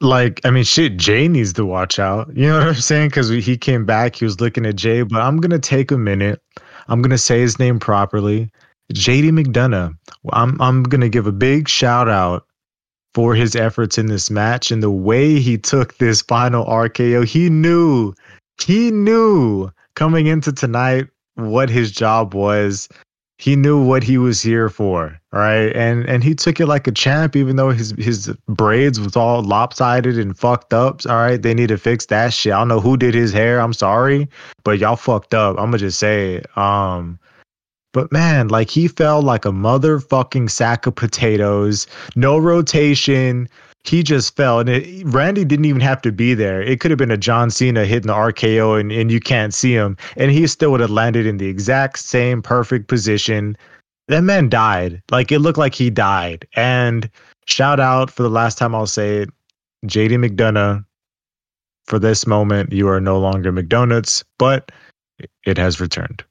Like, 0.00 0.40
I 0.44 0.50
mean, 0.50 0.64
shit, 0.64 0.96
Jay 0.96 1.28
needs 1.28 1.52
to 1.54 1.64
watch 1.64 1.98
out. 1.98 2.34
You 2.36 2.48
know 2.48 2.58
what 2.58 2.68
I'm 2.68 2.74
saying? 2.74 3.08
Because 3.08 3.28
he 3.28 3.56
came 3.56 3.84
back, 3.84 4.16
he 4.16 4.24
was 4.24 4.40
looking 4.40 4.64
at 4.64 4.76
Jay, 4.76 5.02
but 5.02 5.20
I'm 5.20 5.38
going 5.38 5.50
to 5.50 5.58
take 5.58 5.90
a 5.90 5.98
minute. 5.98 6.40
I'm 6.88 7.02
going 7.02 7.10
to 7.10 7.18
say 7.18 7.40
his 7.40 7.58
name 7.58 7.78
properly. 7.78 8.50
JD 8.94 9.30
McDonough. 9.30 9.96
I'm, 10.32 10.60
I'm 10.60 10.82
going 10.84 11.00
to 11.00 11.08
give 11.08 11.26
a 11.26 11.32
big 11.32 11.68
shout 11.68 12.08
out 12.08 12.46
for 13.14 13.34
his 13.34 13.56
efforts 13.56 13.98
in 13.98 14.06
this 14.06 14.30
match 14.30 14.70
and 14.70 14.82
the 14.82 14.90
way 14.90 15.40
he 15.40 15.58
took 15.58 15.98
this 15.98 16.22
final 16.22 16.64
RKO. 16.64 17.24
He 17.26 17.50
knew, 17.50 18.14
he 18.60 18.90
knew 18.90 19.70
coming 19.96 20.28
into 20.28 20.52
tonight 20.52 21.08
what 21.34 21.68
his 21.68 21.90
job 21.90 22.34
was 22.34 22.88
he 23.38 23.54
knew 23.54 23.80
what 23.80 24.02
he 24.02 24.18
was 24.18 24.42
here 24.42 24.68
for, 24.68 25.18
right? 25.32 25.74
And 25.74 26.04
and 26.06 26.24
he 26.24 26.34
took 26.34 26.58
it 26.58 26.66
like 26.66 26.88
a 26.88 26.92
champ, 26.92 27.36
even 27.36 27.54
though 27.54 27.70
his 27.70 27.92
his 27.96 28.28
braids 28.48 28.98
was 28.98 29.14
all 29.16 29.42
lopsided 29.42 30.18
and 30.18 30.36
fucked 30.36 30.74
up. 30.74 31.06
All 31.06 31.16
right, 31.16 31.40
they 31.40 31.54
need 31.54 31.68
to 31.68 31.78
fix 31.78 32.06
that 32.06 32.32
shit. 32.32 32.52
I 32.52 32.58
don't 32.58 32.68
know 32.68 32.80
who 32.80 32.96
did 32.96 33.14
his 33.14 33.32
hair. 33.32 33.60
I'm 33.60 33.72
sorry, 33.72 34.28
but 34.64 34.78
y'all 34.78 34.96
fucked 34.96 35.34
up. 35.34 35.56
I'm 35.56 35.66
gonna 35.66 35.78
just 35.78 36.00
say, 36.00 36.42
um, 36.56 37.16
but 37.92 38.10
man, 38.10 38.48
like 38.48 38.70
he 38.70 38.88
fell 38.88 39.22
like 39.22 39.44
a 39.44 39.52
motherfucking 39.52 40.50
sack 40.50 40.86
of 40.86 40.96
potatoes. 40.96 41.86
No 42.16 42.38
rotation 42.38 43.48
he 43.88 44.02
just 44.02 44.36
fell. 44.36 44.60
And 44.60 44.68
it, 44.68 45.06
Randy 45.06 45.44
didn't 45.44 45.64
even 45.64 45.80
have 45.80 46.02
to 46.02 46.12
be 46.12 46.34
there. 46.34 46.62
It 46.62 46.80
could 46.80 46.90
have 46.90 46.98
been 46.98 47.10
a 47.10 47.16
John 47.16 47.50
Cena 47.50 47.84
hitting 47.84 48.08
the 48.08 48.14
RKO 48.14 48.78
and, 48.78 48.92
and 48.92 49.10
you 49.10 49.20
can't 49.20 49.54
see 49.54 49.72
him. 49.72 49.96
And 50.16 50.30
he 50.30 50.46
still 50.46 50.70
would 50.72 50.80
have 50.80 50.90
landed 50.90 51.26
in 51.26 51.38
the 51.38 51.48
exact 51.48 51.98
same 51.98 52.42
perfect 52.42 52.88
position. 52.88 53.56
That 54.08 54.22
man 54.22 54.48
died. 54.48 55.02
Like 55.10 55.32
it 55.32 55.40
looked 55.40 55.58
like 55.58 55.74
he 55.74 55.90
died. 55.90 56.46
And 56.54 57.10
shout 57.46 57.80
out 57.80 58.10
for 58.10 58.22
the 58.22 58.30
last 58.30 58.58
time 58.58 58.74
I'll 58.74 58.86
say 58.86 59.18
it, 59.18 59.30
JD 59.86 60.28
McDonough. 60.28 60.84
For 61.86 61.98
this 61.98 62.26
moment, 62.26 62.70
you 62.70 62.86
are 62.88 63.00
no 63.00 63.18
longer 63.18 63.50
McDonuts, 63.50 64.22
but 64.38 64.70
it 65.46 65.56
has 65.56 65.80
returned. 65.80 66.22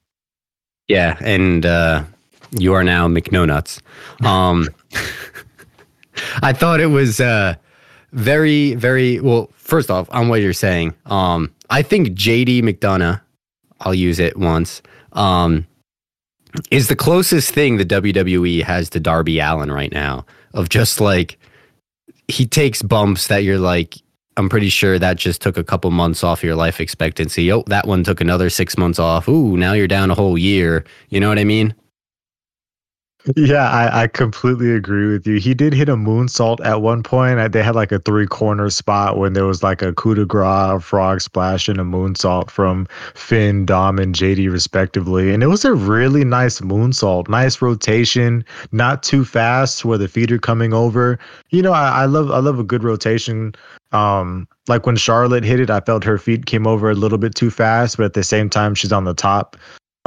Yeah, 0.87 1.17
and 1.19 1.65
uh, 1.65 2.03
you 2.51 2.73
are 2.73 2.83
now 2.83 3.07
McNonuts. 3.07 3.81
Um, 4.23 4.67
I 6.41 6.53
thought 6.53 6.79
it 6.79 6.87
was 6.87 7.19
uh, 7.19 7.55
very, 8.11 8.75
very 8.75 9.19
well. 9.19 9.49
First 9.55 9.91
off, 9.91 10.07
on 10.11 10.29
what 10.29 10.41
you're 10.41 10.53
saying, 10.53 10.93
um, 11.05 11.53
I 11.69 11.81
think 11.81 12.09
JD 12.09 12.63
McDonough, 12.63 13.21
I'll 13.81 13.93
use 13.93 14.19
it 14.19 14.37
once, 14.37 14.81
um, 15.13 15.67
is 16.71 16.87
the 16.87 16.95
closest 16.95 17.53
thing 17.53 17.77
the 17.77 17.85
WWE 17.85 18.63
has 18.63 18.89
to 18.91 18.99
Darby 18.99 19.39
Allin 19.39 19.71
right 19.71 19.91
now. 19.91 20.25
Of 20.53 20.69
just 20.69 20.99
like 20.99 21.37
he 22.27 22.45
takes 22.45 22.81
bumps 22.81 23.27
that 23.27 23.43
you're 23.43 23.59
like, 23.59 23.95
I'm 24.37 24.49
pretty 24.49 24.69
sure 24.69 24.99
that 24.99 25.17
just 25.17 25.41
took 25.41 25.57
a 25.57 25.63
couple 25.63 25.89
months 25.91 26.23
off 26.23 26.43
your 26.43 26.55
life 26.55 26.79
expectancy. 26.79 27.51
Oh, 27.51 27.63
that 27.67 27.87
one 27.87 28.03
took 28.03 28.21
another 28.21 28.49
six 28.49 28.77
months 28.77 28.99
off. 28.99 29.27
Ooh, 29.27 29.57
now 29.57 29.73
you're 29.73 29.87
down 29.87 30.11
a 30.11 30.15
whole 30.15 30.37
year. 30.37 30.85
You 31.09 31.19
know 31.19 31.27
what 31.27 31.39
I 31.39 31.43
mean? 31.43 31.73
Yeah, 33.35 33.69
I, 33.69 34.03
I 34.03 34.07
completely 34.07 34.71
agree 34.73 35.11
with 35.11 35.27
you. 35.27 35.37
He 35.37 35.53
did 35.53 35.73
hit 35.73 35.89
a 35.89 35.95
moonsault 35.95 36.63
at 36.65 36.81
one 36.81 37.03
point. 37.03 37.51
They 37.51 37.61
had 37.61 37.75
like 37.75 37.91
a 37.91 37.99
three 37.99 38.25
corner 38.25 38.69
spot 38.69 39.17
when 39.17 39.33
there 39.33 39.45
was 39.45 39.61
like 39.63 39.81
a 39.81 39.91
coup 39.93 40.15
de 40.15 40.25
grace, 40.25 40.47
a 40.47 40.79
frog 40.79 41.19
splash, 41.19 41.67
and 41.67 41.79
a 41.79 41.83
moonsault 41.83 42.49
from 42.49 42.87
Finn, 43.15 43.65
Dom, 43.65 43.99
and 43.99 44.15
JD 44.15 44.49
respectively. 44.49 45.33
And 45.33 45.43
it 45.43 45.47
was 45.47 45.65
a 45.65 45.73
really 45.73 46.23
nice 46.23 46.61
moonsault, 46.61 47.27
nice 47.27 47.61
rotation, 47.61 48.45
not 48.71 49.03
too 49.03 49.25
fast 49.25 49.83
where 49.83 49.97
the 49.97 50.07
feet 50.07 50.31
are 50.31 50.39
coming 50.39 50.73
over. 50.73 51.19
You 51.49 51.61
know, 51.61 51.73
I, 51.73 52.03
I 52.03 52.05
love 52.05 52.31
I 52.31 52.39
love 52.39 52.59
a 52.59 52.63
good 52.63 52.83
rotation. 52.83 53.55
Um, 53.91 54.47
like 54.69 54.85
when 54.85 54.95
Charlotte 54.95 55.43
hit 55.43 55.59
it, 55.59 55.69
I 55.69 55.81
felt 55.81 56.03
her 56.05 56.17
feet 56.17 56.45
came 56.45 56.65
over 56.67 56.89
a 56.91 56.95
little 56.95 57.17
bit 57.17 57.35
too 57.35 57.49
fast, 57.49 57.97
but 57.97 58.05
at 58.05 58.13
the 58.13 58.23
same 58.23 58.49
time, 58.49 58.73
she's 58.75 58.91
on 58.93 59.03
the 59.05 59.13
top 59.13 59.57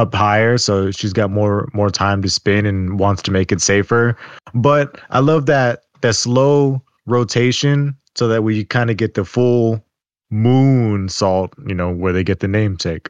up 0.00 0.14
higher, 0.14 0.58
so 0.58 0.90
she's 0.90 1.12
got 1.12 1.30
more 1.30 1.68
more 1.72 1.90
time 1.90 2.22
to 2.22 2.28
spin 2.28 2.66
and 2.66 2.98
wants 2.98 3.22
to 3.22 3.30
make 3.30 3.52
it 3.52 3.60
safer. 3.60 4.16
But 4.54 4.98
I 5.10 5.20
love 5.20 5.46
that 5.46 5.84
that 6.00 6.14
slow 6.14 6.82
rotation 7.06 7.96
so 8.16 8.28
that 8.28 8.42
we 8.42 8.64
kind 8.64 8.90
of 8.90 8.96
get 8.96 9.14
the 9.14 9.24
full 9.24 9.84
moonsault, 10.32 11.52
you 11.68 11.74
know, 11.74 11.92
where 11.92 12.12
they 12.12 12.24
get 12.24 12.40
the 12.40 12.48
namesake. 12.48 13.08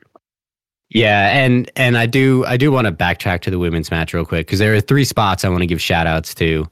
Yeah, 0.91 1.31
and 1.31 1.71
and 1.77 1.97
I 1.97 2.07
do 2.07 2.45
I 2.47 2.57
do 2.57 2.73
want 2.73 2.87
to 2.87 2.93
backtrack 2.93 3.41
to 3.43 3.51
the 3.51 3.59
women's 3.59 3.91
match 3.91 4.13
real 4.13 4.25
quick 4.25 4.47
because 4.47 4.59
there 4.59 4.75
are 4.75 4.81
three 4.81 5.05
spots 5.05 5.45
I 5.45 5.49
want 5.49 5.63
to 5.63 5.67
give 5.67 5.81
shout 5.81 6.07
outs 6.07 6.35
to 6.37 6.67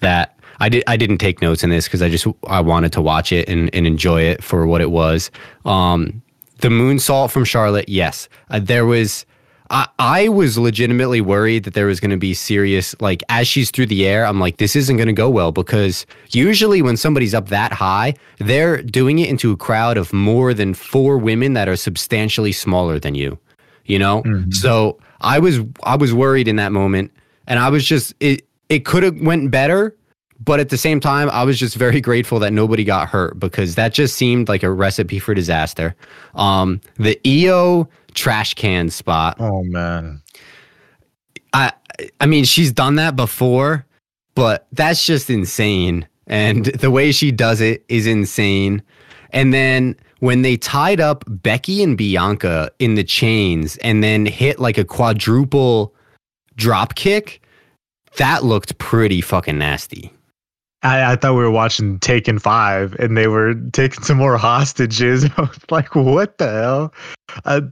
that 0.00 0.38
I 0.60 0.68
did 0.68 0.84
I 0.86 0.96
didn't 0.98 1.18
take 1.18 1.40
notes 1.40 1.64
in 1.64 1.70
this 1.70 1.86
because 1.86 2.02
I 2.02 2.10
just 2.10 2.26
I 2.48 2.60
wanted 2.60 2.92
to 2.92 3.00
watch 3.00 3.32
it 3.32 3.48
and, 3.48 3.74
and 3.74 3.86
enjoy 3.86 4.22
it 4.22 4.44
for 4.44 4.66
what 4.66 4.82
it 4.82 4.90
was. 4.90 5.30
Um, 5.64 6.22
the 6.58 6.68
moonsault 6.68 7.30
from 7.30 7.44
Charlotte, 7.44 7.88
yes, 7.88 8.28
uh, 8.50 8.60
there 8.60 8.84
was 8.84 9.24
I, 9.72 9.88
I 9.98 10.28
was 10.28 10.58
legitimately 10.58 11.22
worried 11.22 11.64
that 11.64 11.72
there 11.72 11.86
was 11.86 11.98
going 11.98 12.10
to 12.10 12.18
be 12.18 12.34
serious, 12.34 12.94
like, 13.00 13.22
as 13.30 13.48
she's 13.48 13.70
through 13.70 13.86
the 13.86 14.06
air, 14.06 14.26
I'm 14.26 14.38
like, 14.38 14.58
this 14.58 14.76
isn't 14.76 14.98
going 14.98 15.06
to 15.06 15.14
go 15.14 15.30
well 15.30 15.50
because 15.50 16.04
usually 16.30 16.82
when 16.82 16.98
somebody's 16.98 17.32
up 17.34 17.48
that 17.48 17.72
high, 17.72 18.14
they're 18.38 18.82
doing 18.82 19.18
it 19.18 19.30
into 19.30 19.50
a 19.50 19.56
crowd 19.56 19.96
of 19.96 20.12
more 20.12 20.52
than 20.52 20.74
four 20.74 21.16
women 21.16 21.54
that 21.54 21.68
are 21.68 21.76
substantially 21.76 22.52
smaller 22.52 22.98
than 22.98 23.14
you, 23.14 23.38
you 23.86 23.98
know? 23.98 24.22
Mm-hmm. 24.24 24.50
So 24.50 24.98
I 25.22 25.38
was, 25.38 25.60
I 25.84 25.96
was 25.96 26.12
worried 26.12 26.48
in 26.48 26.56
that 26.56 26.70
moment 26.70 27.10
and 27.46 27.58
I 27.58 27.70
was 27.70 27.86
just, 27.86 28.14
it, 28.20 28.46
it 28.68 28.84
could 28.84 29.02
have 29.02 29.18
went 29.22 29.50
better, 29.50 29.96
but 30.44 30.60
at 30.60 30.68
the 30.68 30.76
same 30.76 31.00
time, 31.00 31.30
I 31.30 31.44
was 31.44 31.58
just 31.58 31.76
very 31.76 32.00
grateful 32.00 32.38
that 32.40 32.52
nobody 32.52 32.84
got 32.84 33.08
hurt 33.08 33.38
because 33.38 33.76
that 33.76 33.94
just 33.94 34.16
seemed 34.16 34.48
like 34.48 34.62
a 34.62 34.70
recipe 34.70 35.18
for 35.18 35.34
disaster. 35.34 35.94
Um, 36.34 36.80
the 36.96 37.18
Io 37.24 37.88
trash 38.14 38.54
can 38.54 38.90
spot. 38.90 39.36
Oh 39.40 39.62
man. 39.64 40.22
I 41.52 41.72
I 42.20 42.26
mean 42.26 42.44
she's 42.44 42.72
done 42.72 42.96
that 42.96 43.16
before, 43.16 43.86
but 44.34 44.66
that's 44.72 45.04
just 45.04 45.30
insane. 45.30 46.06
And 46.26 46.66
the 46.66 46.90
way 46.90 47.12
she 47.12 47.32
does 47.32 47.60
it 47.60 47.84
is 47.88 48.06
insane. 48.06 48.82
And 49.30 49.52
then 49.52 49.96
when 50.20 50.42
they 50.42 50.56
tied 50.56 51.00
up 51.00 51.24
Becky 51.26 51.82
and 51.82 51.98
Bianca 51.98 52.70
in 52.78 52.94
the 52.94 53.04
chains 53.04 53.76
and 53.78 54.04
then 54.04 54.24
hit 54.24 54.60
like 54.60 54.78
a 54.78 54.84
quadruple 54.84 55.94
drop 56.56 56.94
kick, 56.94 57.42
that 58.18 58.44
looked 58.44 58.78
pretty 58.78 59.20
fucking 59.20 59.58
nasty. 59.58 60.12
I, 60.82 61.12
I, 61.12 61.16
thought 61.16 61.34
we 61.34 61.42
were 61.42 61.50
watching 61.50 62.00
Taken 62.00 62.38
Five, 62.38 62.94
and 62.94 63.16
they 63.16 63.28
were 63.28 63.54
taking 63.72 64.02
some 64.02 64.18
more 64.18 64.36
hostages. 64.38 65.24
I 65.36 65.40
was 65.42 65.58
like, 65.70 65.94
"What 65.94 66.38
the 66.38 66.50
hell?" 66.50 66.94
Uh, 67.44 67.62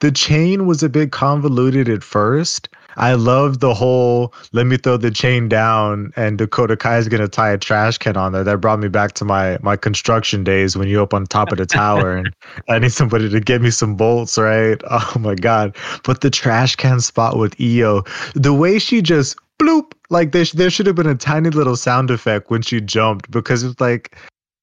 the 0.00 0.10
chain 0.10 0.66
was 0.66 0.82
a 0.82 0.88
bit 0.88 1.12
convoluted 1.12 1.88
at 1.88 2.02
first. 2.02 2.68
I 2.96 3.14
loved 3.14 3.60
the 3.60 3.74
whole 3.74 4.34
"let 4.52 4.66
me 4.66 4.76
throw 4.76 4.96
the 4.96 5.12
chain 5.12 5.48
down" 5.48 6.12
and 6.16 6.36
Dakota 6.36 6.76
Kai 6.76 6.98
is 6.98 7.08
gonna 7.08 7.28
tie 7.28 7.50
a 7.50 7.58
trash 7.58 7.96
can 7.96 8.16
on 8.16 8.32
there. 8.32 8.42
That 8.42 8.60
brought 8.60 8.80
me 8.80 8.88
back 8.88 9.12
to 9.14 9.24
my 9.24 9.58
my 9.62 9.76
construction 9.76 10.42
days 10.42 10.76
when 10.76 10.88
you 10.88 11.00
up 11.00 11.14
on 11.14 11.26
top 11.26 11.52
of 11.52 11.58
the 11.58 11.66
tower 11.66 12.16
and 12.16 12.34
I 12.68 12.80
need 12.80 12.92
somebody 12.92 13.30
to 13.30 13.40
get 13.40 13.62
me 13.62 13.70
some 13.70 13.94
bolts, 13.94 14.36
right? 14.36 14.82
Oh 14.90 15.14
my 15.20 15.36
god! 15.36 15.76
But 16.02 16.22
the 16.22 16.30
trash 16.30 16.74
can 16.74 17.00
spot 17.00 17.38
with 17.38 17.54
Io, 17.60 18.02
the 18.34 18.52
way 18.52 18.80
she 18.80 19.00
just 19.00 19.36
bloop. 19.58 19.92
Like 20.10 20.32
there, 20.32 20.44
there 20.44 20.70
should 20.70 20.86
have 20.86 20.96
been 20.96 21.06
a 21.06 21.14
tiny 21.14 21.50
little 21.50 21.76
sound 21.76 22.10
effect 22.10 22.50
when 22.50 22.62
she 22.62 22.80
jumped 22.80 23.30
because 23.30 23.62
it's 23.62 23.80
like, 23.80 24.16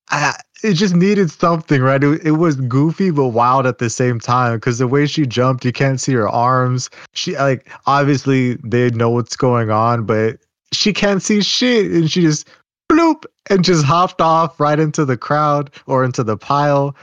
I, 0.09 0.33
it 0.63 0.73
just 0.73 0.95
needed 0.95 1.31
something, 1.31 1.81
right? 1.81 2.03
It, 2.03 2.25
it 2.25 2.31
was 2.31 2.55
goofy 2.55 3.11
but 3.11 3.27
wild 3.27 3.65
at 3.65 3.77
the 3.77 3.89
same 3.89 4.19
time 4.19 4.57
because 4.57 4.79
the 4.79 4.87
way 4.87 5.05
she 5.05 5.25
jumped, 5.25 5.65
you 5.65 5.71
can't 5.71 5.99
see 5.99 6.13
her 6.13 6.29
arms. 6.29 6.89
She 7.13 7.37
like 7.37 7.69
obviously 7.85 8.55
they 8.63 8.89
know 8.91 9.09
what's 9.09 9.35
going 9.35 9.69
on, 9.69 10.05
but 10.05 10.37
she 10.73 10.93
can't 10.93 11.21
see 11.21 11.41
shit, 11.41 11.91
and 11.91 12.09
she 12.09 12.21
just 12.21 12.47
bloop 12.91 13.25
and 13.49 13.63
just 13.63 13.85
hopped 13.85 14.21
off 14.21 14.59
right 14.59 14.79
into 14.79 15.05
the 15.05 15.17
crowd 15.17 15.71
or 15.87 16.03
into 16.03 16.23
the 16.23 16.37
pile. 16.37 16.95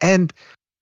And 0.00 0.32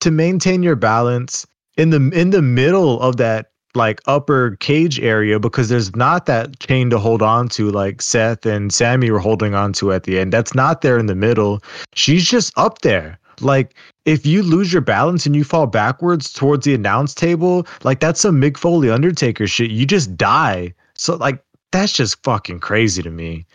to 0.00 0.10
maintain 0.10 0.62
your 0.62 0.76
balance 0.76 1.46
in 1.76 1.90
the 1.90 2.10
in 2.18 2.30
the 2.30 2.42
middle 2.42 3.00
of 3.00 3.16
that 3.16 3.50
like 3.76 4.00
upper 4.06 4.56
cage 4.56 4.98
area 5.00 5.38
because 5.38 5.68
there's 5.68 5.94
not 5.94 6.26
that 6.26 6.58
chain 6.58 6.90
to 6.90 6.98
hold 6.98 7.22
on 7.22 7.48
to 7.50 7.70
like 7.70 8.02
Seth 8.02 8.44
and 8.46 8.72
Sammy 8.72 9.10
were 9.10 9.18
holding 9.18 9.54
on 9.54 9.72
to 9.74 9.92
at 9.92 10.04
the 10.04 10.18
end. 10.18 10.32
That's 10.32 10.54
not 10.54 10.80
there 10.80 10.98
in 10.98 11.06
the 11.06 11.14
middle. 11.14 11.62
She's 11.94 12.28
just 12.28 12.52
up 12.56 12.80
there. 12.80 13.18
Like 13.40 13.74
if 14.04 14.24
you 14.24 14.42
lose 14.42 14.72
your 14.72 14.82
balance 14.82 15.26
and 15.26 15.36
you 15.36 15.44
fall 15.44 15.66
backwards 15.66 16.32
towards 16.32 16.64
the 16.64 16.74
announce 16.74 17.14
table, 17.14 17.66
like 17.84 18.00
that's 18.00 18.20
some 18.20 18.40
Mick 18.40 18.56
Foley 18.56 18.90
Undertaker 18.90 19.46
shit. 19.46 19.70
You 19.70 19.86
just 19.86 20.16
die. 20.16 20.74
So 20.94 21.16
like 21.16 21.42
that's 21.72 21.92
just 21.92 22.22
fucking 22.22 22.60
crazy 22.60 23.02
to 23.02 23.10
me. 23.10 23.46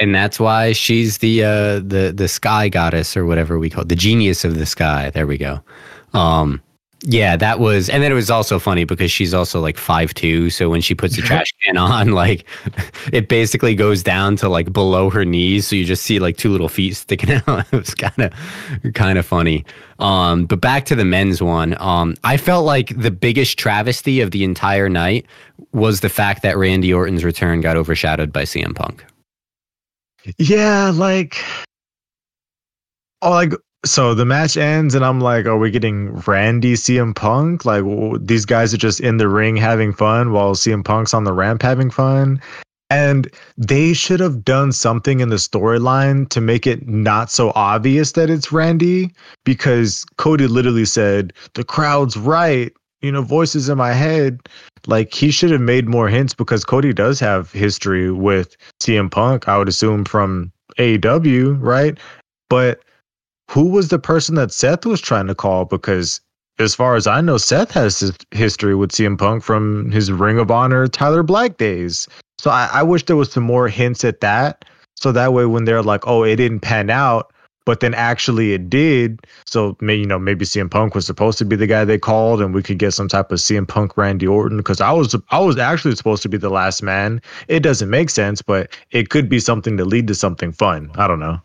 And 0.00 0.12
that's 0.12 0.40
why 0.40 0.72
she's 0.72 1.18
the 1.18 1.44
uh 1.44 1.74
the 1.78 2.12
the 2.14 2.26
sky 2.26 2.68
goddess 2.68 3.16
or 3.16 3.24
whatever 3.24 3.58
we 3.58 3.70
call 3.70 3.82
it, 3.82 3.88
the 3.88 3.96
genius 3.96 4.44
of 4.44 4.58
the 4.58 4.66
sky. 4.66 5.10
There 5.10 5.26
we 5.26 5.38
go. 5.38 5.60
Um 6.14 6.60
yeah, 7.06 7.36
that 7.36 7.60
was, 7.60 7.90
and 7.90 8.02
then 8.02 8.10
it 8.10 8.14
was 8.14 8.30
also 8.30 8.58
funny 8.58 8.84
because 8.84 9.10
she's 9.10 9.34
also 9.34 9.60
like 9.60 9.76
five 9.76 10.14
two. 10.14 10.48
So 10.48 10.70
when 10.70 10.80
she 10.80 10.94
puts 10.94 11.16
the 11.16 11.22
trash 11.22 11.52
can 11.62 11.76
on, 11.76 12.12
like 12.12 12.46
it 13.12 13.28
basically 13.28 13.74
goes 13.74 14.02
down 14.02 14.36
to 14.36 14.48
like 14.48 14.72
below 14.72 15.10
her 15.10 15.22
knees. 15.22 15.66
So 15.66 15.76
you 15.76 15.84
just 15.84 16.02
see 16.02 16.18
like 16.18 16.38
two 16.38 16.50
little 16.50 16.70
feet 16.70 16.96
sticking 16.96 17.30
out. 17.46 17.66
it 17.70 17.76
was 17.76 17.94
kind 17.94 18.18
of, 18.18 18.94
kind 18.94 19.18
of 19.18 19.26
funny. 19.26 19.66
Um, 19.98 20.46
but 20.46 20.62
back 20.62 20.86
to 20.86 20.94
the 20.94 21.04
men's 21.04 21.42
one. 21.42 21.76
Um, 21.78 22.14
I 22.24 22.38
felt 22.38 22.64
like 22.64 22.98
the 22.98 23.10
biggest 23.10 23.58
travesty 23.58 24.22
of 24.22 24.30
the 24.30 24.42
entire 24.42 24.88
night 24.88 25.26
was 25.72 26.00
the 26.00 26.08
fact 26.08 26.42
that 26.42 26.56
Randy 26.56 26.92
Orton's 26.92 27.22
return 27.22 27.60
got 27.60 27.76
overshadowed 27.76 28.32
by 28.32 28.44
CM 28.44 28.74
Punk. 28.74 29.04
Yeah, 30.38 30.90
like, 30.94 31.36
oh, 33.20 33.30
like 33.30 33.52
so 33.84 34.14
the 34.14 34.24
match 34.24 34.56
ends, 34.56 34.94
and 34.94 35.04
I'm 35.04 35.20
like, 35.20 35.46
are 35.46 35.58
we 35.58 35.70
getting 35.70 36.14
Randy 36.26 36.74
CM 36.74 37.14
Punk? 37.14 37.64
Like, 37.64 37.84
these 38.20 38.44
guys 38.44 38.72
are 38.74 38.78
just 38.78 39.00
in 39.00 39.18
the 39.18 39.28
ring 39.28 39.56
having 39.56 39.92
fun 39.92 40.32
while 40.32 40.54
CM 40.54 40.84
Punk's 40.84 41.14
on 41.14 41.24
the 41.24 41.32
ramp 41.32 41.62
having 41.62 41.90
fun. 41.90 42.40
And 42.90 43.30
they 43.56 43.92
should 43.92 44.20
have 44.20 44.44
done 44.44 44.70
something 44.72 45.20
in 45.20 45.30
the 45.30 45.36
storyline 45.36 46.28
to 46.28 46.40
make 46.40 46.66
it 46.66 46.86
not 46.86 47.30
so 47.30 47.52
obvious 47.54 48.12
that 48.12 48.30
it's 48.30 48.52
Randy 48.52 49.10
because 49.44 50.04
Cody 50.16 50.46
literally 50.46 50.84
said, 50.84 51.32
the 51.54 51.64
crowd's 51.64 52.16
right. 52.16 52.72
You 53.00 53.12
know, 53.12 53.22
voices 53.22 53.68
in 53.68 53.76
my 53.76 53.92
head. 53.92 54.40
Like, 54.86 55.12
he 55.12 55.30
should 55.30 55.50
have 55.50 55.60
made 55.60 55.88
more 55.88 56.08
hints 56.08 56.32
because 56.32 56.64
Cody 56.64 56.92
does 56.92 57.20
have 57.20 57.52
history 57.52 58.10
with 58.10 58.56
CM 58.82 59.10
Punk, 59.10 59.46
I 59.46 59.58
would 59.58 59.68
assume, 59.68 60.04
from 60.04 60.50
AEW, 60.78 61.58
right? 61.60 61.98
But 62.48 62.80
who 63.50 63.68
was 63.68 63.88
the 63.88 63.98
person 63.98 64.34
that 64.36 64.52
Seth 64.52 64.86
was 64.86 65.00
trying 65.00 65.26
to 65.26 65.34
call? 65.34 65.64
Because 65.64 66.20
as 66.58 66.74
far 66.74 66.96
as 66.96 67.06
I 67.06 67.20
know, 67.20 67.36
Seth 67.36 67.72
has 67.72 67.98
his 67.98 68.12
history 68.30 68.74
with 68.74 68.92
CM 68.92 69.18
Punk 69.18 69.42
from 69.42 69.90
his 69.90 70.12
Ring 70.12 70.38
of 70.38 70.50
Honor 70.50 70.86
Tyler 70.86 71.22
Black 71.22 71.56
days. 71.56 72.08
So 72.38 72.50
I, 72.50 72.68
I 72.72 72.82
wish 72.82 73.04
there 73.04 73.16
was 73.16 73.32
some 73.32 73.42
more 73.42 73.68
hints 73.68 74.04
at 74.04 74.20
that. 74.20 74.64
So 74.96 75.12
that 75.12 75.32
way, 75.32 75.46
when 75.46 75.64
they're 75.64 75.82
like, 75.82 76.06
"Oh, 76.06 76.22
it 76.22 76.36
didn't 76.36 76.60
pan 76.60 76.90
out," 76.90 77.32
but 77.64 77.80
then 77.80 77.94
actually 77.94 78.52
it 78.52 78.70
did. 78.70 79.26
So 79.46 79.76
maybe 79.80 80.00
you 80.00 80.06
know 80.06 80.18
maybe 80.18 80.44
CM 80.44 80.70
Punk 80.70 80.94
was 80.94 81.06
supposed 81.06 81.38
to 81.38 81.44
be 81.44 81.56
the 81.56 81.66
guy 81.66 81.84
they 81.84 81.98
called, 81.98 82.40
and 82.40 82.54
we 82.54 82.62
could 82.62 82.78
get 82.78 82.92
some 82.92 83.08
type 83.08 83.32
of 83.32 83.38
CM 83.38 83.66
Punk 83.66 83.96
Randy 83.96 84.26
Orton 84.26 84.58
because 84.58 84.80
I 84.80 84.92
was 84.92 85.16
I 85.30 85.40
was 85.40 85.58
actually 85.58 85.96
supposed 85.96 86.22
to 86.22 86.28
be 86.28 86.36
the 86.38 86.50
last 86.50 86.82
man. 86.82 87.20
It 87.48 87.60
doesn't 87.60 87.90
make 87.90 88.10
sense, 88.10 88.40
but 88.42 88.76
it 88.92 89.10
could 89.10 89.28
be 89.28 89.40
something 89.40 89.76
to 89.76 89.84
lead 89.84 90.06
to 90.08 90.14
something 90.14 90.52
fun. 90.52 90.90
I 90.94 91.08
don't 91.08 91.20
know. 91.20 91.40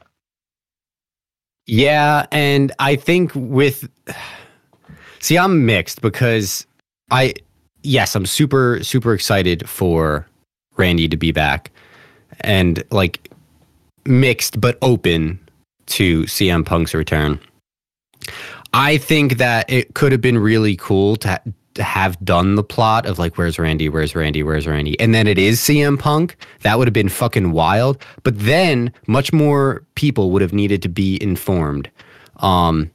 Yeah, 1.69 2.25
and 2.31 2.71
I 2.79 2.95
think 2.95 3.31
with 3.35 3.87
see, 5.19 5.37
I'm 5.37 5.67
mixed 5.67 6.01
because 6.01 6.65
I 7.11 7.35
yes, 7.83 8.15
I'm 8.15 8.25
super 8.25 8.83
super 8.83 9.13
excited 9.13 9.69
for 9.69 10.27
Randy 10.77 11.07
to 11.07 11.15
be 11.15 11.31
back, 11.31 11.69
and 12.41 12.83
like 12.89 13.29
mixed 14.05 14.59
but 14.59 14.79
open 14.81 15.39
to 15.87 16.23
CM 16.23 16.65
Punk's 16.65 16.95
return. 16.95 17.39
I 18.73 18.97
think 18.97 19.37
that 19.37 19.69
it 19.69 19.93
could 19.93 20.11
have 20.11 20.21
been 20.21 20.39
really 20.39 20.75
cool 20.75 21.17
to 21.17 21.39
have 21.79 22.23
done 22.23 22.55
the 22.55 22.63
plot 22.63 23.05
of 23.05 23.19
like 23.19 23.37
where's 23.37 23.57
Randy, 23.57 23.89
where's 23.89 24.15
Randy, 24.15 24.43
where's 24.43 24.67
Randy, 24.67 24.99
and 24.99 25.13
then 25.13 25.27
it 25.27 25.37
is 25.37 25.59
CM 25.59 25.97
Punk, 25.97 26.35
that 26.61 26.77
would 26.77 26.87
have 26.87 26.93
been 26.93 27.09
fucking 27.09 27.51
wild. 27.51 28.01
But 28.23 28.37
then 28.37 28.91
much 29.07 29.33
more 29.33 29.85
people 29.95 30.31
would 30.31 30.41
have 30.41 30.53
needed 30.53 30.81
to 30.83 30.89
be 30.89 31.21
informed. 31.21 31.89
Um, 32.37 32.91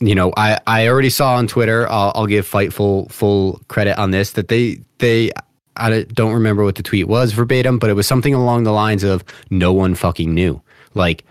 you 0.00 0.14
know, 0.14 0.32
I 0.36 0.58
I 0.66 0.88
already 0.88 1.10
saw 1.10 1.34
on 1.34 1.46
Twitter. 1.46 1.88
I'll, 1.88 2.12
I'll 2.14 2.26
give 2.26 2.48
Fightful 2.48 3.10
full 3.10 3.60
credit 3.68 3.98
on 3.98 4.10
this 4.10 4.32
that 4.32 4.48
they 4.48 4.80
they 4.98 5.30
I 5.76 6.02
don't 6.02 6.32
remember 6.32 6.64
what 6.64 6.74
the 6.74 6.82
tweet 6.82 7.08
was 7.08 7.32
verbatim, 7.32 7.78
but 7.78 7.90
it 7.90 7.94
was 7.94 8.06
something 8.06 8.34
along 8.34 8.64
the 8.64 8.72
lines 8.72 9.04
of 9.04 9.24
no 9.50 9.72
one 9.72 9.94
fucking 9.94 10.34
knew. 10.34 10.60
Like 10.94 11.24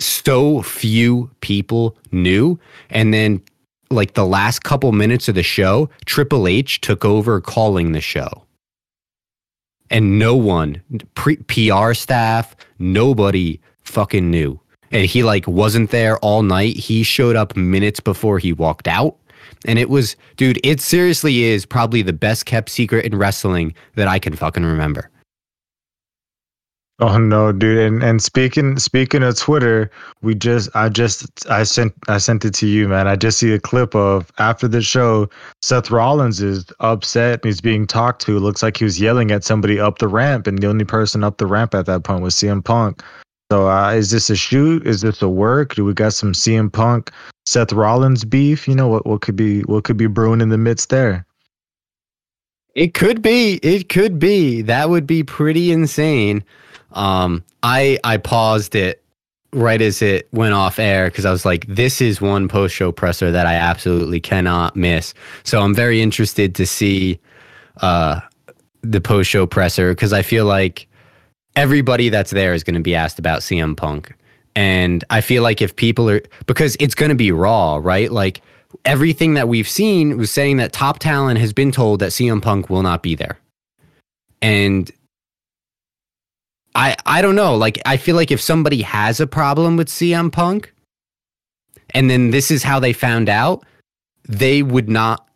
so 0.00 0.62
few 0.62 1.30
people 1.40 1.96
knew 2.12 2.58
and 2.90 3.12
then 3.12 3.42
like 3.90 4.14
the 4.14 4.26
last 4.26 4.62
couple 4.62 4.92
minutes 4.92 5.28
of 5.28 5.34
the 5.34 5.42
show, 5.42 5.88
Triple 6.04 6.46
H 6.46 6.80
took 6.80 7.04
over 7.04 7.40
calling 7.40 7.92
the 7.92 8.00
show. 8.00 8.44
And 9.90 10.18
no 10.18 10.36
one, 10.36 10.82
pre- 11.14 11.36
PR 11.36 11.94
staff, 11.94 12.54
nobody 12.78 13.60
fucking 13.84 14.30
knew. 14.30 14.60
And 14.90 15.06
he 15.06 15.22
like 15.22 15.46
wasn't 15.46 15.90
there 15.90 16.18
all 16.18 16.42
night. 16.42 16.76
He 16.76 17.02
showed 17.02 17.36
up 17.36 17.56
minutes 17.56 18.00
before 18.00 18.38
he 18.38 18.52
walked 18.52 18.88
out. 18.88 19.16
And 19.64 19.78
it 19.78 19.90
was, 19.90 20.16
dude, 20.36 20.60
it 20.62 20.80
seriously 20.80 21.44
is 21.44 21.66
probably 21.66 22.02
the 22.02 22.12
best 22.12 22.46
kept 22.46 22.68
secret 22.68 23.04
in 23.04 23.16
wrestling 23.16 23.74
that 23.96 24.08
I 24.08 24.18
can 24.18 24.36
fucking 24.36 24.64
remember. 24.64 25.10
Oh 27.00 27.16
no, 27.16 27.52
dude! 27.52 27.78
And 27.78 28.02
and 28.02 28.20
speaking 28.20 28.76
speaking 28.76 29.22
of 29.22 29.36
Twitter, 29.36 29.88
we 30.20 30.34
just 30.34 30.68
I 30.74 30.88
just 30.88 31.48
I 31.48 31.62
sent 31.62 31.94
I 32.08 32.18
sent 32.18 32.44
it 32.44 32.54
to 32.54 32.66
you, 32.66 32.88
man. 32.88 33.06
I 33.06 33.14
just 33.14 33.38
see 33.38 33.52
a 33.52 33.60
clip 33.60 33.94
of 33.94 34.32
after 34.38 34.66
the 34.66 34.82
show, 34.82 35.30
Seth 35.62 35.92
Rollins 35.92 36.42
is 36.42 36.66
upset 36.80 37.44
he's 37.44 37.60
being 37.60 37.86
talked 37.86 38.20
to. 38.22 38.40
Looks 38.40 38.64
like 38.64 38.78
he 38.78 38.84
was 38.84 39.00
yelling 39.00 39.30
at 39.30 39.44
somebody 39.44 39.78
up 39.78 39.98
the 39.98 40.08
ramp, 40.08 40.48
and 40.48 40.58
the 40.58 40.68
only 40.68 40.84
person 40.84 41.22
up 41.22 41.38
the 41.38 41.46
ramp 41.46 41.72
at 41.72 41.86
that 41.86 42.02
point 42.02 42.22
was 42.22 42.34
CM 42.34 42.64
Punk. 42.64 43.00
So 43.52 43.70
uh, 43.70 43.92
is 43.92 44.10
this 44.10 44.28
a 44.28 44.36
shoot? 44.36 44.84
Is 44.84 45.02
this 45.02 45.22
a 45.22 45.28
work? 45.28 45.76
Do 45.76 45.84
we 45.84 45.94
got 45.94 46.14
some 46.14 46.32
CM 46.32 46.72
Punk, 46.72 47.12
Seth 47.46 47.72
Rollins 47.72 48.24
beef? 48.24 48.66
You 48.66 48.74
know 48.74 48.88
what 48.88 49.06
what 49.06 49.20
could 49.20 49.36
be 49.36 49.60
what 49.62 49.84
could 49.84 49.98
be 49.98 50.08
brewing 50.08 50.40
in 50.40 50.48
the 50.48 50.58
midst 50.58 50.90
there? 50.90 51.24
It 52.74 52.94
could 52.94 53.22
be. 53.22 53.54
It 53.62 53.88
could 53.88 54.18
be. 54.18 54.62
That 54.62 54.90
would 54.90 55.06
be 55.06 55.22
pretty 55.24 55.72
insane. 55.72 56.44
Um, 56.92 57.44
I 57.62 57.98
I 58.04 58.16
paused 58.16 58.74
it 58.74 59.02
right 59.52 59.80
as 59.80 60.02
it 60.02 60.28
went 60.32 60.54
off 60.54 60.78
air 60.78 61.06
because 61.06 61.24
I 61.24 61.30
was 61.30 61.44
like, 61.44 61.66
this 61.66 62.00
is 62.00 62.20
one 62.20 62.48
post 62.48 62.74
show 62.74 62.92
presser 62.92 63.30
that 63.30 63.46
I 63.46 63.54
absolutely 63.54 64.20
cannot 64.20 64.76
miss. 64.76 65.14
So 65.42 65.60
I'm 65.60 65.74
very 65.74 66.02
interested 66.02 66.54
to 66.56 66.66
see 66.66 67.18
uh, 67.80 68.20
the 68.82 69.00
post 69.00 69.30
show 69.30 69.46
presser 69.46 69.92
because 69.92 70.12
I 70.12 70.22
feel 70.22 70.44
like 70.44 70.86
everybody 71.56 72.08
that's 72.08 72.30
there 72.30 72.54
is 72.54 72.62
going 72.62 72.74
to 72.74 72.80
be 72.80 72.94
asked 72.94 73.18
about 73.18 73.40
CM 73.40 73.76
Punk. 73.76 74.14
And 74.54 75.04
I 75.10 75.20
feel 75.20 75.42
like 75.42 75.62
if 75.62 75.76
people 75.76 76.10
are, 76.10 76.20
because 76.46 76.76
it's 76.80 76.94
going 76.94 77.10
to 77.10 77.14
be 77.14 77.32
raw, 77.32 77.78
right? 77.82 78.10
Like 78.10 78.40
everything 78.84 79.34
that 79.34 79.48
we've 79.48 79.68
seen 79.68 80.16
was 80.16 80.30
saying 80.30 80.58
that 80.58 80.72
top 80.72 80.98
talent 80.98 81.38
has 81.38 81.52
been 81.52 81.72
told 81.72 82.00
that 82.00 82.10
CM 82.10 82.42
Punk 82.42 82.68
will 82.68 82.82
not 82.82 83.02
be 83.02 83.14
there. 83.14 83.38
And 84.42 84.90
I 86.74 86.96
I 87.06 87.22
don't 87.22 87.34
know. 87.34 87.56
Like 87.56 87.80
I 87.86 87.96
feel 87.96 88.16
like 88.16 88.30
if 88.30 88.40
somebody 88.40 88.82
has 88.82 89.20
a 89.20 89.26
problem 89.26 89.76
with 89.76 89.88
CM 89.88 90.30
Punk, 90.30 90.72
and 91.90 92.10
then 92.10 92.30
this 92.30 92.50
is 92.50 92.62
how 92.62 92.78
they 92.78 92.92
found 92.92 93.28
out, 93.28 93.64
they 94.28 94.62
would 94.62 94.88
not 94.88 95.28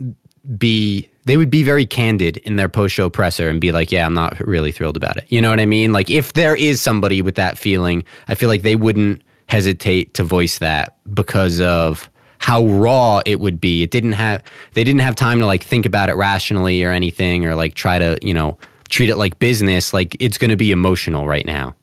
be 0.57 1.09
they 1.24 1.37
would 1.37 1.51
be 1.51 1.62
very 1.62 1.87
candid 1.87 2.39
in 2.39 2.57
their 2.57 2.68
post 2.68 2.95
show 2.95 3.09
presser 3.09 3.49
and 3.49 3.61
be 3.61 3.72
like, 3.72 3.91
"Yeah, 3.91 4.07
I'm 4.07 4.14
not 4.14 4.39
really 4.41 4.72
thrilled 4.72 4.97
about 4.97 5.16
it." 5.16 5.24
You 5.28 5.41
know 5.41 5.51
what 5.51 5.61
I 5.61 5.66
mean? 5.66 5.93
Like 5.93 6.11
if 6.11 6.35
there 6.35 6.55
is 6.55 6.80
somebody 6.80 7.22
with 7.22 7.35
that 7.37 7.59
feeling, 7.59 8.05
I 8.28 8.35
feel 8.35 8.49
like 8.49 8.62
they 8.62 8.76
wouldn't 8.76 9.22
hesitate 9.47 10.14
to 10.14 10.24
voice 10.24 10.59
that 10.59 10.97
because 11.12 11.61
of 11.61 12.09
how 12.43 12.66
raw 12.66 13.22
it 13.24 13.38
would 13.38 13.61
be. 13.61 13.82
It 13.82 13.90
didn't 13.90 14.12
have 14.12 14.43
they 14.74 14.82
didn't 14.84 15.01
have 15.01 15.14
time 15.14 15.38
to 15.38 15.47
like 15.47 15.62
think 15.62 15.86
about 15.86 16.09
it 16.09 16.14
rationally 16.14 16.82
or 16.82 16.90
anything 16.90 17.47
or 17.47 17.55
like 17.55 17.74
try 17.74 17.99
to, 17.99 18.18
you 18.20 18.34
know, 18.34 18.59
treat 18.88 19.09
it 19.09 19.16
like 19.16 19.38
business, 19.38 19.95
like 19.95 20.16
it's 20.20 20.38
going 20.38 20.51
to 20.51 20.57
be 20.57 20.72
emotional 20.72 21.26
right 21.26 21.47
now. 21.47 21.74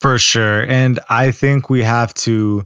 For 0.00 0.18
sure. 0.18 0.66
And 0.66 0.98
I 1.08 1.30
think 1.30 1.70
we 1.70 1.82
have 1.82 2.12
to 2.14 2.64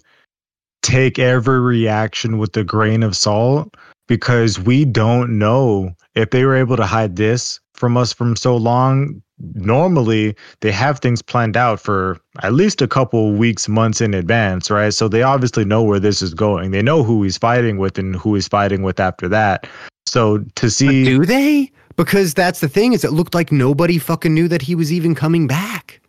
take 0.83 1.19
every 1.19 1.61
reaction 1.61 2.39
with 2.39 2.57
a 2.57 2.65
grain 2.65 3.03
of 3.03 3.17
salt 3.17 3.77
because 4.07 4.59
we 4.59 4.85
don't 4.85 5.39
know 5.39 5.95
if 6.15 6.31
they 6.31 6.45
were 6.45 6.57
able 6.57 6.77
to 6.77 6.87
hide 6.87 7.17
this 7.17 7.61
from 7.75 7.97
us 7.97 8.13
from 8.13 8.37
so 8.37 8.57
long. 8.57 9.23
Normally, 9.55 10.35
they 10.61 10.73
have 10.73 11.01
things 11.01 11.21
planned 11.21 11.57
out 11.57 11.79
for 11.79 12.19
at 12.43 12.55
least 12.55 12.81
a 12.81 12.89
couple 12.89 13.33
weeks, 13.33 13.69
months 13.69 14.01
in 14.01 14.15
advance, 14.15 14.71
right? 14.71 14.95
So 14.95 15.09
they 15.09 15.23
obviously 15.23 15.65
know 15.65 15.83
where 15.83 16.01
this 16.01 16.23
is 16.23 16.33
going. 16.33 16.71
They 16.71 16.81
know 16.81 17.03
who 17.03 17.23
he's 17.23 17.37
fighting 17.37 17.77
with 17.77 17.99
and 17.99 18.17
who 18.17 18.35
he's 18.35 18.49
fighting 18.49 18.83
with 18.83 18.99
after 18.99 19.29
that. 19.29 19.67
So 20.07 20.39
to 20.55 20.71
see. 20.71 21.05
But 21.05 21.11
do 21.11 21.25
they? 21.27 21.71
Because 21.97 22.33
that's 22.33 22.61
the 22.61 22.69
thing 22.69 22.93
is 22.95 23.05
it 23.05 23.13
looked 23.13 23.35
like 23.35 23.53
nobody 23.53 23.99
fucking 23.99 24.33
knew 24.33 24.49
that 24.49 24.63
he 24.63 24.75
was 24.75 24.91
even 24.93 25.15
coming 25.15 25.47
back. 25.47 26.01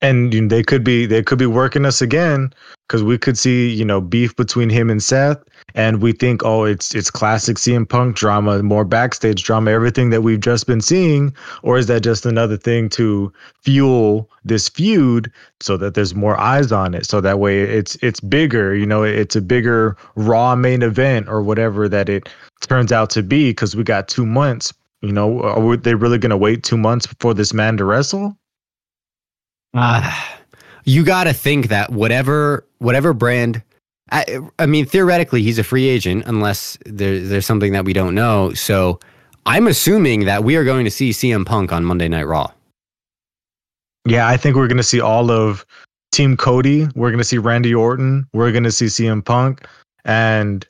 And 0.00 0.32
they 0.50 0.62
could 0.62 0.82
be 0.82 1.06
they 1.06 1.22
could 1.22 1.38
be 1.38 1.46
working 1.46 1.84
us 1.84 2.02
again 2.02 2.52
because 2.92 3.02
we 3.02 3.16
could 3.16 3.38
see 3.38 3.70
you 3.70 3.86
know 3.86 4.02
beef 4.02 4.36
between 4.36 4.68
him 4.68 4.90
and 4.90 5.02
Seth, 5.02 5.38
and 5.74 6.02
we 6.02 6.12
think 6.12 6.44
oh 6.44 6.64
it's 6.64 6.94
it's 6.94 7.10
classic 7.10 7.56
CM 7.56 7.88
Punk 7.88 8.14
drama, 8.14 8.62
more 8.62 8.84
backstage 8.84 9.42
drama, 9.42 9.70
everything 9.70 10.10
that 10.10 10.20
we've 10.20 10.40
just 10.40 10.66
been 10.66 10.82
seeing, 10.82 11.34
or 11.62 11.78
is 11.78 11.86
that 11.86 12.02
just 12.02 12.26
another 12.26 12.58
thing 12.58 12.90
to 12.90 13.32
fuel 13.62 14.28
this 14.44 14.68
feud 14.68 15.32
so 15.60 15.78
that 15.78 15.94
there's 15.94 16.14
more 16.14 16.38
eyes 16.38 16.70
on 16.70 16.92
it, 16.92 17.06
so 17.06 17.22
that 17.22 17.38
way 17.38 17.60
it's 17.60 17.96
it's 18.02 18.20
bigger, 18.20 18.74
you 18.74 18.84
know, 18.84 19.02
it's 19.02 19.36
a 19.36 19.40
bigger 19.40 19.96
Raw 20.14 20.54
main 20.54 20.82
event 20.82 21.28
or 21.28 21.42
whatever 21.42 21.88
that 21.88 22.10
it 22.10 22.28
turns 22.60 22.92
out 22.92 23.08
to 23.10 23.22
be 23.22 23.50
because 23.50 23.74
we 23.74 23.84
got 23.84 24.06
two 24.06 24.26
months. 24.26 24.70
You 25.00 25.12
know, 25.12 25.40
are 25.40 25.76
they 25.78 25.94
really 25.94 26.18
going 26.18 26.30
to 26.30 26.36
wait 26.36 26.62
two 26.62 26.76
months 26.76 27.08
for 27.18 27.32
this 27.32 27.54
man 27.54 27.78
to 27.78 27.84
wrestle? 27.86 28.36
Ah, 29.74 30.36
uh, 30.36 30.42
you 30.84 31.04
got 31.04 31.24
to 31.24 31.32
think 31.32 31.68
that 31.68 31.90
whatever 31.90 32.66
whatever 32.82 33.12
brand. 33.12 33.62
I, 34.10 34.40
I 34.58 34.66
mean, 34.66 34.84
theoretically, 34.84 35.42
he's 35.42 35.58
a 35.58 35.64
free 35.64 35.88
agent 35.88 36.24
unless 36.26 36.76
there, 36.84 37.20
there's 37.20 37.46
something 37.46 37.72
that 37.72 37.84
we 37.84 37.92
don't 37.92 38.14
know. 38.14 38.52
So, 38.52 39.00
I'm 39.46 39.66
assuming 39.66 40.24
that 40.26 40.44
we 40.44 40.56
are 40.56 40.64
going 40.64 40.84
to 40.84 40.90
see 40.90 41.10
CM 41.10 41.44
Punk 41.44 41.72
on 41.72 41.84
Monday 41.84 42.08
Night 42.08 42.24
Raw. 42.24 42.52
Yeah, 44.04 44.28
I 44.28 44.36
think 44.36 44.56
we're 44.56 44.68
going 44.68 44.76
to 44.76 44.82
see 44.82 45.00
all 45.00 45.30
of 45.30 45.64
Team 46.12 46.36
Cody. 46.36 46.86
We're 46.94 47.10
going 47.10 47.18
to 47.18 47.24
see 47.24 47.38
Randy 47.38 47.74
Orton. 47.74 48.26
We're 48.32 48.52
going 48.52 48.64
to 48.64 48.72
see 48.72 48.86
CM 48.86 49.24
Punk, 49.24 49.66
and 50.04 50.66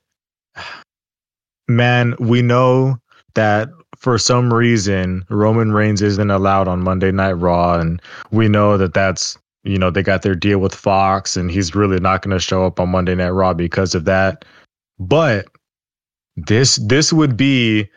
man, 1.68 2.14
we 2.18 2.42
know 2.42 2.98
that 3.34 3.68
for 3.96 4.18
some 4.18 4.52
reason 4.52 5.24
Roman 5.28 5.72
Reigns 5.72 6.02
isn't 6.02 6.30
allowed 6.30 6.68
on 6.68 6.82
Monday 6.82 7.12
Night 7.12 7.32
Raw, 7.32 7.78
and 7.78 8.00
we 8.30 8.48
know 8.48 8.76
that 8.76 8.94
that's 8.94 9.38
you 9.64 9.78
know 9.78 9.90
they 9.90 10.02
got 10.02 10.22
their 10.22 10.34
deal 10.34 10.58
with 10.58 10.74
Fox, 10.74 11.36
and 11.36 11.50
he's 11.50 11.74
really 11.74 12.00
not 12.00 12.22
going 12.22 12.36
to 12.36 12.40
show 12.40 12.66
up 12.66 12.80
on 12.80 12.90
Monday 12.90 13.14
Night 13.14 13.30
Raw 13.30 13.54
because 13.54 13.94
of 13.94 14.04
that. 14.04 14.44
But 14.98 15.46
this 16.36 16.76
this 16.76 17.12
would 17.12 17.36
be 17.36 17.88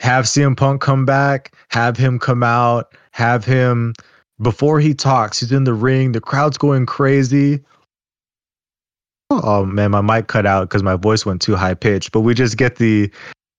have 0.00 0.24
CM 0.24 0.56
Punk 0.56 0.80
come 0.80 1.04
back, 1.04 1.52
have 1.68 1.96
him 1.96 2.18
come 2.18 2.42
out, 2.42 2.94
have 3.12 3.44
him 3.44 3.94
before 4.40 4.80
he 4.80 4.94
talks, 4.94 5.40
he's 5.40 5.52
in 5.52 5.64
the 5.64 5.74
ring, 5.74 6.12
the 6.12 6.20
crowd's 6.20 6.56
going 6.56 6.86
crazy. 6.86 7.62
Oh 9.30 9.64
man, 9.64 9.90
my 9.92 10.00
mic 10.00 10.26
cut 10.26 10.46
out 10.46 10.68
because 10.68 10.82
my 10.82 10.96
voice 10.96 11.24
went 11.24 11.40
too 11.40 11.54
high 11.54 11.74
pitched. 11.74 12.10
But 12.12 12.20
we 12.20 12.34
just 12.34 12.56
get 12.56 12.76
the 12.76 13.10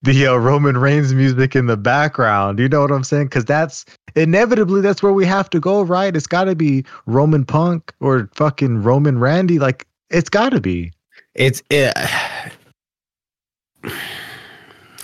the 0.04 0.28
uh, 0.28 0.36
Roman 0.36 0.78
Reigns 0.78 1.14
music 1.14 1.56
in 1.56 1.68
the 1.68 1.78
background. 1.78 2.60
You 2.60 2.68
know 2.68 2.82
what 2.82 2.91
I'm 2.91 3.04
saying? 3.04 3.26
Because 3.26 3.45
that's 3.45 3.86
inevitably 4.16 4.82
that's 4.82 5.04
where 5.04 5.14
we 5.14 5.26
have 5.26 5.49
to 5.52 5.60
go, 5.60 5.82
right? 5.82 6.16
It's 6.16 6.28
got 6.28 6.45
to 6.45 6.56
be 6.56 6.86
Roman 7.06 7.45
Punk 7.45 7.93
or 7.99 8.30
fucking 8.34 8.84
Roman 8.84 9.20
Randy. 9.20 9.60
Like 9.60 9.88
it's 10.10 10.30
got 10.30 10.49
to 10.49 10.62
be. 10.62 10.91
It's 11.36 11.62
it. 11.70 11.93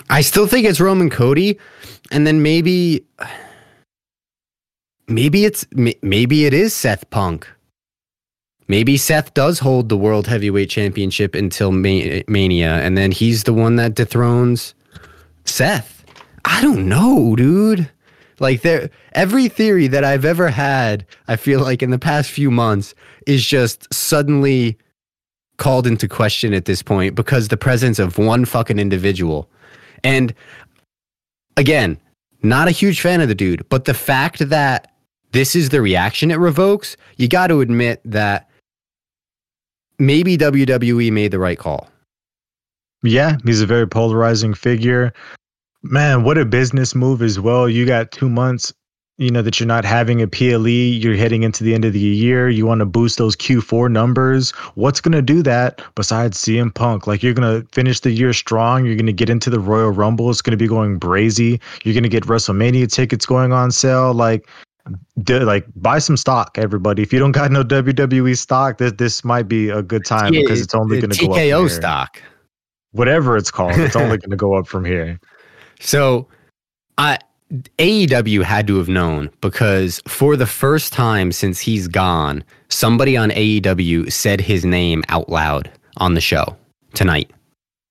I 0.10 0.22
still 0.22 0.48
think 0.48 0.66
it's 0.66 0.80
Roman 0.80 1.10
Cody, 1.10 1.60
and 2.12 2.26
then 2.26 2.42
maybe 2.42 3.06
maybe 5.08 5.46
it's 5.46 5.66
maybe 5.74 6.46
it 6.46 6.54
is 6.54 6.74
Seth 6.74 7.10
Punk. 7.10 7.48
Maybe 8.70 8.98
Seth 8.98 9.34
does 9.34 9.60
hold 9.60 9.88
the 9.88 9.96
World 9.96 10.28
Heavyweight 10.28 10.70
Championship 10.70 11.36
until 11.36 11.72
Mania, 11.72 12.74
and 12.74 12.98
then 12.98 13.12
he's 13.12 13.46
the 13.46 13.54
one 13.54 13.78
that 13.78 13.96
dethrones 13.96 14.74
Seth. 15.48 16.06
I 16.46 16.62
don't 16.62 16.88
know, 16.88 17.36
dude. 17.36 17.90
Like 18.40 18.62
there, 18.62 18.90
every 19.14 19.50
theory 19.50 19.88
that 19.88 20.04
I've 20.04 20.26
ever 20.26 20.50
had, 20.50 21.06
I 21.28 21.36
feel 21.36 21.60
like 21.60 21.82
in 21.82 21.90
the 21.90 22.00
past 22.00 22.30
few 22.30 22.52
months 22.52 22.94
is 23.26 23.46
just 23.46 23.92
suddenly 23.94 24.78
called 25.58 25.88
into 25.88 26.08
question 26.08 26.54
at 26.54 26.66
this 26.66 26.84
point 26.84 27.16
because 27.16 27.48
the 27.48 27.58
presence 27.58 27.98
of 27.98 28.18
one 28.18 28.46
fucking 28.46 28.78
individual. 28.78 29.50
And 30.04 30.34
again, 31.58 32.00
not 32.44 32.68
a 32.68 32.72
huge 32.72 33.02
fan 33.02 33.22
of 33.22 33.28
the 33.28 33.36
dude, 33.36 33.68
but 33.70 33.86
the 33.86 33.96
fact 33.96 34.50
that 34.50 34.94
this 35.32 35.56
is 35.56 35.70
the 35.70 35.82
reaction 35.82 36.30
it 36.30 36.40
revokes, 36.40 36.96
you 37.18 37.28
got 37.28 37.48
to 37.48 37.62
admit 37.62 38.02
that 38.06 38.50
maybe 39.98 40.38
WWE 40.38 41.12
made 41.12 41.32
the 41.32 41.40
right 41.40 41.58
call. 41.58 41.90
Yeah, 43.08 43.38
he's 43.46 43.62
a 43.62 43.66
very 43.66 43.88
polarizing 43.88 44.54
figure. 44.54 45.14
Man, 45.84 46.24
what 46.24 46.38
a 46.38 46.46
business 46.46 46.96
move 46.96 47.22
as 47.22 47.40
well. 47.40 47.70
You 47.70 47.86
got 47.86 48.12
two 48.12 48.30
months, 48.30 48.74
you 49.18 49.32
know, 49.32 49.42
that 49.42 49.60
you're 49.60 49.68
not 49.68 49.86
having 49.86 50.22
a 50.22 50.28
PLE. 50.28 50.68
You're 50.68 51.16
heading 51.16 51.44
into 51.44 51.64
the 51.64 51.74
end 51.74 51.86
of 51.86 51.94
the 51.94 52.00
year. 52.00 52.50
You 52.50 52.66
want 52.66 52.80
to 52.80 52.86
boost 52.86 53.18
those 53.18 53.36
Q4 53.36 53.92
numbers. 53.92 54.52
What's 54.76 55.00
going 55.00 55.14
to 55.14 55.22
do 55.22 55.42
that 55.44 55.82
besides 55.96 56.38
CM 56.38 56.74
Punk? 56.74 57.08
Like, 57.08 57.24
you're 57.24 57.34
going 57.34 57.62
to 57.62 57.68
finish 57.74 58.00
the 58.00 58.12
year 58.12 58.34
strong. 58.34 58.86
You're 58.86 58.96
going 58.96 59.06
to 59.06 59.14
get 59.14 59.30
into 59.30 59.50
the 59.50 59.60
Royal 59.60 59.92
Rumble. 59.92 60.30
It's 60.30 60.42
going 60.42 60.52
to 60.52 60.58
be 60.58 60.68
going 60.68 61.00
brazy. 61.00 61.62
You're 61.84 61.94
going 61.94 62.04
to 62.04 62.10
get 62.10 62.26
WrestleMania 62.26 62.92
tickets 62.92 63.26
going 63.26 63.54
on 63.54 63.72
sale. 63.72 64.14
Like, 64.14 64.50
do, 65.24 65.40
like 65.40 65.66
buy 65.76 66.00
some 66.00 66.18
stock, 66.18 66.58
everybody. 66.58 67.02
If 67.02 67.12
you 67.12 67.20
don't 67.20 67.32
got 67.32 67.52
no 67.52 67.64
WWE 67.64 68.38
stock, 68.38 68.78
this 68.78 68.94
this 68.94 69.24
might 69.24 69.48
be 69.48 69.70
a 69.70 69.82
good 69.82 70.06
time 70.06 70.34
yeah, 70.34 70.42
because 70.42 70.62
it's 70.62 70.74
only 70.74 71.00
going 71.00 71.12
to 71.12 71.26
go 71.26 71.34
up. 71.34 71.38
TKO 71.38 71.70
stock, 71.70 72.22
whatever 72.92 73.38
it's 73.38 73.52
called, 73.52 73.78
it's 73.78 73.96
only 73.96 74.18
going 74.18 74.32
to 74.32 74.38
go 74.38 74.56
up 74.56 74.68
from 74.68 74.86
here. 74.86 75.20
So, 75.80 76.28
I 76.98 77.20
AEW 77.80 78.44
had 78.44 78.68
to 78.68 78.78
have 78.78 78.90
known 78.90 79.30
because 79.42 80.02
for 80.08 80.36
the 80.36 80.46
first 80.46 80.92
time 80.92 81.32
since 81.32 81.60
he's 81.60 81.88
gone, 81.88 82.44
somebody 82.70 83.16
on 83.16 83.30
AEW 83.30 84.12
said 84.12 84.42
his 84.42 84.66
name 84.66 85.04
out 85.08 85.30
loud 85.30 85.72
on 85.98 86.14
the 86.14 86.22
show 86.22 86.58
tonight. 86.94 87.32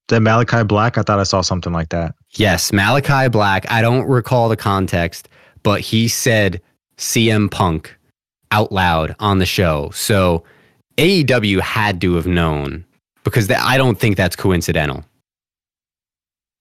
That 0.09 0.20
Malakai 0.20 0.68
Black? 0.68 0.99
I 0.99 1.03
thought 1.03 1.18
I 1.18 1.24
saw 1.24 1.40
something 1.40 1.72
like 1.72 1.88
that. 1.88 2.14
Yes, 2.32 2.70
Malakai 2.70 3.32
Black. 3.32 3.70
I 3.70 3.80
don't 3.82 4.07
recall 4.07 4.49
the 4.49 4.57
context, 4.57 5.28
but 5.62 5.80
he 5.80 6.07
said 6.07 6.61
CM 6.99 7.51
Punk 7.51 7.97
out 8.51 8.70
loud 8.70 9.16
on 9.18 9.38
the 9.38 9.47
show. 9.47 9.90
So 9.90 10.44
AEW 10.99 11.61
had 11.61 12.01
to 12.03 12.14
have 12.14 12.26
known 12.26 12.84
because 13.31 13.51
I 13.51 13.77
don't 13.77 13.99
think 13.99 14.16
that's 14.16 14.37
coincidental. 14.37 15.05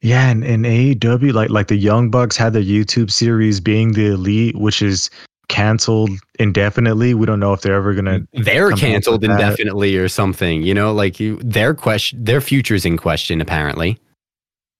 Yeah, 0.01 0.29
and, 0.29 0.43
and 0.43 0.65
AEW, 0.65 1.33
like 1.33 1.49
like 1.49 1.67
the 1.67 1.77
Young 1.77 2.11
Bucks 2.11 2.37
had 2.37 2.53
their 2.53 2.61
YouTube 2.61 3.09
series 3.09 3.59
being 3.59 3.93
the 3.93 4.07
elite, 4.07 4.55
which 4.55 4.81
is 4.81 5.09
canceled 5.47 6.11
indefinitely. 6.37 7.13
We 7.13 7.25
don't 7.25 7.39
know 7.39 7.53
if 7.53 7.61
they're 7.61 7.75
ever 7.75 7.93
gonna 7.93 8.27
they're 8.33 8.71
canceled 8.71 9.23
indefinitely 9.23 9.97
or 9.97 10.07
something. 10.07 10.61
You 10.61 10.73
know, 10.73 10.93
like 10.93 11.19
you, 11.19 11.37
their 11.37 11.73
question 11.73 12.23
their 12.23 12.41
future's 12.41 12.85
in 12.85 12.97
question, 12.97 13.41
apparently. 13.41 13.97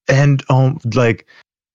And 0.08 0.44
um 0.50 0.80
like 0.94 1.26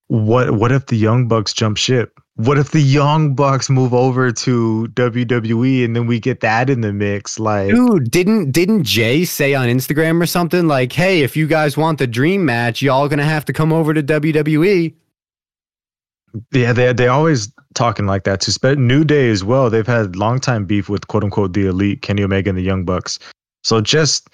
what 0.07 0.51
what 0.51 0.71
if 0.71 0.85
the 0.85 0.95
Young 0.95 1.27
Bucks 1.27 1.51
jump 1.51 1.77
ship? 1.77 2.20
What 2.45 2.57
if 2.57 2.71
the 2.71 2.81
Young 2.81 3.35
Bucks 3.35 3.69
move 3.69 3.93
over 3.93 4.31
to 4.31 4.87
WWE 4.93 5.85
and 5.85 5.95
then 5.95 6.07
we 6.07 6.19
get 6.19 6.39
that 6.39 6.69
in 6.69 6.81
the 6.81 6.91
mix? 6.91 7.39
Like, 7.39 7.69
dude, 7.69 8.09
didn't 8.09 8.51
didn't 8.51 8.83
Jay 8.83 9.25
say 9.25 9.53
on 9.53 9.67
Instagram 9.67 10.21
or 10.21 10.25
something 10.25 10.67
like, 10.67 10.91
"Hey, 10.91 11.21
if 11.21 11.37
you 11.37 11.47
guys 11.47 11.77
want 11.77 11.99
the 11.99 12.07
dream 12.07 12.43
match, 12.43 12.81
y'all 12.81 13.07
gonna 13.07 13.23
have 13.23 13.45
to 13.45 13.53
come 13.53 13.71
over 13.71 13.93
to 13.93 14.01
WWE." 14.01 14.93
Yeah, 16.51 16.73
they 16.73 16.93
they 16.93 17.07
always 17.07 17.51
talking 17.73 18.05
like 18.07 18.23
that 18.23 18.41
too. 18.41 18.75
New 18.75 19.03
Day 19.03 19.29
as 19.29 19.43
well. 19.43 19.69
They've 19.69 19.85
had 19.85 20.15
long 20.15 20.39
time 20.39 20.65
beef 20.65 20.89
with 20.89 21.07
quote 21.07 21.23
unquote 21.23 21.53
the 21.53 21.67
elite, 21.67 22.01
Kenny 22.01 22.23
Omega 22.23 22.49
and 22.49 22.57
the 22.57 22.63
Young 22.63 22.85
Bucks. 22.85 23.19
So 23.63 23.81
just 23.81 24.29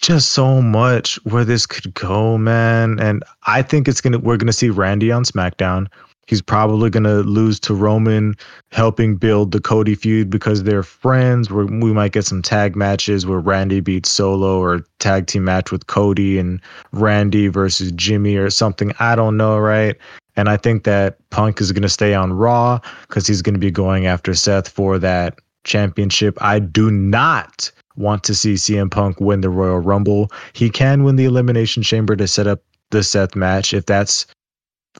just 0.00 0.30
so 0.30 0.62
much 0.62 1.16
where 1.24 1.44
this 1.44 1.66
could 1.66 1.92
go, 1.94 2.38
man. 2.38 2.98
And 3.00 3.24
I 3.46 3.62
think 3.62 3.88
it's 3.88 4.00
gonna 4.00 4.18
we're 4.18 4.36
gonna 4.36 4.52
see 4.52 4.70
Randy 4.70 5.12
on 5.12 5.24
SmackDown. 5.24 5.88
He's 6.28 6.42
probably 6.42 6.90
going 6.90 7.04
to 7.04 7.22
lose 7.22 7.58
to 7.60 7.74
Roman, 7.74 8.34
helping 8.70 9.16
build 9.16 9.50
the 9.50 9.60
Cody 9.60 9.94
feud 9.94 10.28
because 10.28 10.62
they're 10.62 10.82
friends. 10.82 11.50
Where 11.50 11.64
we 11.64 11.94
might 11.94 12.12
get 12.12 12.26
some 12.26 12.42
tag 12.42 12.76
matches 12.76 13.24
where 13.24 13.40
Randy 13.40 13.80
beats 13.80 14.10
Solo 14.10 14.60
or 14.60 14.84
tag 14.98 15.26
team 15.26 15.44
match 15.44 15.72
with 15.72 15.86
Cody 15.86 16.38
and 16.38 16.60
Randy 16.92 17.48
versus 17.48 17.92
Jimmy 17.92 18.36
or 18.36 18.50
something. 18.50 18.92
I 19.00 19.16
don't 19.16 19.38
know, 19.38 19.58
right? 19.58 19.96
And 20.36 20.50
I 20.50 20.58
think 20.58 20.84
that 20.84 21.16
Punk 21.30 21.62
is 21.62 21.72
going 21.72 21.82
to 21.82 21.88
stay 21.88 22.12
on 22.12 22.34
Raw 22.34 22.78
because 23.08 23.26
he's 23.26 23.40
going 23.40 23.54
to 23.54 23.58
be 23.58 23.70
going 23.70 24.06
after 24.06 24.34
Seth 24.34 24.68
for 24.68 24.98
that 24.98 25.38
championship. 25.64 26.36
I 26.42 26.58
do 26.58 26.90
not 26.90 27.72
want 27.96 28.22
to 28.24 28.34
see 28.34 28.54
CM 28.54 28.90
Punk 28.90 29.18
win 29.18 29.40
the 29.40 29.48
Royal 29.48 29.80
Rumble. 29.80 30.30
He 30.52 30.68
can 30.68 31.04
win 31.04 31.16
the 31.16 31.24
Elimination 31.24 31.82
Chamber 31.82 32.16
to 32.16 32.28
set 32.28 32.46
up 32.46 32.60
the 32.90 33.02
Seth 33.02 33.34
match 33.34 33.72
if 33.72 33.86
that's 33.86 34.26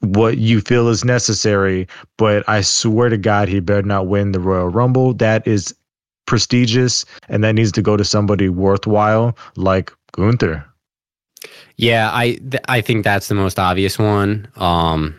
what 0.01 0.39
you 0.39 0.61
feel 0.61 0.89
is 0.89 1.05
necessary, 1.05 1.87
but 2.17 2.49
I 2.49 2.61
swear 2.61 3.09
to 3.09 3.19
God, 3.19 3.49
he 3.49 3.61
better 3.61 3.83
not 3.83 4.07
win 4.07 4.33
the 4.33 4.41
Royal 4.41 4.69
Rumble. 4.69 5.15
That 5.15 5.47
is 5.47 5.75
prestigious, 6.27 7.05
and 7.29 7.43
that 7.43 7.55
needs 7.55 7.73
to 7.73 7.83
go 7.83 7.97
to 7.97 8.05
somebody 8.05 8.49
worthwhile 8.49 9.37
like 9.57 9.93
Gunther. 10.13 10.65
Yeah, 11.77 12.11
I 12.13 12.33
th- 12.35 12.63
I 12.69 12.81
think 12.81 13.05
that's 13.05 13.29
the 13.29 13.35
most 13.35 13.59
obvious 13.59 13.99
one. 13.99 14.49
Um, 14.57 15.19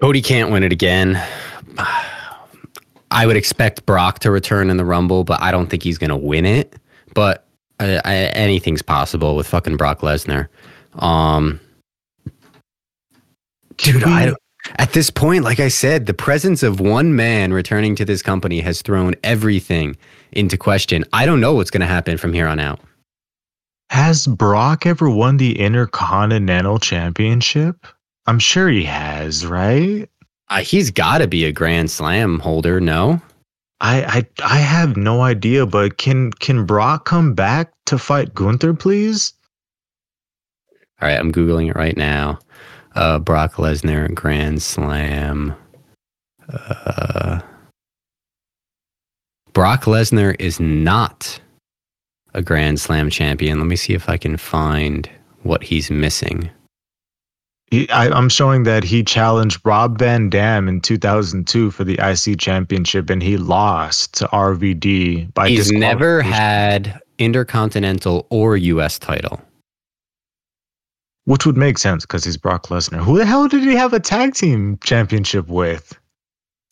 Cody 0.00 0.22
can't 0.22 0.50
win 0.50 0.62
it 0.62 0.72
again. 0.72 1.22
I 3.10 3.26
would 3.26 3.36
expect 3.36 3.86
Brock 3.86 4.18
to 4.20 4.30
return 4.30 4.70
in 4.70 4.76
the 4.76 4.84
Rumble, 4.84 5.22
but 5.22 5.40
I 5.40 5.52
don't 5.52 5.68
think 5.68 5.84
he's 5.84 5.98
going 5.98 6.10
to 6.10 6.16
win 6.16 6.44
it. 6.44 6.74
But 7.14 7.46
uh, 7.78 8.00
I, 8.04 8.14
anything's 8.14 8.82
possible 8.82 9.36
with 9.36 9.46
fucking 9.46 9.76
Brock 9.76 10.00
Lesnar. 10.00 10.48
Um, 10.96 11.60
dude, 13.76 14.04
I 14.04 14.34
at 14.78 14.92
this 14.92 15.10
point, 15.10 15.44
like 15.44 15.60
I 15.60 15.68
said, 15.68 16.06
the 16.06 16.14
presence 16.14 16.62
of 16.62 16.80
one 16.80 17.14
man 17.14 17.52
returning 17.52 17.94
to 17.96 18.04
this 18.04 18.22
company 18.22 18.60
has 18.60 18.82
thrown 18.82 19.14
everything 19.22 19.96
into 20.32 20.56
question. 20.56 21.04
I 21.12 21.26
don't 21.26 21.40
know 21.40 21.54
what's 21.54 21.70
going 21.70 21.82
to 21.82 21.86
happen 21.86 22.16
from 22.16 22.32
here 22.32 22.46
on 22.46 22.58
out. 22.58 22.80
Has 23.90 24.26
Brock 24.26 24.86
ever 24.86 25.10
won 25.10 25.36
the 25.36 25.58
Intercontinental 25.58 26.78
Championship? 26.78 27.86
I'm 28.26 28.38
sure 28.38 28.68
he 28.68 28.84
has, 28.84 29.44
right? 29.44 30.08
Uh, 30.48 30.60
he's 30.60 30.90
got 30.90 31.18
to 31.18 31.28
be 31.28 31.44
a 31.44 31.52
Grand 31.52 31.90
Slam 31.90 32.38
holder, 32.38 32.80
no? 32.80 33.20
I, 33.80 34.02
I 34.04 34.26
I 34.42 34.58
have 34.58 34.96
no 34.96 35.20
idea, 35.20 35.66
but 35.66 35.98
can 35.98 36.30
can 36.32 36.64
Brock 36.64 37.04
come 37.04 37.34
back 37.34 37.72
to 37.86 37.98
fight 37.98 38.34
Gunther, 38.34 38.74
please? 38.74 39.34
All 41.00 41.08
right, 41.08 41.18
I'm 41.18 41.32
googling 41.32 41.70
it 41.70 41.76
right 41.76 41.96
now. 41.96 42.38
Uh, 42.94 43.18
Brock 43.18 43.54
Lesnar 43.54 44.12
Grand 44.14 44.62
Slam. 44.62 45.54
Uh, 46.48 47.40
Brock 49.52 49.84
Lesnar 49.84 50.36
is 50.38 50.60
not 50.60 51.40
a 52.34 52.42
Grand 52.42 52.80
Slam 52.80 53.10
champion. 53.10 53.58
Let 53.58 53.66
me 53.66 53.76
see 53.76 53.94
if 53.94 54.08
I 54.08 54.16
can 54.16 54.36
find 54.36 55.08
what 55.42 55.62
he's 55.62 55.90
missing. 55.90 56.50
He, 57.70 57.88
I, 57.90 58.16
am 58.16 58.28
showing 58.28 58.64
that 58.64 58.84
he 58.84 59.02
challenged 59.02 59.60
Rob 59.64 59.98
Van 59.98 60.28
Dam 60.28 60.68
in 60.68 60.80
2002 60.80 61.70
for 61.70 61.82
the 61.82 61.98
IC 61.98 62.38
championship, 62.38 63.10
and 63.10 63.22
he 63.22 63.36
lost 63.36 64.14
to 64.14 64.26
RVD 64.28 65.32
by. 65.34 65.48
He's 65.48 65.72
never 65.72 66.22
had 66.22 67.00
Intercontinental 67.18 68.26
or 68.30 68.56
US 68.56 68.98
title. 68.98 69.40
Which 71.26 71.46
would 71.46 71.56
make 71.56 71.78
sense 71.78 72.04
because 72.04 72.24
he's 72.24 72.36
Brock 72.36 72.66
Lesnar. 72.68 73.02
Who 73.02 73.16
the 73.16 73.24
hell 73.24 73.48
did 73.48 73.62
he 73.62 73.74
have 73.74 73.92
a 73.94 74.00
tag 74.00 74.34
team 74.34 74.78
championship 74.84 75.48
with? 75.48 75.98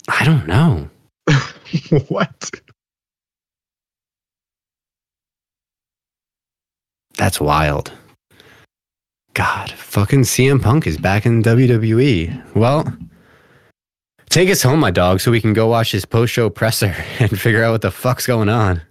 I 0.08 0.24
don't 0.24 0.46
know. 0.46 0.90
what? 2.08 2.50
That's 7.16 7.40
wild. 7.40 7.92
God, 9.34 9.70
fucking 9.70 10.22
CM 10.22 10.60
Punk 10.60 10.86
is 10.86 10.98
back 10.98 11.24
in 11.24 11.42
WWE. 11.42 12.54
Well, 12.54 12.92
take 14.28 14.50
us 14.50 14.62
home, 14.62 14.80
my 14.80 14.90
dog, 14.90 15.20
so 15.20 15.30
we 15.30 15.40
can 15.40 15.54
go 15.54 15.68
watch 15.68 15.92
his 15.92 16.04
post 16.04 16.32
show 16.32 16.50
presser 16.50 16.94
and 17.18 17.40
figure 17.40 17.64
out 17.64 17.72
what 17.72 17.82
the 17.82 17.90
fuck's 17.90 18.26
going 18.26 18.50
on. 18.50 18.82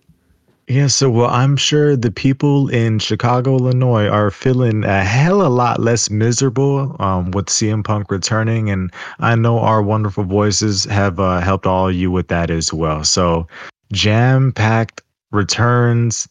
Yeah, 0.72 0.88
so 0.88 1.10
well, 1.10 1.30
I'm 1.30 1.58
sure 1.58 1.98
the 1.98 2.12
people 2.12 2.70
in 2.70 3.00
Chicago, 3.00 3.58
Illinois 3.58 4.08
are 4.08 4.32
feeling 4.32 4.86
a 4.86 5.04
hell 5.04 5.46
a 5.46 5.50
lot 5.52 5.82
less 5.82 6.10
miserable 6.10 6.96
um, 6.98 7.32
with 7.32 7.48
CM 7.48 7.84
Punk 7.84 8.10
returning. 8.10 8.70
And 8.70 8.90
I 9.20 9.36
know 9.36 9.60
our 9.60 9.82
wonderful 9.84 10.24
voices 10.24 10.86
have 10.86 11.20
uh, 11.20 11.42
helped 11.42 11.66
all 11.66 11.90
of 11.90 11.96
you 11.96 12.10
with 12.10 12.30
that 12.30 12.50
as 12.50 12.72
well. 12.72 13.04
So, 13.04 13.50
jam 13.92 14.54
packed 14.54 15.02
returns, 15.32 16.30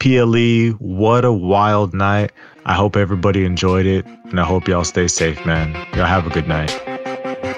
PLE, 0.00 0.70
what 0.78 1.26
a 1.26 1.32
wild 1.32 1.92
night. 1.92 2.32
I 2.64 2.72
hope 2.72 2.96
everybody 2.96 3.44
enjoyed 3.44 3.84
it. 3.84 4.06
And 4.06 4.40
I 4.40 4.44
hope 4.44 4.68
y'all 4.68 4.84
stay 4.84 5.06
safe, 5.06 5.44
man. 5.44 5.74
Y'all 5.94 6.06
have 6.06 6.26
a 6.26 6.30
good 6.30 6.48
night. 6.48 6.72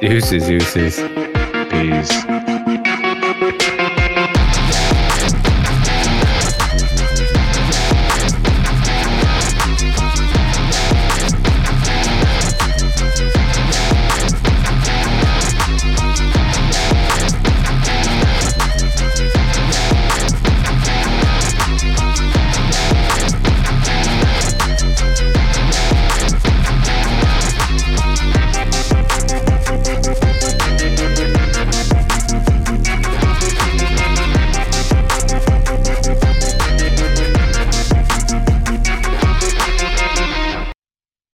Deuces, 0.01 0.49
deuces. 0.49 0.97
Peace. 1.71 2.78